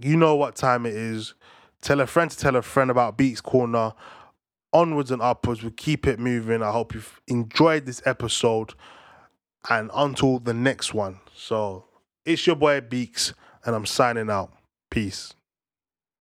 you 0.00 0.16
know 0.16 0.36
what 0.36 0.54
time 0.54 0.86
it 0.86 0.94
is. 0.94 1.34
Tell 1.80 2.00
a 2.00 2.06
friend 2.06 2.30
to 2.30 2.36
tell 2.36 2.56
a 2.56 2.62
friend 2.62 2.90
about 2.90 3.16
Beats 3.16 3.40
Corner. 3.40 3.94
Onwards 4.72 5.10
and 5.10 5.22
upwards. 5.22 5.62
We 5.62 5.70
keep 5.70 6.06
it 6.06 6.18
moving. 6.18 6.62
I 6.62 6.70
hope 6.70 6.94
you've 6.94 7.20
enjoyed 7.26 7.86
this 7.86 8.02
episode. 8.04 8.74
And 9.70 9.90
until 9.94 10.38
the 10.38 10.54
next 10.54 10.94
one. 10.94 11.20
So, 11.34 11.84
it's 12.24 12.46
your 12.46 12.56
boy 12.56 12.80
Beaks, 12.80 13.32
and 13.64 13.74
I'm 13.74 13.86
signing 13.86 14.30
out. 14.30 14.52
Peace. 14.90 15.34